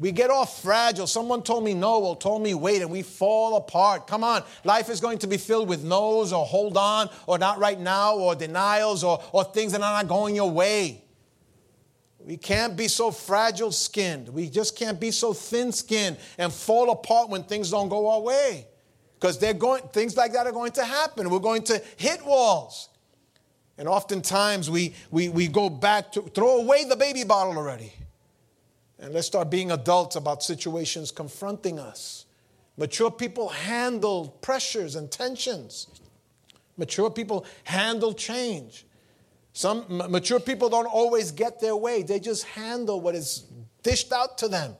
We 0.00 0.12
get 0.12 0.30
all 0.30 0.46
fragile. 0.46 1.06
Someone 1.06 1.42
told 1.42 1.62
me 1.62 1.74
no 1.74 2.02
or 2.02 2.16
told 2.16 2.42
me 2.42 2.54
wait, 2.54 2.80
and 2.80 2.90
we 2.90 3.02
fall 3.02 3.56
apart. 3.56 4.06
Come 4.06 4.24
on. 4.24 4.42
Life 4.64 4.88
is 4.88 4.98
going 4.98 5.18
to 5.18 5.26
be 5.26 5.36
filled 5.36 5.68
with 5.68 5.84
no's 5.84 6.32
or 6.32 6.46
hold 6.46 6.78
on 6.78 7.10
or 7.26 7.36
not 7.36 7.58
right 7.58 7.78
now 7.78 8.16
or 8.16 8.34
denials 8.34 9.04
or, 9.04 9.22
or 9.30 9.44
things 9.44 9.72
that 9.72 9.82
are 9.82 10.02
not 10.02 10.08
going 10.08 10.34
your 10.34 10.50
way. 10.50 11.04
We 12.18 12.38
can't 12.38 12.78
be 12.78 12.88
so 12.88 13.10
fragile 13.10 13.72
skinned. 13.72 14.30
We 14.30 14.48
just 14.48 14.74
can't 14.74 14.98
be 14.98 15.10
so 15.10 15.34
thin 15.34 15.70
skinned 15.70 16.16
and 16.38 16.50
fall 16.50 16.90
apart 16.90 17.28
when 17.28 17.42
things 17.42 17.70
don't 17.70 17.90
go 17.90 18.08
our 18.08 18.20
way. 18.20 18.68
Because 19.18 19.38
they're 19.38 19.52
going, 19.52 19.82
things 19.88 20.16
like 20.16 20.32
that 20.32 20.46
are 20.46 20.52
going 20.52 20.72
to 20.72 20.84
happen. 20.84 21.28
We're 21.28 21.40
going 21.40 21.62
to 21.64 21.82
hit 21.98 22.24
walls. 22.24 22.88
And 23.76 23.86
oftentimes 23.86 24.70
we, 24.70 24.94
we, 25.10 25.28
we 25.28 25.46
go 25.46 25.68
back 25.68 26.12
to 26.12 26.22
throw 26.22 26.56
away 26.62 26.84
the 26.84 26.96
baby 26.96 27.24
bottle 27.24 27.58
already. 27.58 27.92
And 29.00 29.14
let's 29.14 29.26
start 29.26 29.50
being 29.50 29.70
adults 29.70 30.16
about 30.16 30.42
situations 30.42 31.10
confronting 31.10 31.78
us. 31.78 32.26
Mature 32.76 33.10
people 33.10 33.48
handle 33.48 34.28
pressures 34.40 34.94
and 34.94 35.10
tensions. 35.10 35.86
Mature 36.76 37.10
people 37.10 37.44
handle 37.64 38.12
change. 38.12 38.86
Some 39.52 39.84
mature 39.88 40.40
people 40.40 40.68
don't 40.68 40.86
always 40.86 41.32
get 41.32 41.60
their 41.60 41.76
way, 41.76 42.02
they 42.02 42.20
just 42.20 42.44
handle 42.44 43.00
what 43.00 43.14
is 43.14 43.44
dished 43.82 44.12
out 44.12 44.38
to 44.38 44.48
them. 44.48 44.76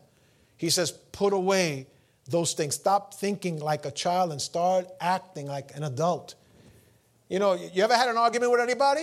He 0.56 0.70
says, 0.70 0.92
put 0.92 1.32
away 1.32 1.86
those 2.28 2.52
things. 2.52 2.74
Stop 2.74 3.14
thinking 3.14 3.58
like 3.58 3.86
a 3.86 3.90
child 3.90 4.30
and 4.30 4.40
start 4.40 4.86
acting 5.00 5.46
like 5.46 5.74
an 5.74 5.82
adult. 5.82 6.34
You 7.28 7.38
know, 7.38 7.54
you 7.54 7.82
ever 7.82 7.96
had 7.96 8.08
an 8.08 8.16
argument 8.16 8.52
with 8.52 8.60
anybody? 8.60 9.02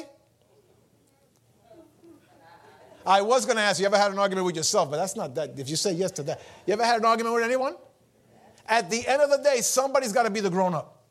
I 3.08 3.22
was 3.22 3.46
going 3.46 3.56
to 3.56 3.64
ask 3.64 3.80
you, 3.80 3.86
ever 3.86 3.98
had 3.98 4.12
an 4.12 4.20
argument 4.20 4.46
with 4.46 4.58
yourself, 4.58 4.92
but 4.92 4.98
that's 4.98 5.16
not 5.16 5.34
that. 5.36 5.58
If 5.58 5.70
you 5.70 5.78
say 5.78 5.94
yes 5.94 6.12
to 6.12 6.24
that, 6.24 6.42
you 6.66 6.74
ever 6.74 6.84
had 6.84 7.00
an 7.00 7.06
argument 7.06 7.36
with 7.36 7.44
anyone? 7.46 7.76
At 8.68 8.90
the 8.90 9.08
end 9.08 9.22
of 9.22 9.30
the 9.30 9.38
day, 9.38 9.62
somebody's 9.62 10.12
got 10.12 10.24
to 10.24 10.30
be 10.30 10.42
the 10.42 10.50
grown 10.50 10.76
up. 10.76 11.06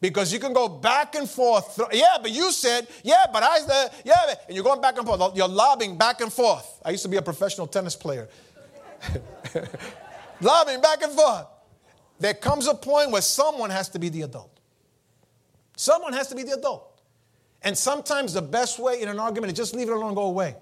Because 0.00 0.32
you 0.32 0.40
can 0.40 0.52
go 0.52 0.66
back 0.68 1.14
and 1.14 1.30
forth. 1.30 1.80
Yeah, 1.92 2.16
but 2.20 2.32
you 2.32 2.50
said, 2.50 2.88
yeah, 3.04 3.26
but 3.32 3.44
I 3.44 3.60
said, 3.60 3.90
yeah, 4.04 4.34
and 4.48 4.54
you're 4.56 4.64
going 4.64 4.80
back 4.80 4.98
and 4.98 5.06
forth. 5.06 5.36
You're 5.36 5.46
lobbing 5.46 5.96
back 5.96 6.22
and 6.22 6.32
forth. 6.32 6.80
I 6.84 6.90
used 6.90 7.04
to 7.04 7.08
be 7.08 7.18
a 7.18 7.22
professional 7.22 7.68
tennis 7.68 7.94
player. 7.94 8.28
lobbing 10.40 10.80
back 10.80 11.02
and 11.02 11.12
forth. 11.12 11.46
There 12.18 12.34
comes 12.34 12.66
a 12.66 12.74
point 12.74 13.12
where 13.12 13.22
someone 13.22 13.70
has 13.70 13.88
to 13.90 14.00
be 14.00 14.08
the 14.08 14.22
adult. 14.22 14.58
Someone 15.76 16.14
has 16.14 16.26
to 16.28 16.34
be 16.34 16.42
the 16.42 16.54
adult. 16.54 17.00
And 17.62 17.78
sometimes 17.78 18.32
the 18.32 18.42
best 18.42 18.80
way 18.80 19.02
in 19.02 19.08
an 19.08 19.20
argument 19.20 19.52
is 19.52 19.56
just 19.56 19.74
leave 19.76 19.88
it 19.88 19.92
alone 19.92 20.08
and 20.08 20.16
go 20.16 20.24
away. 20.24 20.56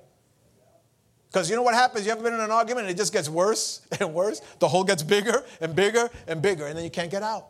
Because 1.30 1.50
you 1.50 1.56
know 1.56 1.62
what 1.62 1.74
happens? 1.74 2.06
You 2.06 2.12
ever 2.12 2.22
been 2.22 2.34
in 2.34 2.40
an 2.40 2.50
argument 2.50 2.86
and 2.86 2.94
it 2.94 2.96
just 2.96 3.12
gets 3.12 3.28
worse 3.28 3.82
and 4.00 4.14
worse? 4.14 4.40
The 4.58 4.68
hole 4.68 4.84
gets 4.84 5.02
bigger 5.02 5.42
and 5.60 5.74
bigger 5.74 6.08
and 6.26 6.40
bigger, 6.40 6.66
and 6.66 6.76
then 6.76 6.84
you 6.84 6.90
can't 6.90 7.10
get 7.10 7.22
out. 7.22 7.46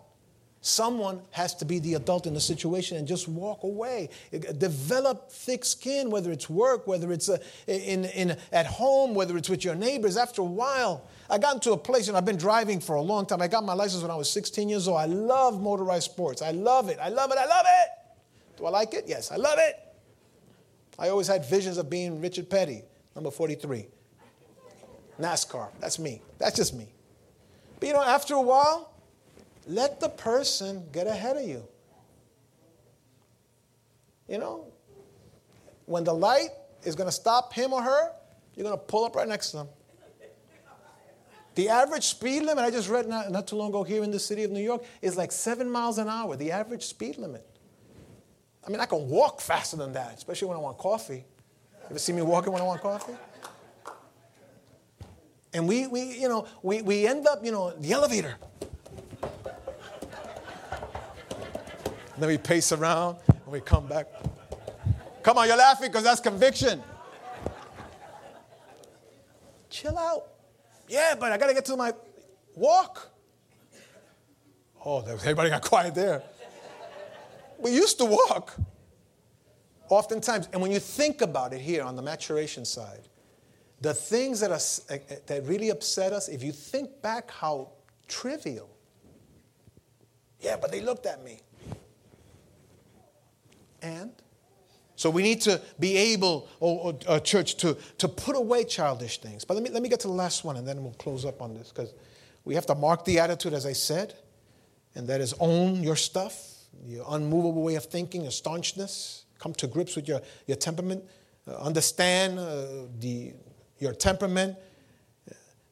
Someone 0.60 1.22
has 1.30 1.54
to 1.56 1.64
be 1.64 1.78
the 1.78 1.94
adult 1.94 2.26
in 2.26 2.34
the 2.34 2.40
situation 2.40 2.96
and 2.96 3.06
just 3.06 3.28
walk 3.28 3.62
away. 3.62 4.10
Develop 4.58 5.30
thick 5.30 5.64
skin, 5.64 6.10
whether 6.10 6.32
it's 6.32 6.50
work, 6.50 6.84
whether 6.88 7.12
it's 7.12 7.28
uh, 7.28 7.38
in, 7.68 8.06
in, 8.06 8.36
at 8.52 8.66
home, 8.66 9.14
whether 9.14 9.36
it's 9.36 9.48
with 9.48 9.64
your 9.64 9.76
neighbors. 9.76 10.16
After 10.16 10.42
a 10.42 10.44
while, 10.44 11.06
I 11.30 11.38
got 11.38 11.54
into 11.54 11.70
a 11.70 11.76
place, 11.76 12.08
and 12.08 12.16
I've 12.16 12.24
been 12.24 12.36
driving 12.36 12.80
for 12.80 12.96
a 12.96 13.00
long 13.00 13.24
time. 13.24 13.40
I 13.40 13.46
got 13.46 13.64
my 13.64 13.72
license 13.72 14.02
when 14.02 14.10
I 14.10 14.16
was 14.16 14.28
16 14.30 14.68
years 14.68 14.88
old. 14.88 14.98
I 14.98 15.06
love 15.06 15.62
motorized 15.62 16.10
sports. 16.10 16.42
I 16.42 16.50
love 16.50 16.88
it. 16.88 16.98
I 17.00 17.08
love 17.08 17.30
it. 17.30 17.38
I 17.38 17.46
love 17.46 17.64
it. 17.66 17.88
Do 18.56 18.66
I 18.66 18.70
like 18.70 18.94
it? 18.94 19.04
Yes, 19.06 19.30
I 19.30 19.36
love 19.36 19.58
it. 19.58 19.76
I 20.98 21.10
always 21.10 21.28
had 21.28 21.46
visions 21.46 21.78
of 21.78 21.88
being 21.88 22.20
Richard 22.20 22.50
Petty, 22.50 22.82
number 23.18 23.32
43. 23.32 23.88
NASCAR. 25.20 25.70
That's 25.80 25.98
me. 25.98 26.22
That's 26.38 26.54
just 26.54 26.72
me. 26.72 26.86
But 27.80 27.88
you 27.88 27.92
know, 27.92 28.02
after 28.02 28.34
a 28.34 28.40
while, 28.40 28.94
let 29.66 29.98
the 29.98 30.08
person 30.08 30.84
get 30.92 31.08
ahead 31.08 31.36
of 31.36 31.42
you. 31.42 31.66
You 34.28 34.38
know, 34.38 34.66
when 35.86 36.04
the 36.04 36.14
light 36.14 36.50
is 36.84 36.94
going 36.94 37.08
to 37.08 37.12
stop 37.12 37.52
him 37.52 37.72
or 37.72 37.82
her, 37.82 38.12
you're 38.54 38.64
going 38.64 38.78
to 38.78 38.84
pull 38.84 39.04
up 39.04 39.16
right 39.16 39.26
next 39.26 39.50
to 39.50 39.56
them. 39.58 39.68
The 41.56 41.70
average 41.70 42.04
speed 42.04 42.44
limit, 42.44 42.64
I 42.64 42.70
just 42.70 42.88
read 42.88 43.08
not, 43.08 43.32
not 43.32 43.48
too 43.48 43.56
long 43.56 43.70
ago 43.70 43.82
here 43.82 44.04
in 44.04 44.12
the 44.12 44.20
city 44.20 44.44
of 44.44 44.52
New 44.52 44.62
York, 44.62 44.84
is 45.02 45.16
like 45.16 45.32
seven 45.32 45.68
miles 45.68 45.98
an 45.98 46.08
hour, 46.08 46.36
the 46.36 46.52
average 46.52 46.84
speed 46.84 47.18
limit. 47.18 47.44
I 48.64 48.70
mean, 48.70 48.78
I 48.78 48.86
can 48.86 49.08
walk 49.08 49.40
faster 49.40 49.76
than 49.76 49.92
that, 49.94 50.14
especially 50.14 50.46
when 50.46 50.56
I 50.56 50.60
want 50.60 50.78
coffee. 50.78 51.24
Ever 51.90 51.98
see 51.98 52.12
me 52.12 52.22
walking 52.22 52.52
when 52.52 52.60
I 52.60 52.64
want 52.64 52.80
coffee? 52.82 53.14
And 55.54 55.66
we, 55.66 55.86
we 55.86 56.18
you 56.18 56.28
know, 56.28 56.46
we, 56.62 56.82
we 56.82 57.06
end 57.06 57.26
up, 57.26 57.44
you 57.44 57.50
know, 57.50 57.70
the 57.70 57.92
elevator. 57.92 58.36
And 62.14 62.22
then 62.22 62.28
we 62.28 62.36
pace 62.36 62.72
around 62.72 63.16
and 63.28 63.46
we 63.46 63.60
come 63.60 63.86
back. 63.86 64.06
Come 65.22 65.38
on, 65.38 65.46
you're 65.46 65.56
laughing 65.56 65.88
because 65.88 66.04
that's 66.04 66.20
conviction. 66.20 66.82
Chill 69.70 69.96
out. 69.96 70.26
Yeah, 70.88 71.14
but 71.18 71.32
I 71.32 71.38
got 71.38 71.46
to 71.46 71.54
get 71.54 71.64
to 71.66 71.76
my 71.76 71.92
walk. 72.54 73.10
Oh, 74.84 75.00
everybody 75.06 75.50
got 75.50 75.62
quiet 75.62 75.94
there. 75.94 76.22
We 77.58 77.72
used 77.72 77.98
to 77.98 78.04
walk. 78.04 78.54
Oftentimes, 79.88 80.48
and 80.52 80.60
when 80.60 80.70
you 80.70 80.78
think 80.78 81.22
about 81.22 81.52
it 81.52 81.60
here 81.60 81.82
on 81.82 81.96
the 81.96 82.02
maturation 82.02 82.64
side, 82.64 83.08
the 83.80 83.94
things 83.94 84.40
that, 84.40 84.50
are, 84.50 84.94
eh, 84.94 84.98
eh, 85.08 85.16
that 85.26 85.46
really 85.46 85.70
upset 85.70 86.12
us, 86.12 86.28
if 86.28 86.42
you 86.42 86.52
think 86.52 87.00
back 87.00 87.30
how 87.30 87.70
trivial. 88.06 88.68
Yeah, 90.40 90.56
but 90.56 90.72
they 90.72 90.80
looked 90.80 91.06
at 91.06 91.24
me. 91.24 91.40
And? 93.82 94.12
So 94.96 95.10
we 95.10 95.22
need 95.22 95.40
to 95.42 95.60
be 95.78 95.96
able, 95.96 96.48
oh, 96.60 96.88
oh, 96.88 96.98
uh, 97.06 97.20
church, 97.20 97.56
to, 97.58 97.76
to 97.98 98.08
put 98.08 98.34
away 98.34 98.64
childish 98.64 99.18
things. 99.18 99.44
But 99.44 99.54
let 99.54 99.62
me, 99.62 99.70
let 99.70 99.80
me 99.82 99.88
get 99.88 100.00
to 100.00 100.08
the 100.08 100.14
last 100.14 100.44
one 100.44 100.56
and 100.56 100.66
then 100.66 100.82
we'll 100.82 100.92
close 100.94 101.24
up 101.24 101.40
on 101.40 101.54
this 101.54 101.68
because 101.68 101.94
we 102.44 102.56
have 102.56 102.66
to 102.66 102.74
mark 102.74 103.04
the 103.04 103.20
attitude, 103.20 103.52
as 103.52 103.64
I 103.64 103.74
said, 103.74 104.14
and 104.96 105.06
that 105.06 105.20
is 105.20 105.34
own 105.38 105.82
your 105.84 105.96
stuff. 105.96 106.54
your 106.84 107.04
unmovable 107.08 107.62
way 107.62 107.76
of 107.76 107.84
thinking, 107.84 108.22
your 108.22 108.32
staunchness. 108.32 109.24
Come 109.38 109.54
to 109.54 109.66
grips 109.66 109.96
with 109.96 110.08
your, 110.08 110.20
your 110.46 110.56
temperament. 110.56 111.04
Uh, 111.46 111.56
understand 111.56 112.38
uh, 112.38 112.86
the, 112.98 113.32
your 113.78 113.92
temperament. 113.92 114.56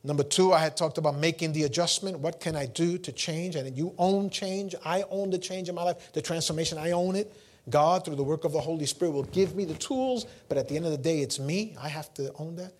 Number 0.06 0.22
two, 0.22 0.52
I 0.52 0.60
had 0.60 0.76
talked 0.76 0.98
about 0.98 1.16
making 1.16 1.52
the 1.52 1.64
adjustment. 1.64 2.20
What 2.20 2.38
can 2.38 2.54
I 2.54 2.66
do 2.66 2.96
to 2.96 3.10
change? 3.10 3.56
And 3.56 3.76
you 3.76 3.92
own 3.98 4.30
change. 4.30 4.76
I 4.84 5.02
own 5.10 5.30
the 5.30 5.38
change 5.38 5.68
in 5.68 5.74
my 5.74 5.82
life, 5.82 6.12
the 6.12 6.22
transformation. 6.22 6.78
I 6.78 6.92
own 6.92 7.16
it. 7.16 7.34
God, 7.68 8.04
through 8.04 8.14
the 8.14 8.22
work 8.22 8.44
of 8.44 8.52
the 8.52 8.60
Holy 8.60 8.86
Spirit, 8.86 9.10
will 9.10 9.24
give 9.24 9.56
me 9.56 9.64
the 9.64 9.74
tools, 9.74 10.26
but 10.48 10.56
at 10.56 10.68
the 10.68 10.76
end 10.76 10.84
of 10.84 10.92
the 10.92 10.98
day, 10.98 11.18
it's 11.18 11.40
me. 11.40 11.74
I 11.80 11.88
have 11.88 12.14
to 12.14 12.32
own 12.38 12.54
that. 12.56 12.72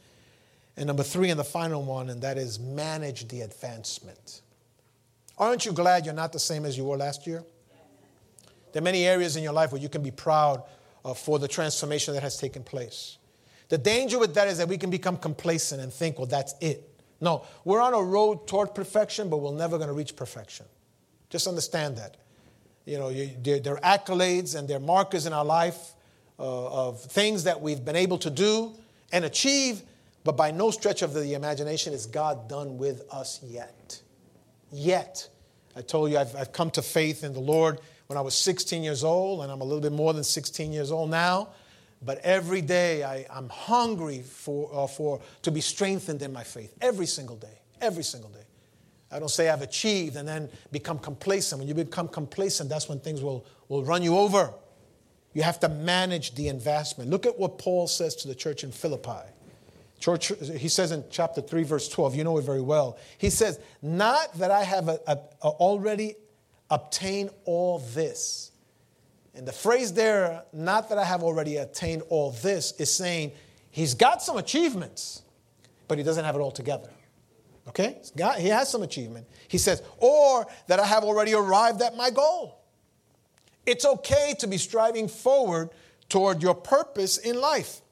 And 0.77 0.87
number 0.87 1.03
three, 1.03 1.31
and 1.31 1.41
the 1.41 1.45
final 1.45 1.83
one, 1.83 2.11
and 2.11 2.23
that 2.23 2.39
is 2.39 2.61
manage 2.61 3.27
the 3.27 3.41
advancement. 3.41 4.43
Aren't 5.37 5.67
you 5.67 5.73
glad 5.73 6.05
you're 6.05 6.15
not 6.15 6.33
the 6.33 6.39
same 6.39 6.65
as 6.65 6.79
you 6.79 6.85
were 6.85 6.97
last 6.97 7.27
year? 7.27 7.43
There 8.73 8.81
are 8.81 8.85
many 8.85 9.05
areas 9.05 9.37
in 9.37 9.43
your 9.43 9.53
life 9.53 9.73
where 9.73 9.81
you 9.81 9.89
can 9.89 10.03
be 10.03 10.13
proud 10.13 10.63
uh, 11.07 11.15
for 11.15 11.39
the 11.39 11.47
transformation 11.47 12.15
that 12.15 12.23
has 12.23 12.37
taken 12.37 12.65
place. 12.65 13.19
The 13.69 13.79
danger 13.79 14.19
with 14.19 14.35
that 14.35 14.49
is 14.49 14.59
that 14.59 14.67
we 14.67 14.77
can 14.77 14.91
become 14.91 15.17
complacent 15.17 15.81
and 15.81 15.93
think, 15.93 16.19
well, 16.19 16.27
that's 16.27 16.55
it. 16.61 16.89
No, 17.21 17.45
we're 17.65 17.81
on 17.81 17.95
a 17.95 18.03
road 18.03 18.49
toward 18.49 18.75
perfection, 18.75 19.31
but 19.31 19.37
we're 19.37 19.53
never 19.53 19.79
going 19.79 19.89
to 19.89 19.95
reach 19.95 20.17
perfection. 20.17 20.67
Just 21.31 21.47
understand 21.47 21.97
that. 21.99 22.17
You 22.85 22.99
know, 22.99 23.09
you, 23.09 23.31
there, 23.41 23.61
there, 23.61 23.75
are 23.85 23.99
accolades 23.99 24.57
and 24.57 24.67
there 24.69 24.79
are 24.79 24.81
markers 24.81 25.27
in 25.27 25.33
our 25.33 25.45
life 25.45 25.95
uh, 26.39 26.89
of 26.89 27.01
things 27.01 27.45
that 27.45 27.61
we've 27.61 27.85
been 27.85 27.97
able 27.97 28.19
to 28.19 28.31
do 28.31 28.75
and 29.13 29.25
achieve, 29.25 29.83
but 30.25 30.37
by 30.37 30.51
no 30.51 30.73
stretch 30.73 31.03
of 31.03 31.15
the 31.15 31.35
imagination 31.35 31.93
is 31.93 32.07
God 32.07 32.49
done 32.49 32.79
with 32.79 33.03
us 33.13 33.41
yet. 33.45 34.01
Yet. 34.73 35.29
I 35.77 35.83
told 35.83 36.11
you 36.11 36.19
I've, 36.19 36.35
I've 36.35 36.53
come 36.53 36.71
to 36.73 36.83
faith 36.83 37.23
in 37.23 37.33
the 37.33 37.41
Lord 37.41 37.79
when 38.07 38.17
I 38.17 38.21
was 38.21 38.35
16 38.35 38.83
years 38.83 39.05
old, 39.05 39.43
and 39.43 39.51
I'm 39.51 39.61
a 39.61 39.65
little 39.65 39.81
bit 39.81 39.93
more 39.93 40.13
than 40.13 40.25
16 40.25 40.73
years 40.73 40.91
old 40.91 41.11
now. 41.11 41.49
But 42.03 42.19
every 42.19 42.61
day 42.61 43.03
I, 43.03 43.27
am 43.31 43.49
hungry 43.49 44.23
for, 44.23 44.71
uh, 44.73 44.87
for, 44.87 45.21
to 45.43 45.51
be 45.51 45.61
strengthened 45.61 46.23
in 46.23 46.33
my 46.33 46.45
faith. 46.45 46.75
Every 46.81 47.07
single 47.07 47.37
day. 47.37 47.59
Every 47.81 48.05
single 48.05 48.31
day. 48.31 48.45
I 49.11 49.19
don't 49.19 49.31
say 49.31 49.49
I've 49.49 49.63
achieved 49.63 50.17
and 50.17 50.27
then 50.27 50.49
become 50.73 50.99
complacent. 50.99 51.59
When 51.59 51.69
you 51.69 51.75
become 51.75 52.09
complacent, 52.09 52.69
that's 52.69 52.89
when 52.89 53.01
things 53.01 53.23
will, 53.23 53.47
will 53.69 53.85
run 53.85 54.03
you 54.03 54.17
over. 54.17 54.53
You 55.33 55.43
have 55.43 55.61
to 55.61 55.69
manage 55.69 56.35
the 56.35 56.49
investment. 56.49 57.11
Look 57.11 57.27
at 57.27 57.39
what 57.39 57.59
Paul 57.59 57.87
says 57.87 58.15
to 58.17 58.29
the 58.29 58.35
church 58.35 58.65
in 58.65 58.73
Philippi. 58.73 59.23
Church, 59.99 60.33
he 60.59 60.69
says 60.69 60.93
in 60.93 61.05
chapter 61.11 61.41
3, 61.41 61.63
verse 61.63 61.89
12, 61.89 62.15
you 62.15 62.25
know 62.25 62.37
it 62.39 62.43
very 62.43 62.61
well. 62.61 62.99
He 63.17 63.31
says, 63.31 63.59
Not 63.81 64.35
that 64.35 64.51
I 64.51 64.63
have 64.63 64.89
a, 64.89 65.01
a, 65.07 65.19
a 65.43 65.49
already 65.49 66.17
obtained 66.71 67.31
all 67.45 67.79
this 67.79 68.53
and 69.37 69.47
the 69.47 69.53
phrase 69.53 69.93
there, 69.93 70.45
not 70.55 70.89
that 70.89 70.97
I 70.97 71.05
have 71.05 71.23
already 71.23 71.59
attained 71.59 72.03
all 72.09 72.31
this, 72.31 72.73
is 72.79 72.91
saying 72.93 73.33
he's 73.71 73.93
got 73.93 74.23
some 74.23 74.39
achievements, 74.39 75.23
but 75.89 75.99
he 75.99 76.05
doesn't 76.05 76.25
have 76.25 76.35
it 76.35 76.39
all 76.39 76.51
together. 76.51 76.89
Okay? 77.69 77.99
Got, 78.17 78.39
he 78.39 78.49
has 78.49 78.71
some 78.71 78.83
achievement. 78.83 79.27
He 79.49 79.59
says, 79.59 79.83
or 79.99 80.47
that 80.69 80.81
I 80.81 80.87
have 80.87 81.05
already 81.05 81.35
arrived 81.35 81.83
at 81.83 81.97
my 81.97 82.09
goal. 82.09 82.63
It's 83.67 83.85
okay 83.85 84.35
to 84.39 84.47
be 84.47 84.57
striving 84.57 85.07
forward 85.07 85.69
toward 86.09 86.43
your 86.43 86.55
purpose 86.55 87.19
in 87.19 87.39
life. 87.39 87.83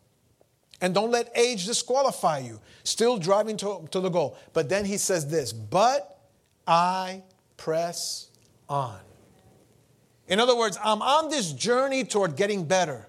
And 0.80 0.94
don't 0.94 1.10
let 1.10 1.30
age 1.36 1.66
disqualify 1.66 2.38
you. 2.38 2.58
Still 2.84 3.18
driving 3.18 3.58
to, 3.58 3.86
to 3.90 4.00
the 4.00 4.08
goal. 4.08 4.38
But 4.54 4.70
then 4.70 4.86
he 4.86 4.96
says 4.96 5.28
this, 5.28 5.52
but 5.52 6.18
I 6.66 7.22
press 7.58 8.30
on. 8.68 8.98
In 10.26 10.40
other 10.40 10.56
words, 10.56 10.78
I'm 10.82 11.02
on 11.02 11.28
this 11.28 11.52
journey 11.52 12.04
toward 12.04 12.36
getting 12.36 12.64
better. 12.64 13.06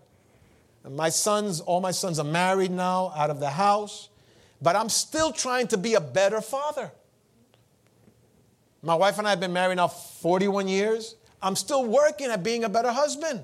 And 0.83 0.95
my 0.95 1.09
sons, 1.09 1.61
all 1.61 1.81
my 1.81 1.91
sons 1.91 2.19
are 2.19 2.25
married 2.25 2.71
now, 2.71 3.11
out 3.15 3.29
of 3.29 3.39
the 3.39 3.49
house, 3.49 4.09
but 4.61 4.75
I'm 4.75 4.89
still 4.89 5.31
trying 5.31 5.67
to 5.69 5.77
be 5.77 5.95
a 5.95 6.01
better 6.01 6.41
father. 6.41 6.91
My 8.81 8.95
wife 8.95 9.17
and 9.17 9.25
I 9.25 9.31
have 9.31 9.39
been 9.39 9.53
married 9.53 9.75
now 9.75 9.87
41 9.87 10.67
years. 10.67 11.15
I'm 11.41 11.55
still 11.55 11.85
working 11.85 12.27
at 12.27 12.43
being 12.43 12.63
a 12.63 12.69
better 12.69 12.91
husband. 12.91 13.41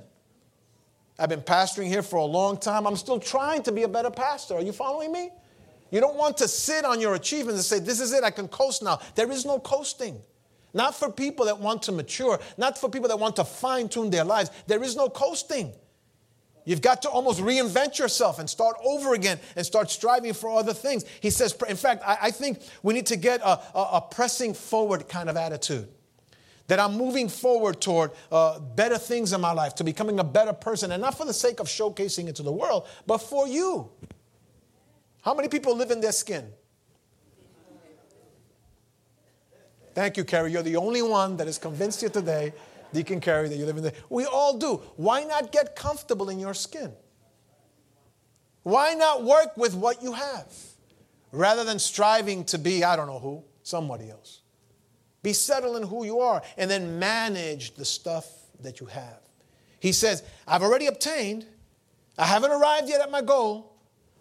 I've 1.17 1.29
been 1.29 1.41
pastoring 1.41 1.87
here 1.87 2.03
for 2.03 2.17
a 2.17 2.25
long 2.25 2.57
time. 2.57 2.85
I'm 2.85 2.95
still 2.95 3.19
trying 3.19 3.63
to 3.63 3.71
be 3.71 3.83
a 3.83 3.87
better 3.87 4.11
pastor. 4.11 4.55
Are 4.55 4.61
you 4.61 4.71
following 4.71 5.11
me? 5.11 5.29
You 5.91 5.99
don't 5.99 6.15
want 6.15 6.37
to 6.37 6.47
sit 6.47 6.85
on 6.85 7.01
your 7.01 7.15
achievements 7.15 7.71
and 7.71 7.81
say, 7.81 7.85
This 7.85 7.99
is 7.99 8.13
it, 8.13 8.23
I 8.23 8.31
can 8.31 8.47
coast 8.47 8.81
now. 8.81 8.99
There 9.15 9.29
is 9.31 9.45
no 9.45 9.59
coasting. 9.59 10.21
Not 10.73 10.95
for 10.95 11.11
people 11.11 11.45
that 11.45 11.59
want 11.59 11.83
to 11.83 11.91
mature, 11.91 12.39
not 12.57 12.77
for 12.77 12.89
people 12.89 13.09
that 13.09 13.19
want 13.19 13.35
to 13.37 13.43
fine 13.43 13.89
tune 13.89 14.09
their 14.09 14.23
lives. 14.23 14.51
There 14.67 14.83
is 14.83 14.95
no 14.95 15.09
coasting. 15.09 15.73
You've 16.63 16.81
got 16.81 17.01
to 17.03 17.09
almost 17.09 17.39
reinvent 17.39 17.97
yourself 17.97 18.39
and 18.39 18.49
start 18.49 18.75
over 18.83 19.13
again 19.13 19.39
and 19.55 19.65
start 19.65 19.89
striving 19.89 20.33
for 20.33 20.57
other 20.57 20.73
things. 20.73 21.05
He 21.19 21.29
says, 21.29 21.55
in 21.67 21.75
fact, 21.75 22.03
I, 22.05 22.17
I 22.23 22.31
think 22.31 22.61
we 22.83 22.93
need 22.93 23.07
to 23.07 23.17
get 23.17 23.41
a, 23.41 23.59
a, 23.75 23.89
a, 23.93 24.01
pressing 24.01 24.53
forward 24.53 25.09
kind 25.09 25.29
of 25.29 25.37
attitude. 25.37 25.87
That 26.67 26.79
I'm 26.79 26.95
moving 26.95 27.27
forward 27.27 27.81
toward 27.81 28.11
uh, 28.31 28.59
better 28.59 28.97
things 28.97 29.33
in 29.33 29.41
my 29.41 29.51
life, 29.51 29.75
to 29.75 29.83
becoming 29.83 30.19
a 30.19 30.23
better 30.23 30.53
person, 30.53 30.91
and 30.91 31.01
not 31.01 31.17
for 31.17 31.25
the 31.25 31.33
sake 31.33 31.59
of 31.59 31.67
showcasing 31.67 32.27
it 32.27 32.35
to 32.35 32.43
the 32.43 32.51
world, 32.51 32.87
but 33.07 33.17
for 33.17 33.47
you. 33.47 33.89
How 35.23 35.33
many 35.33 35.49
people 35.49 35.75
live 35.75 35.91
in 35.91 35.99
their 35.99 36.13
skin? 36.13 36.47
Thank 39.93 40.17
you, 40.17 40.23
Carrie. 40.23 40.51
You're 40.51 40.63
the 40.63 40.77
only 40.77 41.01
one 41.01 41.37
that 41.37 41.47
has 41.47 41.57
convinced 41.57 42.01
you 42.01 42.09
today, 42.09 42.53
Deacon 42.93 43.19
Carrie, 43.19 43.49
that 43.49 43.57
you 43.57 43.65
live 43.65 43.77
in 43.77 43.83
the. 43.83 43.93
We 44.09 44.25
all 44.25 44.57
do. 44.57 44.81
Why 44.95 45.23
not 45.23 45.51
get 45.51 45.75
comfortable 45.75 46.29
in 46.29 46.39
your 46.39 46.53
skin? 46.53 46.93
Why 48.63 48.93
not 48.93 49.23
work 49.23 49.57
with 49.57 49.75
what 49.75 50.03
you 50.03 50.13
have 50.13 50.53
rather 51.31 51.63
than 51.63 51.79
striving 51.79 52.45
to 52.45 52.57
be, 52.57 52.83
I 52.83 52.95
don't 52.95 53.07
know 53.07 53.19
who, 53.19 53.43
somebody 53.63 54.09
else? 54.09 54.41
Be 55.23 55.33
settled 55.33 55.77
in 55.77 55.83
who 55.83 56.05
you 56.05 56.19
are 56.19 56.41
and 56.57 56.69
then 56.69 56.99
manage 56.99 57.75
the 57.75 57.85
stuff 57.85 58.27
that 58.61 58.79
you 58.79 58.85
have. 58.87 59.19
He 59.79 59.91
says, 59.91 60.23
I've 60.47 60.61
already 60.61 60.87
obtained, 60.87 61.45
I 62.17 62.25
haven't 62.25 62.51
arrived 62.51 62.87
yet 62.87 63.01
at 63.01 63.09
my 63.09 63.21
goal, 63.21 63.73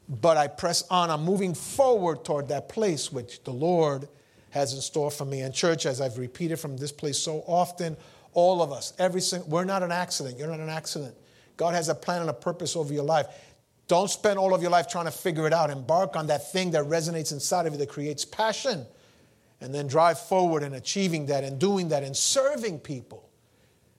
but 0.08 0.36
I 0.36 0.46
press 0.46 0.82
on. 0.90 1.10
I'm 1.10 1.22
moving 1.22 1.54
forward 1.54 2.24
toward 2.24 2.48
that 2.48 2.68
place 2.68 3.12
which 3.12 3.44
the 3.44 3.52
Lord 3.52 4.08
has 4.50 4.74
in 4.74 4.80
store 4.80 5.10
for 5.10 5.24
me. 5.24 5.40
And 5.40 5.54
church, 5.54 5.86
as 5.86 6.00
I've 6.00 6.18
repeated 6.18 6.58
from 6.58 6.76
this 6.76 6.92
place 6.92 7.18
so 7.18 7.42
often, 7.46 7.96
all 8.32 8.62
of 8.62 8.72
us, 8.72 8.92
every 8.98 9.20
single, 9.20 9.48
we're 9.48 9.64
not 9.64 9.82
an 9.82 9.92
accident. 9.92 10.38
You're 10.38 10.48
not 10.48 10.60
an 10.60 10.68
accident. 10.68 11.14
God 11.56 11.74
has 11.74 11.88
a 11.88 11.94
plan 11.94 12.20
and 12.20 12.30
a 12.30 12.34
purpose 12.34 12.76
over 12.76 12.92
your 12.92 13.04
life. 13.04 13.26
Don't 13.88 14.08
spend 14.08 14.38
all 14.38 14.54
of 14.54 14.62
your 14.62 14.70
life 14.70 14.88
trying 14.88 15.06
to 15.06 15.10
figure 15.10 15.46
it 15.46 15.52
out. 15.52 15.70
Embark 15.70 16.14
on 16.14 16.28
that 16.28 16.52
thing 16.52 16.70
that 16.72 16.84
resonates 16.84 17.32
inside 17.32 17.66
of 17.66 17.72
you 17.72 17.78
that 17.78 17.88
creates 17.88 18.24
passion. 18.24 18.86
And 19.60 19.74
then 19.74 19.88
drive 19.88 20.18
forward 20.18 20.62
in 20.62 20.74
achieving 20.74 21.26
that 21.26 21.44
and 21.44 21.58
doing 21.58 21.88
that 21.88 22.02
and 22.02 22.16
serving 22.16 22.78
people. 22.78 23.28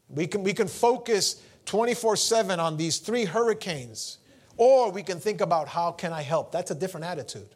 We 0.10 0.28
can, 0.28 0.44
we 0.44 0.54
can 0.54 0.68
focus 0.68 1.42
24 1.66 2.16
7 2.16 2.60
on 2.60 2.78
these 2.78 2.98
three 2.98 3.26
hurricanes, 3.26 4.18
or 4.58 4.92
we 4.92 5.04
can 5.04 5.20
think 5.20 5.42
about 5.42 5.68
how 5.68 5.92
can 5.92 6.12
I 6.12 6.22
help. 6.22 6.52
That's 6.52 6.72
a 6.72 6.76
different 6.76 7.06
attitude. 7.06 7.50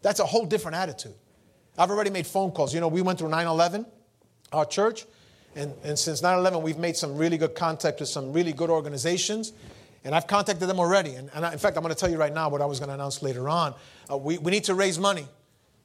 That's 0.00 0.20
a 0.20 0.26
whole 0.26 0.46
different 0.46 0.76
attitude. 0.76 1.14
I've 1.78 1.90
already 1.90 2.10
made 2.10 2.26
phone 2.26 2.50
calls. 2.50 2.74
You 2.74 2.80
know, 2.80 2.88
we 2.88 3.02
went 3.02 3.18
through 3.18 3.28
9 3.28 3.46
11, 3.46 3.86
our 4.52 4.66
church, 4.66 5.06
and, 5.54 5.72
and 5.84 5.98
since 5.98 6.22
9 6.22 6.38
11, 6.38 6.62
we've 6.62 6.78
made 6.78 6.96
some 6.96 7.16
really 7.16 7.38
good 7.38 7.54
contact 7.54 8.00
with 8.00 8.08
some 8.08 8.32
really 8.32 8.52
good 8.52 8.70
organizations. 8.70 9.52
And 10.04 10.14
I've 10.14 10.26
contacted 10.26 10.68
them 10.68 10.78
already. 10.78 11.14
And, 11.14 11.30
and 11.34 11.44
I, 11.44 11.52
in 11.52 11.58
fact, 11.58 11.76
I'm 11.76 11.82
going 11.82 11.94
to 11.94 11.98
tell 11.98 12.10
you 12.10 12.18
right 12.18 12.32
now 12.32 12.48
what 12.48 12.62
I 12.62 12.66
was 12.66 12.78
going 12.78 12.88
to 12.88 12.94
announce 12.94 13.22
later 13.22 13.48
on. 13.48 13.74
Uh, 14.10 14.16
we, 14.16 14.38
we 14.38 14.50
need 14.50 14.64
to 14.64 14.74
raise 14.74 14.98
money. 14.98 15.26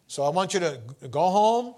So 0.08 0.24
I 0.24 0.30
want 0.30 0.54
you 0.54 0.60
to 0.60 0.80
go 1.10 1.30
home, 1.30 1.76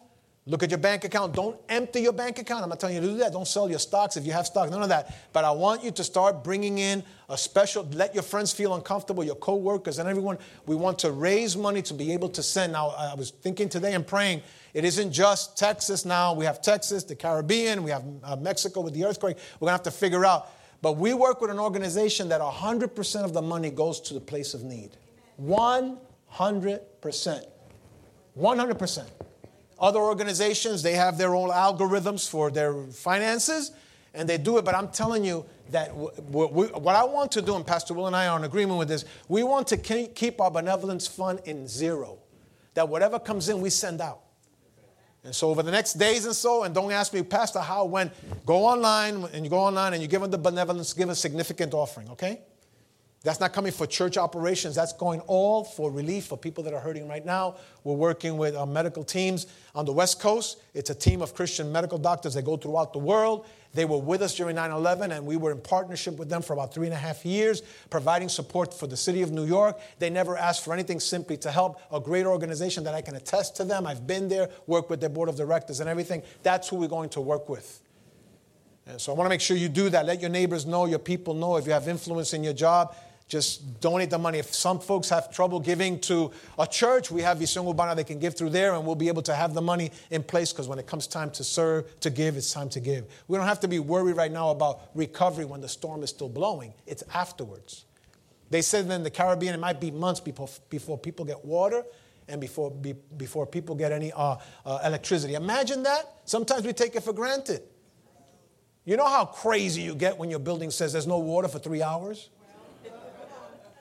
Look 0.48 0.62
at 0.62 0.70
your 0.70 0.78
bank 0.78 1.04
account. 1.04 1.34
Don't 1.34 1.60
empty 1.68 2.02
your 2.02 2.14
bank 2.14 2.38
account. 2.38 2.62
I'm 2.62 2.70
not 2.70 2.80
telling 2.80 2.96
you 2.96 3.02
to 3.02 3.08
do 3.08 3.18
that. 3.18 3.32
Don't 3.32 3.48
sell 3.48 3.68
your 3.68 3.80
stocks 3.80 4.16
if 4.16 4.28
you 4.28 4.32
have 4.32 4.46
stocks. 4.46 4.70
None 4.70 4.84
of 4.84 4.90
that. 4.90 5.18
But 5.34 5.44
I 5.44 5.50
want 5.50 5.84
you 5.84 5.90
to 5.90 6.04
start 6.04 6.44
bringing 6.44 6.78
in 6.78 7.04
a 7.30 7.38
special, 7.38 7.84
let 7.94 8.14
your 8.14 8.22
friends 8.22 8.54
feel 8.54 8.76
uncomfortable, 8.76 9.24
your 9.24 9.36
coworkers 9.36 9.98
and 9.98 10.08
everyone. 10.08 10.38
We 10.68 10.76
want 10.76 11.00
to 11.00 11.12
raise 11.12 11.58
money 11.58 11.82
to 11.84 11.96
be 11.96 12.14
able 12.14 12.30
to 12.30 12.44
send. 12.44 12.74
Now, 12.74 12.90
I 12.90 13.16
was 13.16 13.32
thinking 13.32 13.70
today 13.70 13.96
and 13.96 14.06
praying, 14.06 14.44
it 14.76 14.86
isn't 14.86 15.12
just 15.12 15.58
Texas 15.58 16.06
now. 16.06 16.36
We 16.36 16.46
have 16.46 16.62
Texas, 16.62 17.04
the 17.04 17.16
Caribbean, 17.16 17.82
we 17.82 17.90
have 17.90 18.04
uh, 18.24 18.36
Mexico 18.36 18.82
with 18.82 18.94
the 18.94 19.04
earthquake. 19.04 19.38
We're 19.60 19.66
going 19.66 19.80
to 19.80 19.84
have 19.84 19.84
to 19.84 20.00
figure 20.00 20.26
out. 20.26 20.52
But 20.84 20.98
we 20.98 21.16
work 21.16 21.42
with 21.42 21.50
an 21.50 21.58
organization 21.58 22.30
that 22.30 22.42
100% 22.42 23.24
of 23.24 23.34
the 23.34 23.42
money 23.42 23.72
goes 23.72 24.00
to 24.02 24.14
the 24.14 24.20
place 24.20 24.54
of 24.54 24.64
need. 24.64 24.92
100%. 25.42 26.00
100%. 28.38 29.10
Other 29.80 30.00
organizations, 30.00 30.82
they 30.82 30.94
have 30.94 31.18
their 31.18 31.36
own 31.36 31.50
algorithms 31.50 32.30
for 32.30 32.50
their 32.50 32.74
finances 32.86 33.72
and 34.14 34.30
they 34.30 34.38
do 34.38 34.58
it. 34.58 34.66
But 34.66 34.76
I'm 34.76 34.88
telling 34.88 35.26
you 35.26 35.46
that 35.72 35.90
what 35.96 36.96
I 36.96 37.04
want 37.04 37.32
to 37.34 37.42
do, 37.42 37.56
and 37.56 37.66
Pastor 37.66 37.94
Will 37.94 38.08
and 38.08 38.16
I 38.16 38.28
are 38.28 38.38
in 38.38 38.46
agreement 38.46 38.80
with 38.80 38.88
this, 38.88 39.06
we 39.28 39.44
want 39.44 39.68
to 39.68 39.78
keep 39.78 40.40
our 40.40 40.50
benevolence 40.50 41.08
fund 41.08 41.42
in 41.46 41.68
zero. 41.68 42.20
That 42.74 42.88
whatever 42.88 43.20
comes 43.20 43.50
in, 43.50 43.62
we 43.62 43.70
send 43.70 44.02
out. 44.02 44.22
And 45.24 45.34
so 45.34 45.50
over 45.50 45.64
the 45.64 45.72
next 45.72 45.94
days 45.94 46.26
and 46.26 46.36
so, 46.36 46.64
and 46.64 46.76
don't 46.76 46.92
ask 46.92 47.12
me, 47.12 47.24
Pastor, 47.24 47.60
how, 47.60 47.86
when, 47.86 48.12
go 48.46 48.66
online 48.66 49.24
and 49.34 49.44
you 49.44 49.50
go 49.50 49.58
online 49.58 49.94
and 49.94 50.02
you 50.02 50.08
give 50.08 50.22
them 50.22 50.30
the 50.30 50.38
benevolence, 50.38 50.94
give 50.94 51.10
a 51.10 51.16
significant 51.16 51.74
offering, 51.74 52.10
okay? 52.12 52.42
That's 53.26 53.40
not 53.40 53.54
coming 53.54 53.72
for 53.72 53.88
church 53.88 54.18
operations. 54.18 54.76
That's 54.76 54.94
going 54.94 55.20
all 55.22 55.64
for 55.64 55.90
relief 55.90 56.26
for 56.26 56.38
people 56.38 56.64
that 56.64 56.76
are 56.76 56.80
hurting 56.80 57.08
right 57.08 57.26
now. 57.26 57.56
We're 57.84 57.96
working 57.96 58.38
with 58.38 58.56
our 58.56 58.68
medical 58.68 59.04
teams 59.04 59.48
on 59.74 59.84
the 59.86 59.92
West 59.92 60.20
Coast. 60.20 60.62
It's 60.76 60.92
a 60.92 60.96
team 60.96 61.24
of 61.24 61.34
Christian 61.34 61.72
medical 61.72 61.98
doctors 61.98 62.36
that 62.36 62.44
go 62.46 62.56
throughout 62.56 62.94
the 62.94 63.00
world. 63.00 63.48
They 63.74 63.84
were 63.84 63.98
with 63.98 64.22
us 64.22 64.36
during 64.36 64.56
9 64.58 64.70
11, 64.70 65.12
and 65.12 65.26
we 65.26 65.38
were 65.38 65.52
in 65.52 65.60
partnership 65.60 66.20
with 66.20 66.30
them 66.30 66.44
for 66.44 66.54
about 66.54 66.72
three 66.72 66.86
and 66.86 66.94
a 66.94 67.00
half 67.00 67.26
years, 67.26 67.64
providing 67.90 68.30
support 68.30 68.72
for 68.72 68.86
the 68.86 68.96
city 68.96 69.24
of 69.24 69.32
New 69.32 69.46
York. 69.46 69.80
They 69.98 70.12
never 70.12 70.38
asked 70.38 70.64
for 70.64 70.72
anything, 70.72 71.00
simply 71.00 71.36
to 71.38 71.50
help 71.50 71.82
a 71.92 72.00
great 72.00 72.28
organization 72.28 72.84
that 72.84 72.94
I 72.94 73.02
can 73.02 73.16
attest 73.16 73.56
to 73.56 73.64
them. 73.64 73.88
I've 73.88 74.06
been 74.06 74.30
there, 74.30 74.52
worked 74.68 74.92
with 74.92 75.02
their 75.02 75.10
board 75.10 75.30
of 75.30 75.36
directors 75.36 75.80
and 75.80 75.90
everything. 75.90 76.22
That's 76.44 76.70
who 76.70 76.76
we're 76.76 76.90
going 76.90 77.10
to 77.10 77.22
work 77.22 77.50
with. 77.50 77.82
And 78.88 79.02
so 79.02 79.12
I 79.12 79.16
want 79.16 79.26
to 79.26 79.30
make 79.30 79.42
sure 79.42 79.58
you 79.58 79.68
do 79.68 79.90
that. 79.90 80.06
Let 80.06 80.22
your 80.22 80.30
neighbors 80.30 80.66
know, 80.68 80.86
your 80.86 81.00
people 81.00 81.34
know. 81.34 81.58
If 81.58 81.66
you 81.66 81.74
have 81.74 81.88
influence 81.88 82.34
in 82.34 82.44
your 82.44 82.54
job, 82.54 82.96
just 83.28 83.82
donate 83.82 84.10
the 84.10 84.20
money. 84.20 84.38
If 84.38 84.54
some 84.54 84.80
folks 84.80 85.10
have 85.10 85.32
trouble 85.32 85.60
giving 85.60 86.00
to 86.02 86.32
a 86.60 86.68
church, 86.68 87.10
we 87.10 87.22
have 87.22 87.40
Visión 87.40 87.70
Urbana 87.70 87.96
they 87.96 88.04
can 88.04 88.20
give 88.20 88.38
through 88.38 88.52
there, 88.52 88.76
and 88.76 88.86
we'll 88.86 88.96
be 88.96 89.08
able 89.08 89.24
to 89.24 89.34
have 89.34 89.54
the 89.54 89.62
money 89.62 89.92
in 90.12 90.22
place 90.22 90.54
because 90.54 90.68
when 90.68 90.78
it 90.78 90.86
comes 90.86 91.08
time 91.08 91.32
to 91.32 91.44
serve, 91.44 92.00
to 92.02 92.10
give, 92.10 92.38
it's 92.38 92.54
time 92.54 92.70
to 92.70 92.80
give. 92.80 93.06
We 93.28 93.38
don't 93.38 93.48
have 93.48 93.60
to 93.62 93.68
be 93.68 93.80
worried 93.80 94.16
right 94.16 94.32
now 94.32 94.52
about 94.52 94.90
recovery 94.94 95.46
when 95.46 95.62
the 95.62 95.70
storm 95.70 96.04
is 96.04 96.12
still 96.12 96.30
blowing, 96.30 96.74
it's 96.86 97.04
afterwards. 97.14 97.86
They 98.52 98.62
said 98.62 98.90
in 98.92 99.02
the 99.02 99.10
Caribbean 99.10 99.56
it 99.56 99.60
might 99.60 99.82
be 99.82 99.90
months 99.90 100.20
before, 100.20 100.50
before 100.70 100.98
people 100.98 101.26
get 101.26 101.44
water 101.44 101.84
and 102.28 102.40
before, 102.40 102.70
be, 102.70 102.94
before 103.18 103.46
people 103.46 103.76
get 103.76 103.92
any 103.92 104.12
uh, 104.12 104.38
uh, 104.66 104.80
electricity. 104.86 105.34
Imagine 105.34 105.84
that. 105.84 106.04
Sometimes 106.26 106.64
we 106.64 106.74
take 106.74 106.96
it 106.96 107.02
for 107.02 107.14
granted. 107.14 107.64
You 108.84 108.98
know 108.98 109.08
how 109.08 109.26
crazy 109.26 109.82
you 109.82 109.96
get 109.96 110.18
when 110.18 110.30
your 110.30 110.40
building 110.40 110.70
says 110.70 110.94
there's 110.94 111.08
no 111.08 111.18
water 111.18 111.48
for 111.48 111.58
three 111.58 111.82
hours? 111.82 112.30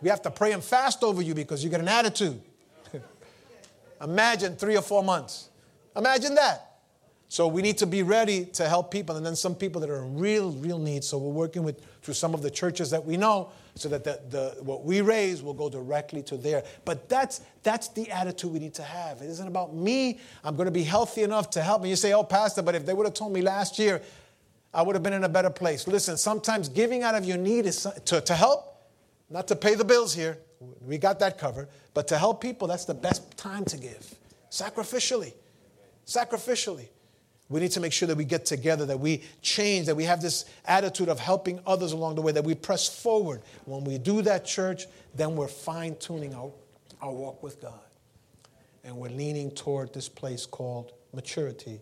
We 0.05 0.11
have 0.11 0.21
to 0.21 0.31
pray 0.31 0.53
and 0.53 0.63
fast 0.63 1.03
over 1.03 1.23
you 1.23 1.35
because 1.35 1.65
you 1.65 1.71
get 1.71 1.81
an 1.81 1.89
attitude. 1.89 2.39
Imagine 4.03 4.55
three 4.55 4.77
or 4.77 4.83
four 4.83 5.03
months. 5.03 5.49
Imagine 5.97 6.35
that. 6.35 6.73
So 7.31 7.49
we 7.49 7.63
need 7.63 7.79
to 7.79 7.87
be 7.87 8.03
ready 8.03 8.45
to 8.45 8.69
help 8.69 8.91
people, 8.91 9.17
and 9.17 9.25
then 9.25 9.35
some 9.35 9.55
people 9.55 9.81
that 9.81 9.89
are 9.89 10.05
in 10.05 10.19
real, 10.19 10.53
real 10.53 10.79
need. 10.79 11.05
So 11.05 11.17
we're 11.17 11.33
working 11.33 11.63
with 11.63 11.83
through 12.03 12.13
some 12.13 12.35
of 12.35 12.43
the 12.43 12.51
churches 12.51 12.91
that 12.91 13.03
we 13.03 13.17
know, 13.17 13.51
so 13.77 13.89
that 13.89 14.05
the, 14.05 14.21
the 14.29 14.63
what 14.63 14.85
we 14.85 15.01
raise 15.01 15.43
will 15.43 15.55
go 15.55 15.71
directly 15.71 16.23
to 16.25 16.37
there. 16.37 16.65
But 16.85 17.09
that's 17.09 17.41
that's 17.63 17.89
the 17.89 18.11
attitude 18.11 18.53
we 18.53 18.59
need 18.59 18.75
to 18.75 18.83
have. 18.83 19.23
It 19.23 19.31
isn't 19.31 19.49
about 19.49 19.75
me. 19.75 20.21
I'm 20.45 20.55
going 20.55 20.67
to 20.67 20.71
be 20.71 20.83
healthy 20.83 21.23
enough 21.23 21.49
to 21.53 21.63
help. 21.63 21.81
And 21.81 21.89
you 21.89 21.97
say, 21.97 22.13
"Oh, 22.13 22.25
Pastor," 22.25 22.61
but 22.61 22.75
if 22.75 22.85
they 22.85 22.93
would 22.93 23.07
have 23.07 23.15
told 23.15 23.33
me 23.33 23.41
last 23.41 23.79
year, 23.79 24.03
I 24.75 24.83
would 24.83 24.97
have 24.97 25.03
been 25.03 25.15
in 25.15 25.25
a 25.25 25.31
better 25.31 25.49
place. 25.49 25.89
Listen, 25.89 26.19
sometimes 26.19 26.69
giving 26.69 27.03
out 27.03 27.15
of 27.15 27.25
your 27.25 27.39
need 27.39 27.65
is 27.65 27.89
to, 28.05 28.21
to 28.21 28.35
help 28.35 28.74
not 29.31 29.49
to 29.49 29.57
pay 29.57 29.75
the 29.75 29.85
bills 29.85 30.15
here, 30.15 30.39
we 30.81 30.99
got 30.99 31.19
that 31.21 31.39
covered, 31.39 31.69
but 31.93 32.09
to 32.09 32.19
help 32.19 32.41
people, 32.41 32.69
that's 32.69 32.85
the 32.85 32.95
best 32.95 33.37
time 33.37 33.65
to 33.67 33.77
give. 33.77 34.15
Sacrificially. 34.51 35.35
Sacrificially. 36.07 36.89
We 37.49 37.61
need 37.61 37.73
to 37.73 37.81
make 37.81 37.93
sure 37.93 38.09
that 38.09 38.17
we 38.17 38.25
get 38.25 38.47
together, 38.47 38.87
that 38.87 38.99
we 38.99 39.23
change, 39.43 39.87
that 39.87 39.95
we 39.95 40.05
have 40.05 40.23
this 40.23 40.47
attitude 40.65 41.09
of 41.09 41.21
helping 41.21 41.61
others 41.67 41.93
along 41.93 42.15
the 42.15 42.23
way, 42.23 42.33
that 42.33 42.45
we 42.45 42.55
press 42.55 42.89
forward. 42.89 43.43
When 43.67 43.85
we 43.85 43.99
do 43.99 44.23
that, 44.23 44.47
church, 44.47 44.87
then 45.15 45.37
we're 45.37 45.49
fine 45.49 45.97
tuning 45.97 46.35
our, 46.35 46.51
our 47.03 47.13
walk 47.13 47.43
with 47.43 47.61
God. 47.61 47.81
And 48.83 48.97
we're 48.97 49.11
leaning 49.11 49.51
toward 49.51 49.93
this 49.93 50.09
place 50.09 50.47
called 50.47 50.93
maturity, 51.13 51.81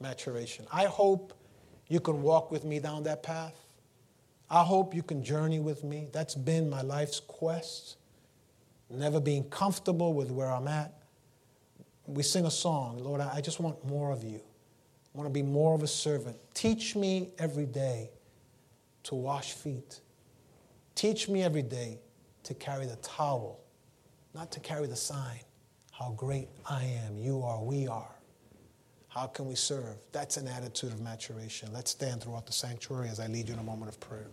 maturation. 0.00 0.66
I 0.72 0.86
hope 0.86 1.32
you 1.88 2.00
can 2.00 2.22
walk 2.22 2.50
with 2.50 2.64
me 2.64 2.80
down 2.80 3.04
that 3.04 3.22
path. 3.22 3.65
I 4.50 4.62
hope 4.62 4.94
you 4.94 5.02
can 5.02 5.24
journey 5.24 5.58
with 5.58 5.82
me. 5.82 6.08
That's 6.12 6.34
been 6.34 6.70
my 6.70 6.82
life's 6.82 7.20
quest. 7.20 7.96
Never 8.88 9.20
being 9.20 9.44
comfortable 9.50 10.14
with 10.14 10.30
where 10.30 10.50
I'm 10.50 10.68
at. 10.68 10.92
We 12.06 12.22
sing 12.22 12.46
a 12.46 12.50
song, 12.50 12.98
Lord, 12.98 13.20
I 13.20 13.40
just 13.40 13.58
want 13.58 13.84
more 13.84 14.12
of 14.12 14.22
you. 14.22 14.40
I 15.14 15.18
want 15.18 15.28
to 15.28 15.32
be 15.32 15.42
more 15.42 15.74
of 15.74 15.82
a 15.82 15.88
servant. 15.88 16.36
Teach 16.54 16.94
me 16.94 17.30
every 17.38 17.66
day 17.66 18.10
to 19.04 19.14
wash 19.16 19.52
feet. 19.52 20.00
Teach 20.94 21.28
me 21.28 21.42
every 21.42 21.62
day 21.62 21.98
to 22.44 22.54
carry 22.54 22.86
the 22.86 22.96
towel, 22.96 23.60
not 24.34 24.52
to 24.52 24.60
carry 24.60 24.86
the 24.86 24.96
sign. 24.96 25.40
How 25.90 26.10
great 26.10 26.48
I 26.68 26.84
am, 27.06 27.16
you 27.18 27.42
are, 27.42 27.62
we 27.62 27.88
are. 27.88 28.15
How 29.16 29.26
can 29.28 29.48
we 29.48 29.54
serve? 29.54 29.96
That's 30.12 30.36
an 30.36 30.46
attitude 30.46 30.92
of 30.92 31.00
maturation. 31.00 31.70
Let's 31.72 31.90
stand 31.92 32.22
throughout 32.22 32.44
the 32.44 32.52
sanctuary 32.52 33.08
as 33.08 33.18
I 33.18 33.28
lead 33.28 33.48
you 33.48 33.54
in 33.54 33.60
a 33.60 33.62
moment 33.62 33.90
of 33.90 33.98
prayer. 33.98 34.26